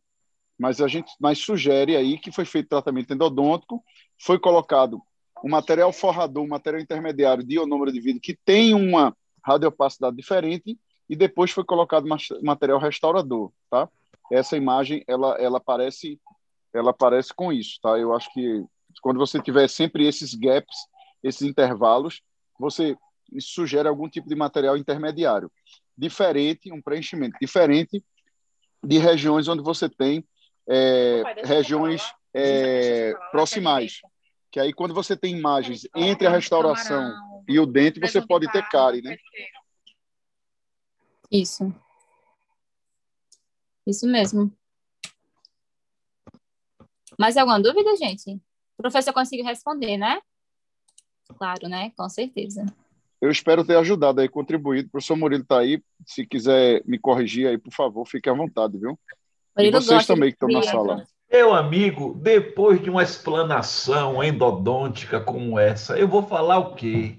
mas 0.59 0.81
a 0.81 0.87
gente 0.89 1.09
mas 1.17 1.39
sugere 1.39 1.95
aí 1.95 2.17
que 2.17 2.29
foi 2.31 2.43
feito 2.43 2.67
tratamento 2.67 3.13
endodôntico, 3.13 3.81
foi 4.19 4.37
colocado 4.37 5.01
um 5.43 5.49
material 5.49 5.93
forrador, 5.93 6.43
um 6.43 6.47
material 6.49 6.81
intermediário 6.81 7.43
de 7.43 7.55
ionômero 7.55 7.91
de 7.91 8.01
vidro 8.01 8.19
que 8.21 8.37
tem 8.43 8.73
uma 8.73 9.15
radiopacidade 9.45 10.15
diferente 10.17 10.77
e 11.09 11.15
depois 11.15 11.51
foi 11.51 11.63
colocado 11.63 12.05
ma- 12.05 12.17
material 12.43 12.79
restaurador, 12.79 13.49
tá? 13.69 13.87
Essa 14.29 14.57
imagem 14.57 15.05
ela 15.07 15.37
ela 15.39 15.59
parece 15.61 16.19
ela 16.77 16.93
parece 16.93 17.33
com 17.33 17.51
isso, 17.51 17.79
tá? 17.81 17.97
Eu 17.97 18.13
acho 18.13 18.31
que 18.33 18.63
quando 19.01 19.17
você 19.17 19.41
tiver 19.41 19.67
sempre 19.67 20.07
esses 20.07 20.33
gaps, 20.33 20.75
esses 21.23 21.41
intervalos, 21.41 22.21
você 22.59 22.95
sugere 23.39 23.87
algum 23.87 24.09
tipo 24.09 24.27
de 24.27 24.35
material 24.35 24.77
intermediário, 24.77 25.51
diferente, 25.97 26.71
um 26.71 26.81
preenchimento 26.81 27.37
diferente 27.41 28.03
de 28.83 28.97
regiões 28.97 29.47
onde 29.47 29.63
você 29.63 29.89
tem 29.89 30.25
é, 30.69 31.23
regiões 31.43 32.03
é, 32.33 33.13
proximais, 33.31 34.01
que 34.51 34.59
aí 34.59 34.71
quando 34.71 34.93
você 34.93 35.15
tem 35.17 35.35
imagens 35.35 35.87
entre 35.95 36.27
a 36.27 36.31
restauração 36.31 37.13
e 37.47 37.59
o 37.59 37.65
dente, 37.65 37.99
você 37.99 38.21
pode 38.21 38.49
ter 38.51 38.67
cárie, 38.69 39.01
né? 39.01 39.17
Isso. 41.31 41.73
Isso 43.85 44.07
mesmo. 44.07 44.51
Mais 47.17 47.35
alguma 47.35 47.59
dúvida, 47.59 47.95
gente? 47.95 48.39
O 48.77 48.81
professor 48.83 49.13
conseguiu 49.13 49.45
responder, 49.45 49.97
né? 49.97 50.19
Claro, 51.37 51.67
né? 51.67 51.91
Com 51.97 52.07
certeza. 52.07 52.65
Eu 53.19 53.31
espero 53.31 53.65
ter 53.65 53.75
ajudado 53.77 54.21
aí, 54.21 54.29
contribuído. 54.29 54.87
O 54.87 54.91
professor 54.91 55.15
Murilo 55.15 55.41
está 55.41 55.59
aí. 55.59 55.81
Se 56.05 56.25
quiser 56.25 56.83
me 56.85 56.99
corrigir 56.99 57.47
aí, 57.47 57.57
por 57.57 57.73
favor, 57.73 58.05
fique 58.05 58.29
à 58.29 58.33
vontade, 58.33 58.77
viu? 58.77 58.97
E 59.57 59.63
Murilo 59.63 59.81
vocês 59.81 59.89
gosta 59.89 60.13
de 60.13 60.19
também 60.19 60.29
que 60.29 60.35
estão 60.35 60.49
na 60.49 60.59
criança. 60.59 60.77
sala. 60.77 61.07
Meu 61.29 61.53
amigo, 61.53 62.13
depois 62.21 62.81
de 62.81 62.89
uma 62.89 63.03
explanação 63.03 64.23
endodôntica 64.23 65.19
como 65.19 65.59
essa, 65.59 65.97
eu 65.97 66.07
vou 66.07 66.23
falar 66.23 66.59
o 66.59 66.75
quê? 66.75 67.17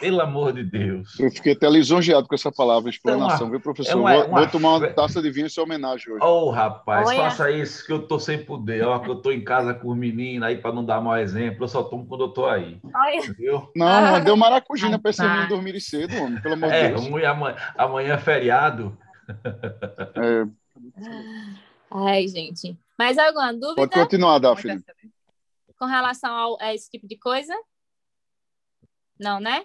Pelo 0.00 0.20
amor 0.20 0.52
de 0.52 0.62
Deus. 0.62 1.18
Eu 1.18 1.30
fiquei 1.30 1.52
até 1.54 1.68
lisonjeado 1.68 2.28
com 2.28 2.34
essa 2.34 2.52
palavra, 2.52 2.88
explanação, 2.90 3.40
É 3.40 3.42
uma- 3.44 3.50
viu, 3.50 3.60
professor? 3.60 3.92
é 3.92 3.94
uma- 3.96 4.14
vou, 4.14 4.26
uma 4.28 4.40
vou 4.42 4.48
tomar 4.50 4.76
uma 4.76 4.88
taça 4.92 5.20
de 5.20 5.30
vinho 5.30 5.46
em 5.46 5.48
sua 5.50 5.64
homenagem 5.64 6.12
hoje. 6.12 6.24
Ô, 6.24 6.50
rapaz, 6.50 7.08
Olha. 7.08 7.18
faça 7.18 7.50
isso 7.50 7.84
que 7.86 7.92
eu 7.92 8.06
tô 8.06 8.18
sem 8.20 8.44
poder. 8.44 8.84
Ó, 8.84 8.98
que 9.00 9.10
eu 9.10 9.16
tô 9.16 9.32
em 9.32 9.42
casa 9.42 9.74
com 9.74 9.88
os 9.90 9.96
meninos 9.96 10.46
aí 10.46 10.56
para 10.58 10.72
não 10.72 10.84
dar 10.84 11.00
mau 11.00 11.16
exemplo. 11.16 11.64
Eu 11.64 11.68
só 11.68 11.82
tomo 11.82 12.06
quando 12.06 12.24
eu 12.24 12.28
tô 12.28 12.46
aí. 12.46 12.80
Olha, 12.94 13.32
Viu? 13.36 13.70
Não, 13.74 13.86
Ah. 13.86 14.18
deu 14.20 14.36
maracujina 14.36 14.98
para 14.98 15.10
esse 15.10 15.22
menino 15.22 15.48
dormir 15.48 15.80
cedo, 15.80 16.14
homem, 16.16 16.40
pelo 16.40 16.54
amor 16.54 16.70
de 16.70 16.76
É, 16.76 16.88
Deus. 16.88 17.06
amanhã, 17.06 17.56
amanhã 17.76 18.14
é 18.14 18.18
feriado. 18.18 18.96
É, 20.14 20.46
ai, 21.90 22.26
gente. 22.28 22.78
Mais 22.98 23.18
alguma 23.18 23.52
dúvida 23.52 23.74
pode 23.76 23.90
continuar, 23.90 24.38
Daphne. 24.38 24.82
com 25.78 25.84
relação 25.86 26.56
a 26.60 26.74
esse 26.74 26.90
tipo 26.90 27.06
de 27.06 27.16
coisa? 27.16 27.54
Não, 29.18 29.38
né? 29.40 29.64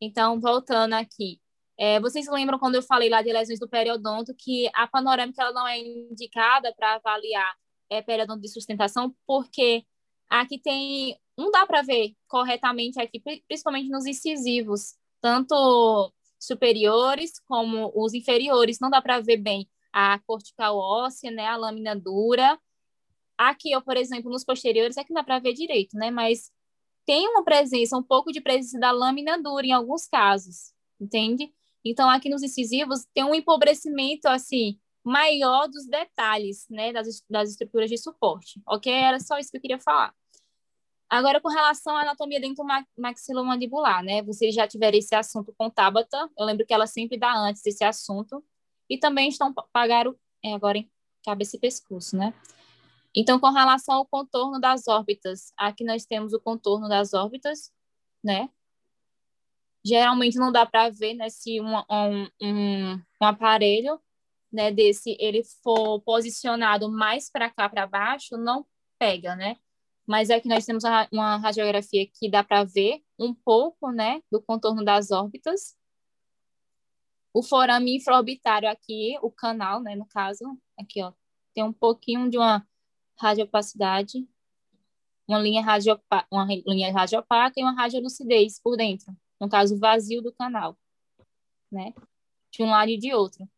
Então, 0.00 0.40
voltando 0.40 0.94
aqui. 0.94 1.40
É, 1.78 2.00
vocês 2.00 2.26
lembram 2.28 2.58
quando 2.58 2.76
eu 2.76 2.82
falei 2.82 3.08
lá 3.10 3.20
de 3.22 3.32
lesões 3.32 3.58
do 3.58 3.68
periodonto 3.68 4.34
que 4.34 4.68
a 4.74 4.86
panorâmica 4.86 5.42
ela 5.42 5.52
não 5.52 5.68
é 5.68 5.78
indicada 5.78 6.72
para 6.74 6.94
avaliar 6.94 7.54
é, 7.90 8.00
periodonto 8.00 8.40
de 8.40 8.48
sustentação, 8.48 9.14
porque 9.26 9.84
aqui 10.28 10.58
tem. 10.58 11.18
Não 11.36 11.50
dá 11.50 11.66
para 11.66 11.82
ver 11.82 12.14
corretamente 12.26 12.98
aqui, 13.00 13.20
pri- 13.20 13.44
principalmente 13.46 13.90
nos 13.90 14.06
incisivos, 14.06 14.94
tanto 15.20 16.12
superiores 16.38 17.38
como 17.46 17.92
os 17.94 18.14
inferiores, 18.14 18.78
não 18.80 18.88
dá 18.88 19.02
para 19.02 19.20
ver 19.20 19.36
bem 19.36 19.68
a 19.92 20.18
cortical 20.26 20.76
óssea, 20.76 21.30
né, 21.30 21.46
a 21.46 21.56
lâmina 21.56 21.94
dura. 21.94 22.58
Aqui, 23.36 23.76
ó, 23.76 23.82
por 23.82 23.96
exemplo, 23.98 24.30
nos 24.30 24.44
posteriores 24.44 24.96
é 24.96 25.04
que 25.04 25.12
dá 25.12 25.22
para 25.22 25.38
ver 25.38 25.52
direito, 25.52 25.94
né? 25.96 26.10
Mas 26.10 26.50
tem 27.06 27.28
uma 27.28 27.44
presença, 27.44 27.96
um 27.96 28.02
pouco 28.02 28.32
de 28.32 28.40
presença 28.40 28.78
da 28.78 28.90
lâmina 28.90 29.40
dura 29.40 29.64
em 29.64 29.72
alguns 29.72 30.06
casos, 30.06 30.72
entende? 31.00 31.52
Então, 31.84 32.10
aqui 32.10 32.28
nos 32.28 32.42
incisivos 32.42 33.06
tem 33.14 33.24
um 33.24 33.34
empobrecimento, 33.34 34.26
assim, 34.26 34.78
maior 35.04 35.68
dos 35.68 35.86
detalhes, 35.86 36.66
né, 36.68 36.92
das, 36.92 37.22
das 37.30 37.50
estruturas 37.50 37.88
de 37.88 37.96
suporte, 37.96 38.60
ok? 38.66 38.92
Era 38.92 39.20
só 39.20 39.38
isso 39.38 39.52
que 39.52 39.56
eu 39.56 39.60
queria 39.60 39.78
falar. 39.78 40.12
Agora, 41.08 41.40
com 41.40 41.48
relação 41.48 41.96
à 41.96 42.00
anatomia 42.00 42.40
dentomaxilomandibular, 42.40 44.02
né? 44.02 44.22
Vocês 44.22 44.52
já 44.52 44.66
tiveram 44.66 44.98
esse 44.98 45.14
assunto 45.14 45.54
com 45.56 45.70
Tabata, 45.70 46.28
eu 46.36 46.44
lembro 46.44 46.66
que 46.66 46.74
ela 46.74 46.88
sempre 46.88 47.16
dá 47.16 47.32
antes 47.32 47.64
esse 47.64 47.84
assunto, 47.84 48.44
e 48.90 48.98
também 48.98 49.28
estão 49.28 49.54
pagaram 49.72 50.16
é, 50.44 50.52
agora 50.52 50.78
em 50.78 50.90
cabeça 51.24 51.56
e 51.56 51.60
pescoço, 51.60 52.16
né? 52.16 52.34
Então, 53.18 53.40
com 53.40 53.50
relação 53.50 53.94
ao 53.94 54.06
contorno 54.06 54.60
das 54.60 54.86
órbitas, 54.86 55.50
aqui 55.56 55.82
nós 55.82 56.04
temos 56.04 56.34
o 56.34 56.40
contorno 56.40 56.86
das 56.86 57.14
órbitas, 57.14 57.72
né? 58.22 58.50
Geralmente 59.82 60.36
não 60.36 60.52
dá 60.52 60.66
para 60.66 60.90
ver, 60.90 61.14
né, 61.14 61.30
se 61.30 61.58
um, 61.60 61.76
um, 61.90 62.28
um, 62.42 62.92
um 63.22 63.24
aparelho, 63.26 63.98
né, 64.52 64.70
desse, 64.70 65.16
ele 65.18 65.42
for 65.62 66.00
posicionado 66.02 66.90
mais 66.90 67.30
para 67.30 67.48
cá, 67.48 67.68
para 67.68 67.86
baixo, 67.86 68.36
não 68.36 68.66
pega, 68.98 69.34
né? 69.34 69.56
Mas 70.06 70.30
aqui 70.30 70.48
nós 70.48 70.66
temos 70.66 70.84
uma 71.10 71.36
radiografia 71.38 72.06
que 72.06 72.30
dá 72.30 72.44
para 72.44 72.64
ver 72.64 73.02
um 73.18 73.34
pouco, 73.34 73.90
né, 73.92 74.20
do 74.30 74.42
contorno 74.42 74.84
das 74.84 75.10
órbitas. 75.10 75.74
O 77.32 77.42
forame 77.42 77.96
infraorbitário 77.96 78.68
aqui, 78.68 79.16
o 79.22 79.30
canal, 79.30 79.80
né, 79.80 79.94
no 79.96 80.06
caso, 80.06 80.44
aqui, 80.78 81.02
ó, 81.02 81.12
tem 81.54 81.64
um 81.64 81.72
pouquinho 81.72 82.28
de 82.28 82.36
uma 82.36 82.66
radiopacidade, 83.18 84.28
uma 85.26 85.38
linha, 85.38 85.62
radiopa 85.62 86.26
uma 86.30 86.44
linha 86.44 86.92
radiopaca 86.92 87.58
e 87.58 87.62
uma 87.62 87.74
radiolucidez 87.74 88.60
por 88.60 88.76
dentro, 88.76 89.14
no 89.40 89.48
caso, 89.48 89.78
vazio 89.78 90.22
do 90.22 90.32
canal, 90.32 90.78
né? 91.70 91.92
De 92.50 92.62
um 92.62 92.70
lado 92.70 92.90
e 92.90 92.98
de 92.98 93.12
outro. 93.12 93.48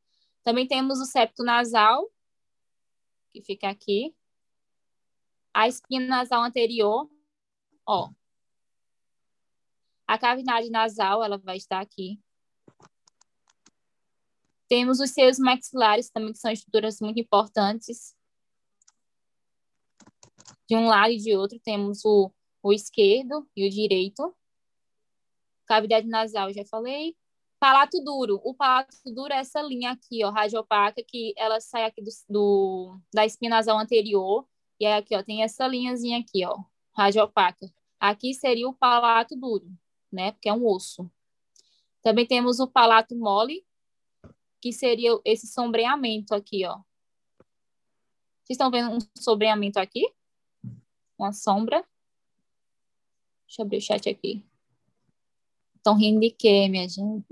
Também 0.42 0.66
temos 0.66 0.98
o 0.98 1.04
septo 1.04 1.44
nasal, 1.44 2.10
que 3.30 3.42
fica 3.42 3.68
aqui. 3.68 4.14
A 5.52 5.68
espina 5.68 6.06
nasal 6.06 6.42
anterior, 6.42 7.10
ó. 7.86 8.10
A 10.06 10.18
cavidade 10.18 10.70
nasal, 10.70 11.22
ela 11.22 11.36
vai 11.36 11.58
estar 11.58 11.80
aqui. 11.80 12.18
Temos 14.68 15.00
os 15.00 15.10
seios 15.10 15.38
maxilares 15.38 16.10
também, 16.10 16.32
que 16.32 16.38
são 16.38 16.50
estruturas 16.50 17.00
muito 17.00 17.20
importantes. 17.20 18.17
De 20.68 20.76
um 20.76 20.86
lado 20.86 21.10
e 21.12 21.16
de 21.16 21.34
outro, 21.34 21.58
temos 21.58 22.04
o, 22.04 22.30
o 22.62 22.72
esquerdo 22.72 23.48
e 23.56 23.66
o 23.66 23.70
direito. 23.70 24.34
Cavidade 25.66 26.06
nasal, 26.06 26.52
já 26.52 26.64
falei. 26.66 27.16
Palato 27.58 27.98
duro. 28.04 28.40
O 28.44 28.54
palato 28.54 28.94
duro 29.06 29.32
é 29.32 29.38
essa 29.38 29.62
linha 29.62 29.92
aqui, 29.92 30.22
ó, 30.24 30.30
radiopaca, 30.30 31.02
que 31.02 31.32
ela 31.36 31.58
sai 31.60 31.84
aqui 31.84 32.02
do, 32.02 32.10
do, 32.28 33.00
da 33.12 33.24
espina 33.24 33.56
nasal 33.56 33.78
anterior. 33.78 34.46
E 34.78 34.84
aí 34.84 34.92
aqui, 34.92 35.16
ó, 35.16 35.22
tem 35.22 35.42
essa 35.42 35.66
linhazinha 35.66 36.18
aqui, 36.18 36.44
ó, 36.44 36.62
radiopaca. 36.92 37.72
Aqui 37.98 38.34
seria 38.34 38.68
o 38.68 38.74
palato 38.74 39.34
duro, 39.34 39.66
né? 40.12 40.32
Porque 40.32 40.48
é 40.48 40.52
um 40.52 40.66
osso. 40.66 41.10
Também 42.02 42.26
temos 42.26 42.60
o 42.60 42.68
palato 42.68 43.16
mole, 43.16 43.66
que 44.60 44.72
seria 44.72 45.18
esse 45.24 45.46
sombreamento 45.46 46.34
aqui, 46.34 46.64
ó. 46.66 46.76
Vocês 48.44 48.56
estão 48.56 48.70
vendo 48.70 48.90
um 48.90 48.98
sombreamento 49.18 49.78
aqui? 49.78 50.06
Uma 51.18 51.32
sombra. 51.32 51.84
Deixa 53.46 53.62
eu 53.62 53.64
abrir 53.66 53.78
o 53.78 53.80
chat 53.80 54.08
aqui. 54.08 54.46
Estão 55.76 55.96
rindo 55.96 56.20
de 56.20 56.30
quê, 56.30 56.68
minha 56.68 56.88
gente? 56.88 57.26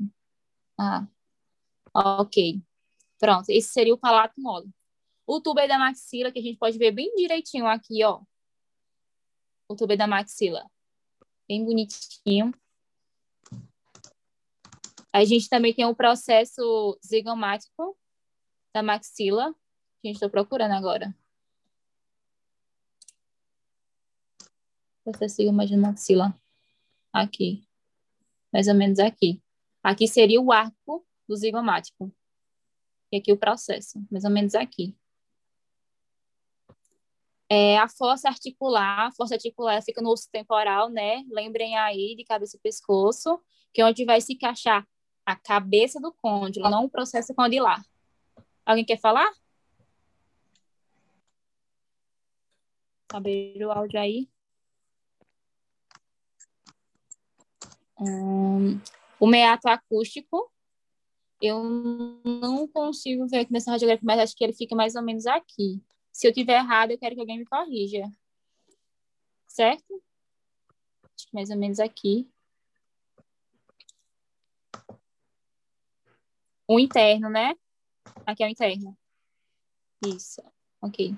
Ah, 0.79 1.07
ok. 1.95 2.61
Pronto, 3.19 3.49
esse 3.51 3.69
seria 3.69 3.95
o 3.95 3.99
palato 3.99 4.41
mole. 4.41 4.71
O 5.27 5.41
tubo 5.41 5.67
da 5.67 5.79
maxila, 5.79 6.33
que 6.33 6.39
a 6.39 6.43
gente 6.43 6.59
pode 6.59 6.79
ver 6.79 6.93
bem 6.93 7.15
direitinho 7.15 7.67
aqui, 7.67 8.03
ó. 8.05 8.23
O 9.69 9.77
tubo 9.77 9.97
da 9.97 10.07
maxila. 10.07 10.69
Bem 11.49 11.65
bonitinho. 11.65 12.53
A 15.13 15.25
gente 15.25 15.49
também 15.49 15.73
tem 15.75 15.85
o 15.87 15.95
processo 15.95 16.99
zigomático 17.05 17.97
da 18.75 18.83
maxila, 18.83 19.49
a 19.49 20.07
gente 20.07 20.17
está 20.17 20.29
procurando 20.29 20.73
agora. 20.73 21.17
Processo 25.07 25.37
zigomático 25.37 25.81
da 25.81 25.87
maxila. 25.87 26.37
Aqui. 27.13 27.65
Mais 28.53 28.67
ou 28.67 28.75
menos 28.75 28.99
aqui. 28.99 29.41
Aqui 29.81 30.09
seria 30.09 30.41
o 30.41 30.51
arco 30.51 31.07
do 31.29 31.37
zigomático. 31.37 32.13
E 33.13 33.19
aqui 33.19 33.31
o 33.31 33.39
processo, 33.39 34.05
mais 34.11 34.25
ou 34.25 34.31
menos 34.33 34.57
aqui. 34.57 34.97
É, 37.49 37.79
a 37.79 37.89
força 37.89 38.29
articular, 38.29 39.07
a 39.07 39.13
força 39.13 39.35
articular 39.35 39.81
fica 39.81 40.03
no 40.03 40.11
osso 40.11 40.29
temporal, 40.29 40.89
né? 40.91 41.23
Lembrem 41.31 41.79
aí 41.79 42.17
de 42.17 42.25
cabeça 42.25 42.57
e 42.57 42.61
pescoço, 42.61 43.41
que 43.73 43.81
é 43.81 43.87
onde 43.87 44.05
vai 44.05 44.21
se 44.21 44.33
encaixar 44.33 44.85
a 45.25 45.37
cabeça 45.37 46.01
do 46.01 46.13
côndilo, 46.13 46.69
não 46.69 46.87
o 46.87 46.91
processo 46.91 47.33
condilar. 47.33 47.81
Alguém 48.65 48.85
quer 48.85 48.99
falar? 48.99 49.33
Abrir 53.13 53.65
o 53.65 53.71
áudio 53.71 54.01
aí. 54.01 54.29
Hum, 57.99 58.81
o 59.19 59.27
meato 59.27 59.69
acústico, 59.69 60.51
eu 61.41 61.63
não 62.25 62.69
consigo 62.69 63.27
ver 63.27 63.41
aqui 63.41 63.53
nessa 63.53 63.71
radiografia, 63.71 64.05
mas 64.05 64.21
acho 64.21 64.37
que 64.37 64.45
ele 64.45 64.53
fica 64.53 64.75
mais 64.75 64.95
ou 64.95 65.03
menos 65.03 65.27
aqui. 65.27 65.83
Se 66.13 66.27
eu 66.27 66.33
tiver 66.33 66.59
errado, 66.59 66.91
eu 66.91 66.99
quero 66.99 67.15
que 67.15 67.21
alguém 67.21 67.39
me 67.39 67.45
corrija. 67.45 68.03
Certo? 69.47 70.03
Acho 71.15 71.29
que 71.29 71.35
mais 71.35 71.51
ou 71.51 71.57
menos 71.57 71.81
aqui. 71.81 72.29
O 76.69 76.81
interno, 76.81 77.31
né? 77.31 77.55
Aqui 78.27 78.43
é 78.43 78.47
o 78.47 78.51
interno. 78.51 78.97
Isso. 80.05 80.43
Ok. 80.81 81.15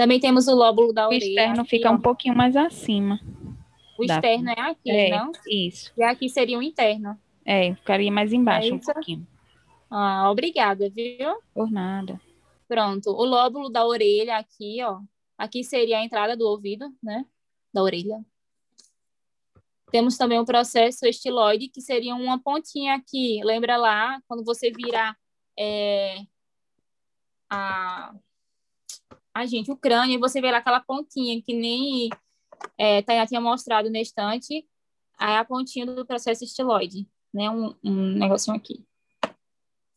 Também 0.00 0.18
temos 0.18 0.48
o 0.48 0.54
lóbulo 0.54 0.94
da 0.94 1.04
O 1.04 1.08
orelha. 1.08 1.22
externo 1.26 1.60
aqui, 1.60 1.68
fica 1.68 1.90
ó. 1.90 1.92
um 1.94 2.00
pouquinho 2.00 2.34
mais 2.34 2.56
acima. 2.56 3.20
O 3.98 4.06
da- 4.06 4.14
externo 4.14 4.48
é 4.48 4.58
aqui, 4.58 4.90
É, 4.90 5.10
não? 5.10 5.30
isso. 5.46 5.92
E 5.94 6.02
aqui 6.02 6.26
seria 6.30 6.58
o 6.58 6.62
interno. 6.62 7.20
É, 7.44 7.74
ficaria 7.74 8.10
mais 8.10 8.32
embaixo 8.32 8.70
É 8.70 8.74
um 8.74 8.78
pouquinho. 8.78 9.26
Ah, 9.90 10.30
obrigada, 10.30 10.88
viu? 10.88 11.42
Por 11.52 11.70
nada. 11.70 12.18
Pronto. 12.66 13.10
O 13.10 13.24
lóbulo 13.26 13.68
da 13.68 13.84
orelha 13.86 14.38
aqui, 14.38 14.82
ó. 14.82 15.00
Aqui 15.36 15.62
seria 15.62 15.98
a 15.98 16.02
entrada 16.02 16.34
do 16.34 16.46
ouvido, 16.48 16.90
né? 17.02 17.26
Da 17.70 17.82
orelha. 17.82 18.24
Temos 19.92 20.16
também 20.16 20.38
o 20.38 20.46
processo 20.46 21.04
estiloide, 21.04 21.68
que 21.68 21.82
seria 21.82 22.14
uma 22.14 22.38
pontinha 22.42 22.94
aqui. 22.94 23.42
Lembra 23.44 23.76
lá, 23.76 24.18
quando 24.26 24.42
você 24.46 24.70
virar 24.70 25.14
é, 25.58 26.22
a, 27.50 28.14
a 29.40 29.46
gente, 29.46 29.70
o 29.70 29.76
crânio, 29.76 30.14
e 30.14 30.18
você 30.18 30.40
vê 30.40 30.50
lá 30.50 30.58
aquela 30.58 30.80
pontinha 30.80 31.40
que 31.42 31.54
nem 31.54 32.08
é, 32.78 33.02
Tainá 33.02 33.26
tinha 33.26 33.40
mostrado 33.40 33.90
na 33.90 34.00
estante. 34.00 34.66
Aí 35.18 35.36
a 35.36 35.44
pontinha 35.44 35.86
do 35.86 36.06
processo 36.06 36.44
estiloide, 36.44 37.06
né? 37.32 37.50
Um, 37.50 37.74
um 37.82 38.12
negocinho 38.18 38.56
aqui. 38.56 38.84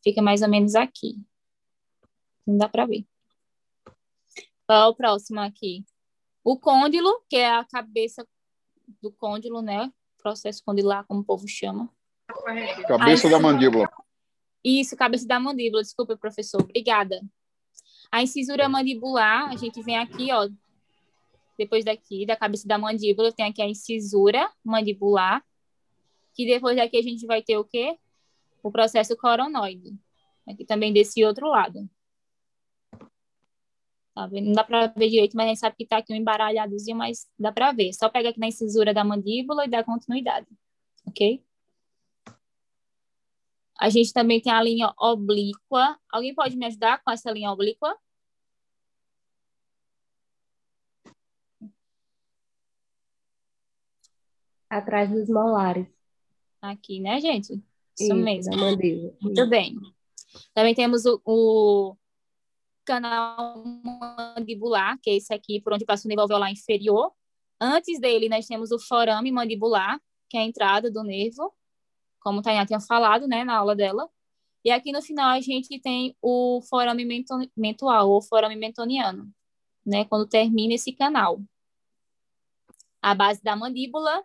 Fica 0.04 0.22
mais 0.22 0.42
ou 0.42 0.50
menos 0.50 0.76
aqui. 0.76 1.18
Não 2.46 2.58
dá 2.58 2.68
para 2.68 2.86
ver. 2.86 3.06
Qual 4.68 4.84
é 4.84 4.88
o 4.88 4.96
próximo 4.96 5.40
aqui? 5.40 5.86
O 6.44 6.58
côndilo, 6.58 7.24
que 7.30 7.38
é 7.38 7.56
a 7.56 7.64
cabeça 7.64 8.28
do 9.02 9.12
côndilo, 9.12 9.62
né? 9.62 9.92
Processo 10.22 10.62
condilar, 10.66 11.06
como 11.06 11.22
o 11.22 11.24
povo 11.24 11.48
chama. 11.48 11.90
Cabeça 12.88 13.28
Aí, 13.28 13.32
da 13.32 13.40
mandíbula. 13.40 13.90
Isso, 14.64 14.96
cabeça 14.96 15.28
da 15.28 15.40
mandíbula. 15.40 15.82
Desculpa, 15.82 16.18
professor. 16.18 16.62
Obrigada. 16.62 17.22
A 18.14 18.22
incisura 18.22 18.70
mandibular, 18.70 19.50
a 19.50 19.56
gente 19.56 19.82
vem 19.82 19.98
aqui, 19.98 20.32
ó. 20.32 20.48
Depois 21.58 21.84
daqui, 21.84 22.28
da 22.28 22.36
cabeça 22.36 22.68
da 22.68 22.78
mandíbula, 22.78 23.32
tem 23.32 23.44
aqui 23.44 23.60
a 23.60 23.68
incisura 23.68 24.52
mandibular. 24.64 25.44
Que 26.36 26.46
depois 26.46 26.78
daqui 26.78 26.96
a 26.96 27.02
gente 27.02 27.26
vai 27.26 27.42
ter 27.42 27.58
o 27.58 27.66
quê? 27.66 27.98
O 28.62 28.72
processo 28.72 29.18
coronoide. 29.18 29.98
Aqui 30.48 30.64
também 30.64 30.94
desse 30.94 31.26
outro 31.26 31.48
lado. 31.48 31.90
Tá 34.14 34.28
vendo? 34.28 34.46
Não 34.46 34.54
dá 34.54 34.64
para 34.64 34.86
ver 34.96 35.10
direito, 35.10 35.36
mas 35.36 35.46
a 35.46 35.50
gente 35.50 35.60
sabe 35.60 35.76
que 35.76 35.88
tá 35.88 35.98
aqui 35.98 36.14
um 36.14 36.16
embaralhadozinho, 36.16 36.96
mas 36.96 37.28
dá 37.40 37.52
para 37.52 37.72
ver. 37.72 37.94
Só 37.94 38.10
pega 38.10 38.30
aqui 38.30 38.40
na 38.40 38.48
incisura 38.48 38.94
da 38.94 39.04
mandíbula 39.04 39.66
e 39.66 39.70
dá 39.70 39.84
continuidade. 39.84 40.46
Ok? 41.08 41.44
A 43.80 43.90
gente 43.90 44.14
também 44.14 44.40
tem 44.40 44.54
a 44.54 44.62
linha 44.62 44.94
oblíqua. 45.00 45.98
Alguém 46.12 46.36
pode 46.36 46.56
me 46.56 46.68
ajudar 46.68 47.02
com 47.04 47.10
essa 47.10 47.32
linha 47.32 47.52
oblíqua? 47.52 47.98
Atrás 54.78 55.10
dos 55.12 55.30
molares. 55.30 55.88
Aqui, 56.62 57.00
né, 57.00 57.20
gente? 57.20 57.54
Isso, 57.54 58.06
Isso, 58.06 58.16
mesmo. 58.16 58.58
mandíbula. 58.58 59.14
Muito 59.22 59.48
bem. 59.48 59.76
Também 60.54 60.74
temos 60.74 61.06
o, 61.06 61.22
o 61.26 61.96
canal 62.86 63.64
mandibular, 64.36 64.98
que 65.02 65.10
é 65.10 65.16
esse 65.16 65.34
aqui, 65.34 65.62
por 65.62 65.74
onde 65.74 65.86
passa 65.86 66.08
o 66.08 66.10
nervo 66.10 66.22
alveolar 66.22 66.52
inferior. 66.52 67.12
Antes 67.62 68.00
dele, 68.00 68.28
nós 68.28 68.48
temos 68.48 68.72
o 68.72 68.80
forame 68.80 69.32
mandibular, 69.32 70.02
que 70.30 70.38
é 70.38 70.42
a 70.42 70.44
entrada 70.44 70.90
do 70.90 71.04
nervo, 71.04 71.54
como 72.20 72.40
a 72.40 72.42
Tainá 72.42 72.66
tinha 72.66 72.80
falado, 72.80 73.28
né, 73.28 73.44
na 73.44 73.58
aula 73.58 73.76
dela. 73.76 74.10
E 74.66 74.72
aqui 74.72 74.92
no 74.92 75.02
final 75.02 75.30
a 75.30 75.42
gente 75.42 75.80
tem 75.80 76.16
o 76.22 76.62
forame 76.68 77.06
mentual, 77.56 78.10
ou 78.10 78.22
forame 78.22 78.56
mentoniano, 78.56 79.30
né, 79.86 80.06
quando 80.06 80.28
termina 80.28 80.74
esse 80.74 80.94
canal. 80.94 81.42
A 83.02 83.14
base 83.14 83.44
da 83.44 83.56
mandíbula, 83.56 84.24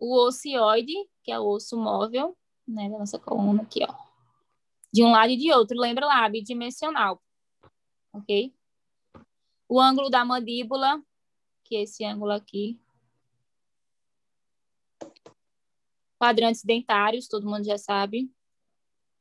o 0.00 0.26
ocioide, 0.26 0.94
que 1.22 1.30
é 1.30 1.38
o 1.38 1.44
osso 1.44 1.76
móvel, 1.76 2.36
né, 2.66 2.88
da 2.88 2.98
nossa 2.98 3.18
coluna 3.18 3.62
aqui, 3.62 3.84
ó. 3.86 3.94
De 4.92 5.04
um 5.04 5.12
lado 5.12 5.30
e 5.30 5.36
de 5.36 5.52
outro, 5.52 5.78
lembra 5.78 6.06
lá, 6.06 6.28
bidimensional, 6.28 7.22
ok? 8.12 8.52
O 9.68 9.78
ângulo 9.78 10.08
da 10.08 10.24
mandíbula, 10.24 11.00
que 11.64 11.76
é 11.76 11.82
esse 11.82 12.04
ângulo 12.04 12.32
aqui. 12.32 12.80
Quadrantes 16.18 16.64
dentários, 16.64 17.28
todo 17.28 17.48
mundo 17.48 17.64
já 17.64 17.78
sabe. 17.78 18.32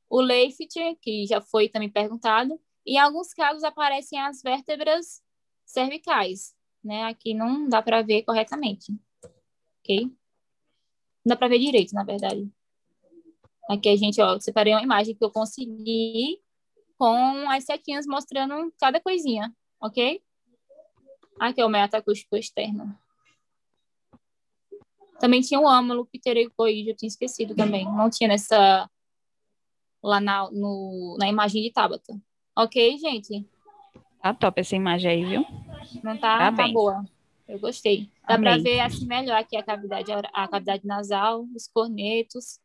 O 0.09 0.19
Leifert, 0.19 0.97
que 1.01 1.27
já 1.27 1.39
foi 1.39 1.69
também 1.69 1.89
perguntado. 1.89 2.59
Em 2.85 2.97
alguns 2.97 3.31
casos 3.33 3.63
aparecem 3.63 4.19
as 4.19 4.41
vértebras 4.41 5.23
cervicais, 5.63 6.55
né? 6.83 7.03
Aqui 7.03 7.35
não 7.35 7.69
dá 7.69 7.81
para 7.81 8.01
ver 8.01 8.23
corretamente, 8.23 8.91
ok? 9.79 10.11
Não 11.25 11.31
dá 11.31 11.35
para 11.35 11.49
ver 11.49 11.59
direito, 11.59 11.93
na 11.93 12.03
verdade. 12.03 12.49
Aqui 13.69 13.89
a 13.89 13.95
gente, 13.95 14.21
ó, 14.21 14.39
separei 14.39 14.73
uma 14.73 14.81
imagem 14.81 15.15
que 15.15 15.23
eu 15.23 15.29
consegui 15.29 16.41
com 16.97 17.49
as 17.49 17.63
setinhas 17.65 18.05
mostrando 18.07 18.73
cada 18.79 18.99
coisinha, 18.99 19.53
ok? 19.81 20.21
Aqui 21.39 21.61
é 21.61 21.65
o 21.65 21.69
metaacústico 21.69 22.35
externo. 22.35 22.97
Também 25.19 25.41
tinha 25.41 25.59
o 25.59 25.67
âmulo 25.67 26.05
pteregoide, 26.07 26.89
eu 26.89 26.95
tinha 26.95 27.07
esquecido 27.07 27.55
também. 27.55 27.85
Não 27.85 28.09
tinha 28.09 28.27
nessa... 28.27 28.89
lá 30.01 30.19
na, 30.19 30.49
no, 30.51 31.17
na 31.19 31.27
imagem 31.27 31.61
de 31.61 31.71
Tabata. 31.71 32.19
Ok, 32.57 32.97
gente? 32.97 33.45
Tá 34.21 34.33
top 34.33 34.59
essa 34.59 34.75
imagem 34.75 35.11
aí, 35.11 35.25
viu? 35.25 35.45
Não 36.03 36.17
tá, 36.17 36.51
Tá 36.51 36.57
tá 36.57 36.67
boa. 36.69 37.05
Eu 37.49 37.59
gostei. 37.59 38.07
Dá 38.27 38.37
para 38.37 38.59
ver 38.59 38.79
assim 38.79 39.07
melhor 39.07 39.35
aqui 39.35 39.57
a 39.57 39.63
cavidade, 39.63 40.11
a 40.11 40.47
cavidade 40.47 40.85
nasal, 40.85 41.47
os 41.55 41.67
cornetos. 41.67 42.59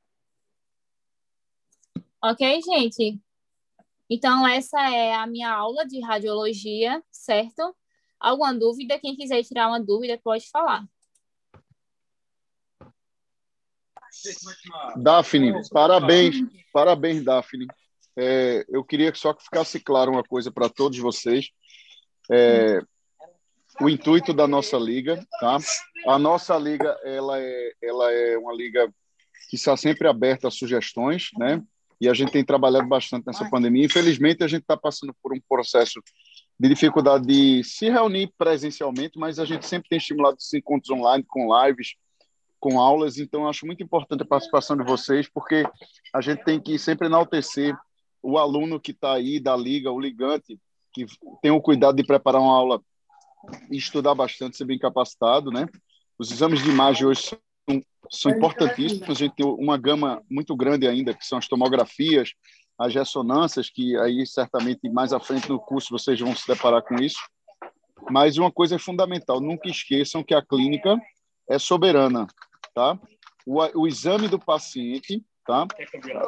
Ok, 2.22 2.60
gente? 2.60 3.18
Então, 4.10 4.46
essa 4.46 4.78
é 4.90 5.14
a 5.14 5.26
minha 5.26 5.50
aula 5.50 5.86
de 5.86 5.98
radiologia, 6.00 7.02
certo? 7.10 7.74
Alguma 8.20 8.52
dúvida? 8.52 8.98
Quem 8.98 9.16
quiser 9.16 9.42
tirar 9.42 9.68
uma 9.68 9.80
dúvida, 9.80 10.20
pode 10.22 10.50
falar. 10.50 10.86
Daphne, 14.96 15.66
parabéns, 15.70 16.36
parabéns, 16.74 17.24
Daphne. 17.24 17.66
É, 18.14 18.66
eu 18.68 18.84
queria 18.84 19.10
que 19.10 19.18
só 19.18 19.32
que 19.32 19.44
ficasse 19.44 19.80
claro 19.80 20.12
uma 20.12 20.22
coisa 20.22 20.52
para 20.52 20.68
todos 20.68 20.98
vocês. 20.98 21.48
É, 22.30 22.80
o 23.80 23.88
intuito 23.88 24.32
da 24.32 24.46
nossa 24.46 24.76
liga, 24.76 25.24
tá? 25.40 25.58
A 26.06 26.18
nossa 26.18 26.56
liga, 26.56 26.96
ela 27.04 27.40
é, 27.40 27.72
ela 27.82 28.12
é 28.12 28.38
uma 28.38 28.54
liga 28.54 28.92
que 29.48 29.56
está 29.56 29.76
sempre 29.76 30.08
aberta 30.08 30.48
a 30.48 30.50
sugestões, 30.50 31.30
né? 31.38 31.62
E 32.00 32.08
a 32.08 32.14
gente 32.14 32.32
tem 32.32 32.44
trabalhado 32.44 32.86
bastante 32.86 33.26
nessa 33.26 33.48
pandemia. 33.48 33.86
Infelizmente, 33.86 34.42
a 34.42 34.48
gente 34.48 34.62
está 34.62 34.76
passando 34.76 35.14
por 35.22 35.32
um 35.32 35.40
processo 35.48 36.02
de 36.58 36.68
dificuldade 36.68 37.26
de 37.26 37.64
se 37.64 37.88
reunir 37.88 38.32
presencialmente, 38.36 39.18
mas 39.18 39.38
a 39.38 39.44
gente 39.44 39.66
sempre 39.66 39.88
tem 39.88 39.98
estimulado 39.98 40.36
esses 40.38 40.52
encontros 40.54 40.90
online 40.90 41.24
com 41.26 41.48
lives, 41.64 41.94
com 42.60 42.80
aulas, 42.80 43.18
então 43.18 43.46
acho 43.48 43.66
muito 43.66 43.82
importante 43.82 44.22
a 44.22 44.26
participação 44.26 44.76
de 44.76 44.84
vocês, 44.84 45.28
porque 45.28 45.64
a 46.14 46.20
gente 46.20 46.44
tem 46.44 46.60
que 46.60 46.78
sempre 46.78 47.08
enaltecer 47.08 47.76
o 48.22 48.38
aluno 48.38 48.80
que 48.80 48.92
está 48.92 49.12
aí 49.12 49.38
da 49.38 49.54
liga, 49.54 49.92
o 49.92 50.00
ligante, 50.00 50.58
que 50.92 51.04
tem 51.42 51.50
o 51.50 51.60
cuidado 51.60 51.96
de 51.96 52.06
preparar 52.06 52.40
uma 52.40 52.56
aula 52.56 52.80
e 53.70 53.76
estudar 53.76 54.14
bastante, 54.14 54.56
ser 54.56 54.64
bem 54.64 54.78
capacitado, 54.78 55.50
né? 55.50 55.66
Os 56.18 56.30
exames 56.30 56.62
de 56.62 56.70
imagem 56.70 57.06
hoje 57.06 57.22
são, 57.22 57.82
são 58.10 58.32
importantíssimos, 58.32 59.08
a 59.08 59.14
gente 59.14 59.34
tem 59.34 59.46
uma 59.46 59.76
gama 59.76 60.22
muito 60.30 60.54
grande 60.56 60.86
ainda, 60.86 61.14
que 61.14 61.26
são 61.26 61.38
as 61.38 61.48
tomografias, 61.48 62.32
as 62.78 62.94
ressonâncias, 62.94 63.70
que 63.70 63.96
aí 63.98 64.26
certamente 64.26 64.88
mais 64.88 65.12
à 65.12 65.20
frente 65.20 65.48
no 65.48 65.58
curso 65.58 65.90
vocês 65.90 66.18
vão 66.20 66.34
se 66.34 66.46
deparar 66.46 66.82
com 66.82 66.96
isso. 66.96 67.18
Mas 68.10 68.36
uma 68.36 68.50
coisa 68.50 68.76
é 68.76 68.78
fundamental, 68.78 69.40
nunca 69.40 69.68
esqueçam 69.68 70.22
que 70.22 70.34
a 70.34 70.44
clínica 70.44 70.96
é 71.48 71.58
soberana, 71.58 72.26
tá? 72.74 72.98
O, 73.46 73.82
o 73.82 73.86
exame 73.86 74.28
do 74.28 74.38
paciente, 74.38 75.24
tá? 75.46 75.66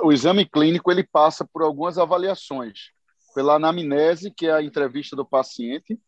O 0.03 0.13
exame 0.13 0.47
clínico 0.47 0.91
ele 0.91 1.05
passa 1.05 1.45
por 1.45 1.63
algumas 1.63 1.99
avaliações, 1.99 2.91
pela 3.35 3.55
anamnese, 3.55 4.33
que 4.35 4.47
é 4.47 4.53
a 4.53 4.63
entrevista 4.63 5.15
do 5.15 5.25
paciente, 5.25 5.99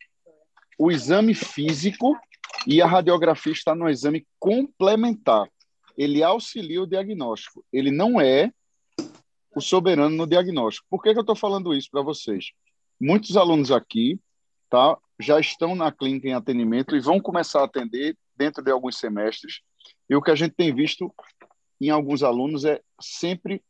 o 0.78 0.92
exame 0.92 1.34
físico 1.34 2.16
e 2.66 2.80
a 2.80 2.86
radiografia 2.86 3.52
está 3.52 3.74
no 3.74 3.88
exame 3.88 4.26
complementar. 4.38 5.50
Ele 5.96 6.22
auxilia 6.22 6.80
o 6.80 6.86
diagnóstico. 6.86 7.64
Ele 7.72 7.90
não 7.90 8.20
é 8.20 8.52
o 9.54 9.60
soberano 9.60 10.14
no 10.14 10.26
diagnóstico. 10.26 10.86
Por 10.88 11.02
que, 11.02 11.12
que 11.12 11.18
eu 11.18 11.22
estou 11.22 11.34
falando 11.34 11.74
isso 11.74 11.90
para 11.90 12.02
vocês? 12.02 12.52
Muitos 13.00 13.36
alunos 13.36 13.72
aqui 13.72 14.20
tá, 14.70 14.96
já 15.18 15.40
estão 15.40 15.74
na 15.74 15.90
clínica 15.90 16.28
em 16.28 16.34
atendimento 16.34 16.94
e 16.94 17.00
vão 17.00 17.20
começar 17.20 17.60
a 17.60 17.64
atender 17.64 18.16
dentro 18.36 18.62
de 18.62 18.70
alguns 18.70 18.98
semestres. 18.98 19.60
E 20.08 20.14
o 20.14 20.22
que 20.22 20.30
a 20.30 20.36
gente 20.36 20.54
tem 20.54 20.72
visto 20.72 21.12
em 21.80 21.90
alguns 21.90 22.22
alunos 22.22 22.64
é 22.64 22.80
sempre 23.00 23.62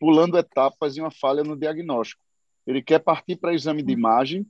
pulando 0.00 0.38
etapas 0.38 0.96
e 0.96 1.00
uma 1.00 1.10
falha 1.10 1.44
no 1.44 1.56
diagnóstico. 1.56 2.22
Ele 2.66 2.82
quer 2.82 2.98
partir 2.98 3.36
para 3.36 3.54
exame 3.54 3.82
de 3.82 3.92
imagem 3.92 4.46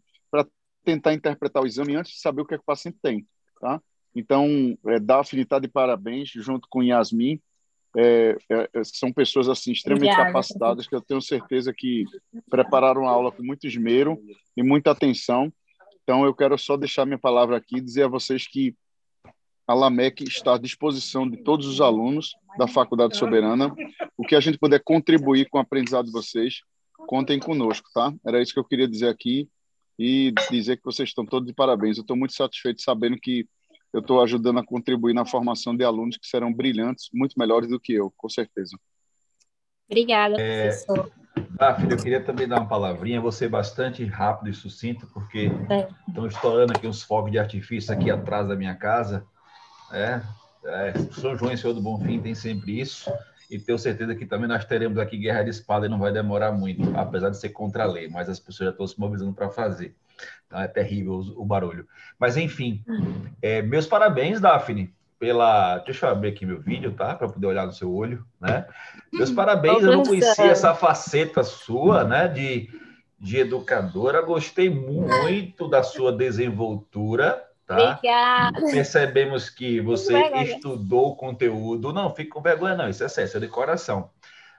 tentar 0.84 1.14
interpretar 1.14 1.62
o 1.62 1.66
exame 1.66 1.96
antes 1.96 2.12
de 2.12 2.20
saber 2.20 2.42
o 2.42 2.44
que, 2.44 2.54
é 2.54 2.58
que 2.58 2.62
o 2.62 2.66
paciente 2.66 2.98
tem. 3.02 3.26
Tá? 3.60 3.80
Então, 4.14 4.78
é, 4.86 5.00
Daphne 5.00 5.42
está 5.42 5.58
de 5.58 5.68
parabéns, 5.68 6.30
junto 6.30 6.68
com 6.68 6.82
Yasmin. 6.82 7.40
É, 7.96 8.36
é, 8.50 8.68
é, 8.74 8.84
são 8.84 9.12
pessoas 9.12 9.48
assim 9.48 9.70
extremamente 9.70 10.10
Obrigada. 10.10 10.32
capacitadas 10.32 10.86
que 10.86 10.94
eu 10.94 11.00
tenho 11.00 11.22
certeza 11.22 11.72
que 11.72 12.04
prepararam 12.50 13.06
a 13.06 13.10
aula 13.10 13.30
com 13.30 13.42
muito 13.42 13.66
esmero 13.66 14.18
e 14.56 14.62
muita 14.62 14.90
atenção. 14.90 15.52
Então, 16.02 16.24
eu 16.24 16.34
quero 16.34 16.56
só 16.58 16.76
deixar 16.76 17.06
minha 17.06 17.18
palavra 17.18 17.56
aqui 17.56 17.76
e 17.76 17.80
dizer 17.80 18.04
a 18.04 18.08
vocês 18.08 18.46
que 18.46 18.76
a 19.66 19.72
LAMEC 19.72 20.24
está 20.24 20.54
à 20.54 20.58
disposição 20.58 21.28
de 21.28 21.38
todos 21.38 21.66
os 21.66 21.80
alunos 21.80 22.34
da 22.58 22.68
Faculdade 22.68 23.16
Soberana. 23.16 23.74
O 24.16 24.24
que 24.24 24.36
a 24.36 24.40
gente 24.40 24.58
puder 24.58 24.82
contribuir 24.84 25.48
com 25.48 25.56
o 25.56 25.60
aprendizado 25.60 26.06
de 26.06 26.12
vocês, 26.12 26.60
contem 27.06 27.38
conosco, 27.38 27.88
tá? 27.94 28.12
Era 28.26 28.42
isso 28.42 28.52
que 28.52 28.58
eu 28.58 28.64
queria 28.64 28.86
dizer 28.86 29.08
aqui 29.08 29.48
e 29.98 30.32
dizer 30.50 30.76
que 30.76 30.84
vocês 30.84 31.08
estão 31.08 31.24
todos 31.24 31.46
de 31.46 31.54
parabéns. 31.54 31.96
Eu 31.96 32.02
estou 32.02 32.16
muito 32.16 32.34
satisfeito 32.34 32.82
sabendo 32.82 33.16
que 33.16 33.46
eu 33.92 34.00
estou 34.00 34.20
ajudando 34.22 34.58
a 34.58 34.66
contribuir 34.66 35.14
na 35.14 35.24
formação 35.24 35.76
de 35.76 35.84
alunos 35.84 36.16
que 36.16 36.26
serão 36.26 36.52
brilhantes, 36.52 37.08
muito 37.12 37.38
melhores 37.38 37.68
do 37.68 37.78
que 37.78 37.92
eu, 37.92 38.12
com 38.16 38.28
certeza. 38.28 38.76
Obrigada, 39.88 40.40
É, 40.40 40.68
professor. 40.68 41.12
Daphne, 41.50 41.92
eu 41.92 41.98
queria 41.98 42.20
também 42.20 42.48
dar 42.48 42.60
uma 42.60 42.68
palavrinha, 42.68 43.20
vou 43.20 43.30
ser 43.30 43.48
bastante 43.48 44.04
rápido 44.04 44.50
e 44.50 44.54
sucinto, 44.54 45.06
porque 45.12 45.50
É. 45.70 45.88
estão 46.08 46.26
estourando 46.26 46.72
aqui 46.72 46.86
uns 46.86 47.02
fogos 47.02 47.30
de 47.30 47.38
artifício 47.38 47.92
aqui 47.92 48.10
atrás 48.10 48.48
da 48.48 48.56
minha 48.56 48.74
casa. 48.74 49.24
É, 49.92 50.20
é, 50.64 50.92
São 51.12 51.36
João 51.36 51.52
e 51.52 51.56
Senhor 51.58 51.74
do 51.74 51.80
Bonfim 51.80 52.20
tem 52.20 52.34
sempre 52.34 52.80
isso, 52.80 53.08
e 53.50 53.58
tenho 53.58 53.78
certeza 53.78 54.14
que 54.14 54.26
também 54.26 54.48
nós 54.48 54.64
teremos 54.64 54.98
aqui 54.98 55.16
guerra 55.16 55.42
de 55.42 55.50
espada 55.50 55.86
e 55.86 55.88
não 55.88 55.98
vai 55.98 56.12
demorar 56.12 56.52
muito, 56.52 56.96
apesar 56.96 57.30
de 57.30 57.38
ser 57.38 57.50
contra 57.50 57.84
a 57.84 57.86
lei, 57.86 58.08
mas 58.08 58.28
as 58.28 58.40
pessoas 58.40 58.68
já 58.68 58.70
estão 58.70 58.86
se 58.86 58.98
mobilizando 58.98 59.32
para 59.32 59.50
fazer. 59.50 59.94
Então 60.46 60.60
é 60.60 60.68
terrível 60.68 61.14
o, 61.36 61.44
barulho. 61.44 61.86
Mas 62.18 62.36
enfim, 62.36 62.82
é, 63.42 63.62
meus 63.62 63.86
parabéns, 63.86 64.40
Daphne, 64.40 64.94
pela. 65.18 65.78
Deixa 65.78 66.06
eu 66.06 66.10
abrir 66.10 66.28
aqui 66.28 66.46
meu 66.46 66.60
vídeo, 66.60 66.92
tá? 66.92 67.14
Para 67.14 67.28
poder 67.28 67.46
olhar 67.46 67.66
no 67.66 67.72
seu 67.72 67.92
olho, 67.92 68.24
né? 68.40 68.66
Meus 69.12 69.30
parabéns, 69.30 69.82
eu 69.82 69.92
não 69.92 70.02
conhecia 70.02 70.46
essa 70.46 70.74
faceta 70.74 71.42
sua, 71.42 72.04
né? 72.04 72.28
De, 72.28 72.68
de 73.18 73.38
educadora. 73.38 74.22
Gostei 74.22 74.70
muito 74.70 75.68
da 75.68 75.82
sua 75.82 76.12
desenvoltura, 76.12 77.42
tá? 77.66 77.92
Obrigada. 77.92 78.60
Percebemos 78.60 79.50
que 79.50 79.80
você 79.80 80.18
estudou 80.42 81.10
o 81.10 81.16
conteúdo. 81.16 81.92
Não, 81.92 82.14
fique 82.14 82.30
com 82.30 82.40
vergonha, 82.40 82.76
não. 82.76 82.88
Isso 82.88 83.04
é 83.04 83.08
sério, 83.08 83.28
isso 83.28 83.36
é 83.36 83.40
de 83.40 83.48
coração. 83.48 84.10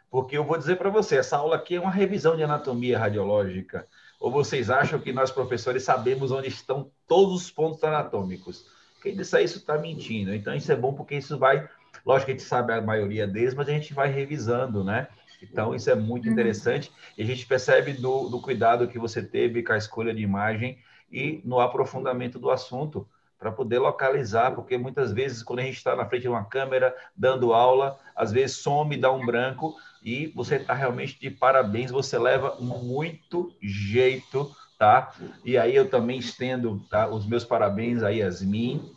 Porque 0.10 0.38
eu 0.38 0.44
vou 0.44 0.58
dizer 0.58 0.78
para 0.78 0.90
você, 0.90 1.18
essa 1.18 1.38
aula 1.38 1.56
aqui 1.56 1.76
é 1.76 1.80
uma 1.80 1.92
revisão 1.92 2.36
de 2.36 2.44
anatomia 2.44 2.98
radiológica. 2.98 3.88
Ou 4.20 4.32
vocês 4.32 4.70
acham 4.70 5.00
que 5.00 5.12
nós, 5.12 5.32
professores, 5.32 5.84
sabemos 5.84 6.32
onde 6.32 6.48
estão 6.48 6.90
todos 7.08 7.36
os 7.36 7.52
pontos 7.52 7.84
anatômicos? 7.84 8.66
Quem 9.02 9.16
disser 9.16 9.44
isso 9.44 9.58
está 9.58 9.78
mentindo. 9.78 10.34
Então, 10.34 10.56
isso 10.56 10.72
é 10.72 10.76
bom 10.76 10.94
porque 10.94 11.16
isso 11.16 11.38
vai. 11.38 11.68
Lógico 12.06 12.28
que 12.28 12.32
a 12.32 12.36
gente 12.36 12.48
sabe 12.48 12.74
a 12.74 12.82
maioria 12.82 13.28
deles, 13.28 13.54
mas 13.54 13.68
a 13.68 13.72
gente 13.72 13.94
vai 13.94 14.10
revisando, 14.10 14.84
né? 14.84 15.08
Então, 15.42 15.76
isso 15.76 15.90
é 15.90 15.96
muito 15.96 16.30
interessante. 16.30 16.92
E 17.18 17.22
a 17.22 17.26
gente 17.26 17.46
percebe 17.46 17.94
do, 17.94 18.30
do 18.30 18.42
cuidado 18.42 18.88
que 18.88 18.98
você 18.98 19.22
teve 19.22 19.62
com 19.62 19.74
a 19.74 19.78
escolha 19.78 20.14
de 20.14 20.22
imagem 20.22 20.78
e 21.12 21.42
no 21.46 21.60
aprofundamento 21.60 22.40
do 22.40 22.50
assunto, 22.50 23.08
para 23.38 23.52
poder 23.52 23.80
localizar, 23.80 24.56
porque 24.56 24.78
muitas 24.78 25.12
vezes, 25.12 25.44
quando 25.44 25.60
a 25.60 25.64
gente 25.64 25.78
está 25.78 25.96
na 25.96 26.06
frente 26.06 26.24
de 26.24 26.30
uma 26.30 26.46
câmera, 26.46 26.96
dando 27.16 27.54
aula, 27.54 28.00
às 28.16 28.32
vezes 28.32 28.58
some, 28.58 28.98
dá 28.98 29.12
um 29.12 29.26
branco, 29.26 29.76
e 30.04 30.28
você 30.28 30.56
está 30.56 30.74
realmente 30.74 31.20
de 31.20 31.30
parabéns, 31.30 31.92
você 31.92 32.18
leva 32.18 32.58
muito 32.60 33.54
jeito, 33.62 34.50
tá? 34.80 35.12
E 35.44 35.58
aí 35.58 35.76
eu 35.76 35.90
também 35.90 36.18
estendo 36.18 36.82
tá, 36.90 37.08
os 37.08 37.26
meus 37.26 37.44
parabéns 37.44 38.04
a 38.04 38.10
Yasmin, 38.10 38.94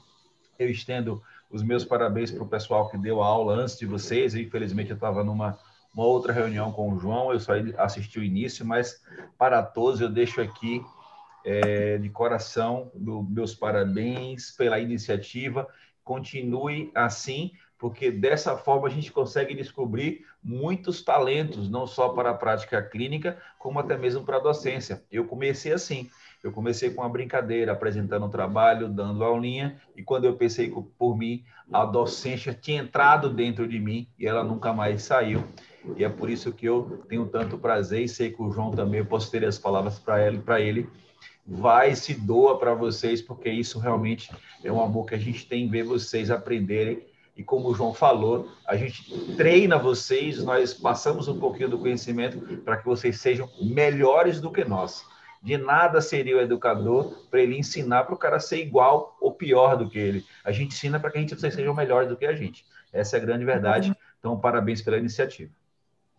eu 0.58 0.70
estendo 0.70 1.22
os 1.50 1.62
meus 1.62 1.84
parabéns 1.84 2.30
para 2.30 2.42
o 2.42 2.48
pessoal 2.48 2.88
que 2.88 2.98
deu 2.98 3.22
a 3.22 3.26
aula 3.26 3.54
antes 3.54 3.78
de 3.78 3.86
vocês, 3.86 4.34
infelizmente 4.34 4.90
eu 4.90 4.96
estava 4.96 5.24
numa 5.24 5.58
uma 5.94 6.04
outra 6.04 6.32
reunião 6.32 6.70
com 6.70 6.92
o 6.92 6.98
João, 7.00 7.32
eu 7.32 7.40
só 7.40 7.54
assisti 7.78 8.20
o 8.20 8.22
início, 8.22 8.64
mas 8.64 9.02
para 9.36 9.62
todos 9.62 10.00
eu 10.00 10.08
deixo 10.08 10.40
aqui 10.40 10.84
é, 11.48 11.96
de 11.96 12.10
coração 12.10 12.90
do, 12.94 13.22
meus 13.22 13.54
parabéns 13.54 14.50
pela 14.50 14.78
iniciativa. 14.78 15.66
Continue 16.04 16.90
assim, 16.94 17.52
porque 17.78 18.10
dessa 18.10 18.54
forma 18.54 18.86
a 18.86 18.90
gente 18.90 19.10
consegue 19.10 19.54
descobrir 19.54 20.26
muitos 20.44 21.00
talentos, 21.00 21.70
não 21.70 21.86
só 21.86 22.10
para 22.10 22.30
a 22.30 22.34
prática 22.34 22.82
clínica, 22.82 23.38
como 23.58 23.78
até 23.78 23.96
mesmo 23.96 24.24
para 24.24 24.36
a 24.36 24.40
docência. 24.40 25.02
Eu 25.10 25.24
comecei 25.24 25.72
assim. 25.72 26.10
Eu 26.44 26.52
comecei 26.52 26.90
com 26.90 27.00
uma 27.00 27.08
brincadeira, 27.08 27.72
apresentando 27.72 28.26
um 28.26 28.30
trabalho, 28.30 28.88
dando 28.88 29.24
aulinha, 29.24 29.80
e 29.96 30.02
quando 30.04 30.24
eu 30.26 30.36
pensei 30.36 30.70
por 30.96 31.16
mim, 31.16 31.42
a 31.72 31.84
docência 31.84 32.54
tinha 32.54 32.82
entrado 32.82 33.28
dentro 33.28 33.66
de 33.66 33.80
mim 33.80 34.06
e 34.16 34.26
ela 34.26 34.44
nunca 34.44 34.72
mais 34.72 35.02
saiu. 35.02 35.42
E 35.96 36.04
é 36.04 36.08
por 36.08 36.30
isso 36.30 36.52
que 36.52 36.66
eu 36.66 37.02
tenho 37.08 37.26
tanto 37.26 37.58
prazer 37.58 38.02
e 38.02 38.08
sei 38.08 38.30
que 38.30 38.40
o 38.40 38.52
João 38.52 38.70
também, 38.70 39.00
eu 39.00 39.06
posso 39.06 39.30
ter 39.30 39.44
as 39.44 39.58
palavras 39.58 39.98
para 39.98 40.24
ele, 40.24 40.38
para 40.38 40.60
ele, 40.60 40.88
vai 41.50 41.94
se 41.94 42.12
doa 42.12 42.58
para 42.58 42.74
vocês, 42.74 43.22
porque 43.22 43.48
isso 43.48 43.78
realmente 43.78 44.30
é 44.62 44.70
um 44.70 44.82
amor 44.82 45.06
que 45.06 45.14
a 45.14 45.18
gente 45.18 45.46
tem 45.46 45.64
em 45.64 45.68
ver 45.68 45.82
vocês 45.82 46.30
aprenderem. 46.30 47.06
E 47.34 47.42
como 47.42 47.68
o 47.68 47.74
João 47.74 47.94
falou, 47.94 48.50
a 48.66 48.76
gente 48.76 49.34
treina 49.36 49.78
vocês, 49.78 50.44
nós 50.44 50.74
passamos 50.74 51.26
um 51.26 51.38
pouquinho 51.38 51.70
do 51.70 51.78
conhecimento 51.78 52.38
para 52.58 52.76
que 52.76 52.84
vocês 52.84 53.18
sejam 53.20 53.48
melhores 53.62 54.40
do 54.40 54.50
que 54.50 54.64
nós. 54.64 55.06
De 55.40 55.56
nada 55.56 56.00
seria 56.00 56.36
o 56.36 56.40
educador 56.40 57.26
para 57.30 57.40
ele 57.40 57.56
ensinar 57.56 58.04
para 58.04 58.14
o 58.14 58.18
cara 58.18 58.40
ser 58.40 58.60
igual 58.60 59.16
ou 59.20 59.32
pior 59.32 59.76
do 59.76 59.88
que 59.88 59.98
ele. 59.98 60.26
A 60.44 60.52
gente 60.52 60.74
ensina 60.74 61.00
para 61.00 61.10
que 61.10 61.18
a 61.18 61.20
gente, 61.20 61.34
vocês 61.34 61.54
sejam 61.54 61.72
melhores 61.72 62.08
do 62.08 62.16
que 62.16 62.26
a 62.26 62.34
gente. 62.34 62.66
Essa 62.92 63.16
é 63.16 63.20
a 63.20 63.24
grande 63.24 63.44
verdade. 63.44 63.96
Então, 64.18 64.38
parabéns 64.38 64.82
pela 64.82 64.98
iniciativa. 64.98 65.52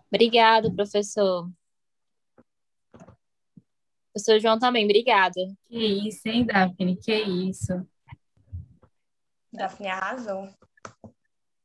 Obrigado, 0.10 0.74
professor. 0.74 1.50
Professor 4.20 4.40
João 4.40 4.60
também, 4.60 4.84
obrigada. 4.84 5.40
Que 5.70 6.08
isso, 6.10 6.22
hein, 6.26 6.46
Daphne? 6.46 6.98
Que 6.98 7.14
isso. 7.14 7.86
Daphne 9.54 9.88
arrasou. 9.88 10.50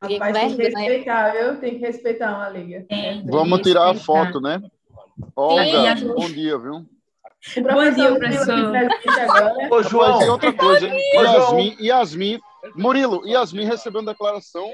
Rapaz, 0.00 0.32
tem 0.34 0.56
que 0.56 0.62
respeitar, 0.62 1.30
viu? 1.32 1.60
Tem 1.60 1.70
que 1.74 1.80
respeitar 1.80 2.36
uma 2.36 2.48
liga. 2.50 2.86
Tem 2.88 3.26
Vamos 3.26 3.60
tirar 3.62 3.88
a 3.88 3.92
respeitar. 3.92 4.24
foto, 4.26 4.40
né? 4.40 4.62
Olga, 5.34 5.96
Sim. 5.96 6.08
bom 6.08 6.26
dia, 6.28 6.58
viu? 6.58 6.72
Bom 7.56 7.90
dia, 7.92 8.14
professor. 8.16 8.56
Ô, 9.70 9.82
João, 9.82 10.18
Mas 10.18 10.26
e 10.26 10.30
outra 10.30 10.52
coisa, 10.52 10.86
hein? 10.86 11.00
Ô. 11.16 11.22
Yasmin, 11.22 11.76
Yasmin, 11.80 12.40
Murilo, 12.76 13.26
Yasmin 13.26 13.64
recebeu 13.64 14.00
uma 14.00 14.12
declaração 14.12 14.70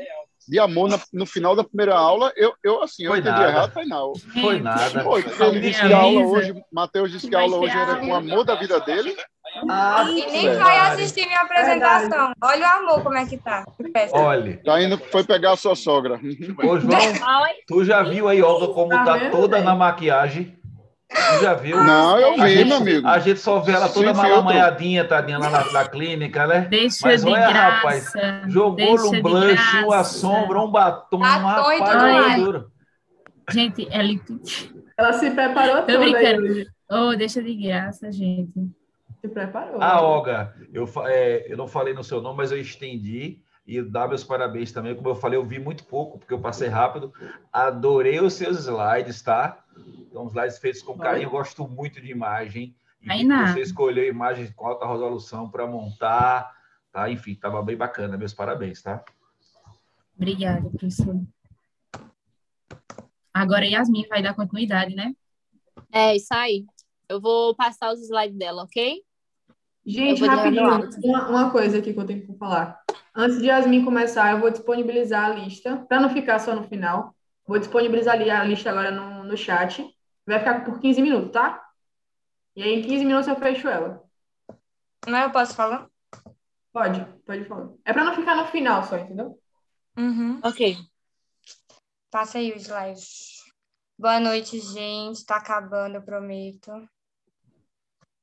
de 0.51 0.59
amor 0.59 0.89
na- 0.91 0.99
no 1.13 1.25
final 1.25 1.55
da 1.55 1.63
primeira 1.63 1.95
aula. 1.97 2.33
Eu, 2.37 2.53
eu 2.65 2.83
assim, 2.83 3.05
eu 3.05 3.11
Foi 3.13 3.21
entendi 3.21 3.39
nada. 3.39 3.49
errado, 3.53 3.73
foi 3.73 3.85
não. 3.87 4.13
foi 4.41 4.61
nada. 4.61 5.03
Foi, 5.05 5.23
porque 5.23 5.43
ele 5.45 5.61
disse 5.61 5.81
que 5.87 5.93
a 5.93 5.97
aula 5.99 6.21
hoje, 6.27 6.55
Matheus 6.73 7.13
disse 7.13 7.29
que 7.29 7.37
a 7.37 7.41
aula 7.41 7.57
hoje 7.57 7.77
era 7.79 7.97
com 7.97 8.09
o 8.09 8.15
amor 8.15 8.45
da 8.45 8.57
vida 8.57 8.81
dele. 8.81 9.17
Ah, 9.69 10.05
E 10.09 10.27
nem 10.31 10.57
vai 10.59 10.79
assistir 10.79 11.27
minha 11.27 11.41
apresentação. 11.41 12.33
Olha 12.43 12.67
o 12.67 12.79
amor 12.83 13.03
como 13.03 13.17
é 13.17 13.27
que 13.27 13.37
tá. 13.37 13.65
Olha, 14.13 14.61
Tá 14.65 14.83
indo, 14.83 14.99
foi 14.99 15.23
pegar 15.25 15.53
a 15.53 15.57
sua 15.57 15.77
sogra. 15.77 16.17
ô 16.65 16.79
João, 16.81 16.99
tu 17.67 17.85
já 17.85 18.03
viu 18.03 18.29
aí, 18.29 18.43
Olga, 18.43 18.69
como 18.75 18.91
Tá 18.91 19.05
tá 19.05 19.31
toda 19.31 19.61
na 19.61 19.75
maquiagem? 19.75 20.60
Já 21.41 21.55
viu? 21.55 21.83
Não, 21.83 22.19
eu 22.19 22.35
vi, 22.37 22.49
gente, 22.49 22.69
meu 22.69 22.77
amigo. 22.77 23.09
a 23.09 23.19
gente 23.19 23.41
só 23.41 23.59
vê 23.59 23.73
ela 23.73 23.89
toda 23.89 24.15
malamanhadinha, 24.15 25.05
tadinha, 25.05 25.39
lá 25.39 25.51
na, 25.51 25.73
na 25.73 25.89
clínica, 25.89 26.47
né? 26.47 26.67
Deixa 26.71 27.09
Mas 27.09 27.25
de 27.25 27.31
olha, 27.31 27.49
graça. 27.49 27.77
rapaz, 27.77 28.13
Jogou 28.47 28.77
deixa 28.77 29.07
um 29.07 29.11
de 29.11 29.23
blush, 29.23 29.85
uma 29.85 30.05
sombra, 30.05 30.61
um 30.61 30.71
batom, 30.71 31.19
Batom 31.19 31.73
e 31.73 31.79
rapaz. 31.81 32.65
Gente, 33.51 33.89
ela 33.91 34.09
Ela 34.97 35.13
se 35.15 35.31
preparou 35.31 35.83
Tô 35.83 35.99
brincando. 35.99 36.67
Oh, 36.91 37.17
deixa 37.17 37.43
de 37.43 37.55
graça, 37.55 38.13
gente. 38.13 38.71
Se 39.21 39.29
preparou. 39.29 39.81
Ah, 39.81 40.03
Olga, 40.03 40.55
eu, 40.73 40.89
é, 41.07 41.47
eu 41.51 41.57
não 41.57 41.67
falei 41.67 41.95
no 41.95 42.05
seu 42.05 42.21
nome, 42.21 42.37
mas 42.37 42.53
eu 42.53 42.59
estendi 42.59 43.41
e 43.67 43.81
dar 43.81 44.09
meus 44.09 44.25
parabéns 44.25 44.73
também. 44.73 44.95
Como 44.95 45.09
eu 45.09 45.15
falei, 45.15 45.39
eu 45.39 45.45
vi 45.45 45.59
muito 45.59 45.85
pouco, 45.85 46.19
porque 46.19 46.35
eu 46.35 46.41
passei 46.41 46.69
rápido. 46.69 47.13
Adorei 47.53 48.21
os 48.21 48.35
seus 48.35 48.59
slides, 48.59 49.23
tá? 49.23 49.59
São 50.13 50.27
slides 50.27 50.59
feitos 50.59 50.83
com 50.83 50.99
carinho. 50.99 51.27
Eu 51.27 51.31
gosto 51.31 51.69
muito 51.69 52.01
de 52.01 52.11
imagem. 52.11 52.75
E 53.03 53.25
você 53.25 53.61
escolheu 53.61 54.07
imagens 54.07 54.53
com 54.55 54.67
alta 54.67 54.87
resolução 54.87 55.49
para 55.51 55.67
montar, 55.67 56.55
tá? 56.93 57.11
Enfim, 57.11 57.33
estava 57.33 57.63
bem 57.63 57.77
bacana. 57.77 58.17
Meus 58.17 58.35
parabéns, 58.35 58.83
tá? 58.83 59.03
Obrigada, 60.17 60.69
professor. 60.69 61.21
Agora 63.33 63.65
Yasmin 63.65 64.07
vai 64.09 64.23
dar 64.23 64.35
continuidade, 64.35 64.95
né? 64.95 65.15
É 65.91 66.15
isso 66.15 66.35
aí. 66.35 66.67
Eu 67.09 67.21
vou 67.21 67.55
passar 67.55 67.93
os 67.93 68.01
slides 68.03 68.37
dela, 68.37 68.65
ok? 68.65 69.03
Gente, 69.87 70.25
rapidinho, 70.25 70.91
uma, 71.05 71.29
uma 71.29 71.51
coisa 71.51 71.79
aqui 71.79 71.95
que 71.95 71.99
eu 71.99 72.07
tenho 72.07 72.27
que 72.27 72.35
falar. 72.35 72.79
Antes 73.15 73.39
de 73.39 73.47
Yasmin 73.47 73.85
começar, 73.85 74.33
eu 74.33 74.41
vou 74.41 74.51
disponibilizar 74.51 75.31
a 75.31 75.35
lista, 75.35 75.77
para 75.89 76.01
não 76.01 76.11
ficar 76.11 76.39
só 76.39 76.55
no 76.55 76.65
final. 76.65 77.15
Vou 77.51 77.59
disponibilizar 77.59 78.15
ali 78.15 78.31
a 78.31 78.45
lista 78.45 78.71
agora 78.71 78.93
no, 78.93 79.25
no 79.25 79.37
chat. 79.37 79.85
Vai 80.25 80.39
ficar 80.39 80.65
por 80.65 80.79
15 80.79 81.03
minutos, 81.03 81.33
tá? 81.33 81.61
E 82.55 82.63
aí, 82.63 82.75
em 82.75 82.83
15 82.83 83.05
minutos 83.05 83.27
eu 83.27 83.35
fecho 83.35 83.67
ela. 83.67 84.05
Mas 85.09 85.25
eu 85.25 85.33
posso 85.33 85.57
falar? 85.57 85.89
Pode, 86.73 87.05
pode 87.27 87.45
falar. 87.47 87.71
É 87.85 87.93
para 87.93 88.05
não 88.05 88.15
ficar 88.15 88.37
no 88.37 88.47
final 88.47 88.85
só, 88.85 88.97
entendeu? 88.97 89.37
Uhum. 89.99 90.39
Ok. 90.45 90.77
Passa 92.09 92.39
aí 92.39 92.53
os 92.53 92.63
slides. 92.63 93.43
Boa 93.99 94.21
noite, 94.21 94.61
gente. 94.61 95.27
Tá 95.27 95.39
acabando, 95.39 95.97
eu 95.97 96.03
prometo. 96.03 96.71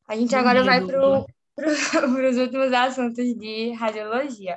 A 0.07 0.15
gente 0.15 0.33
agora 0.37 0.63
vai 0.63 0.79
para 0.85 1.01
os 2.29 2.37
últimos 2.37 2.71
assuntos 2.71 3.25
de 3.37 3.73
radiologia. 3.73 4.55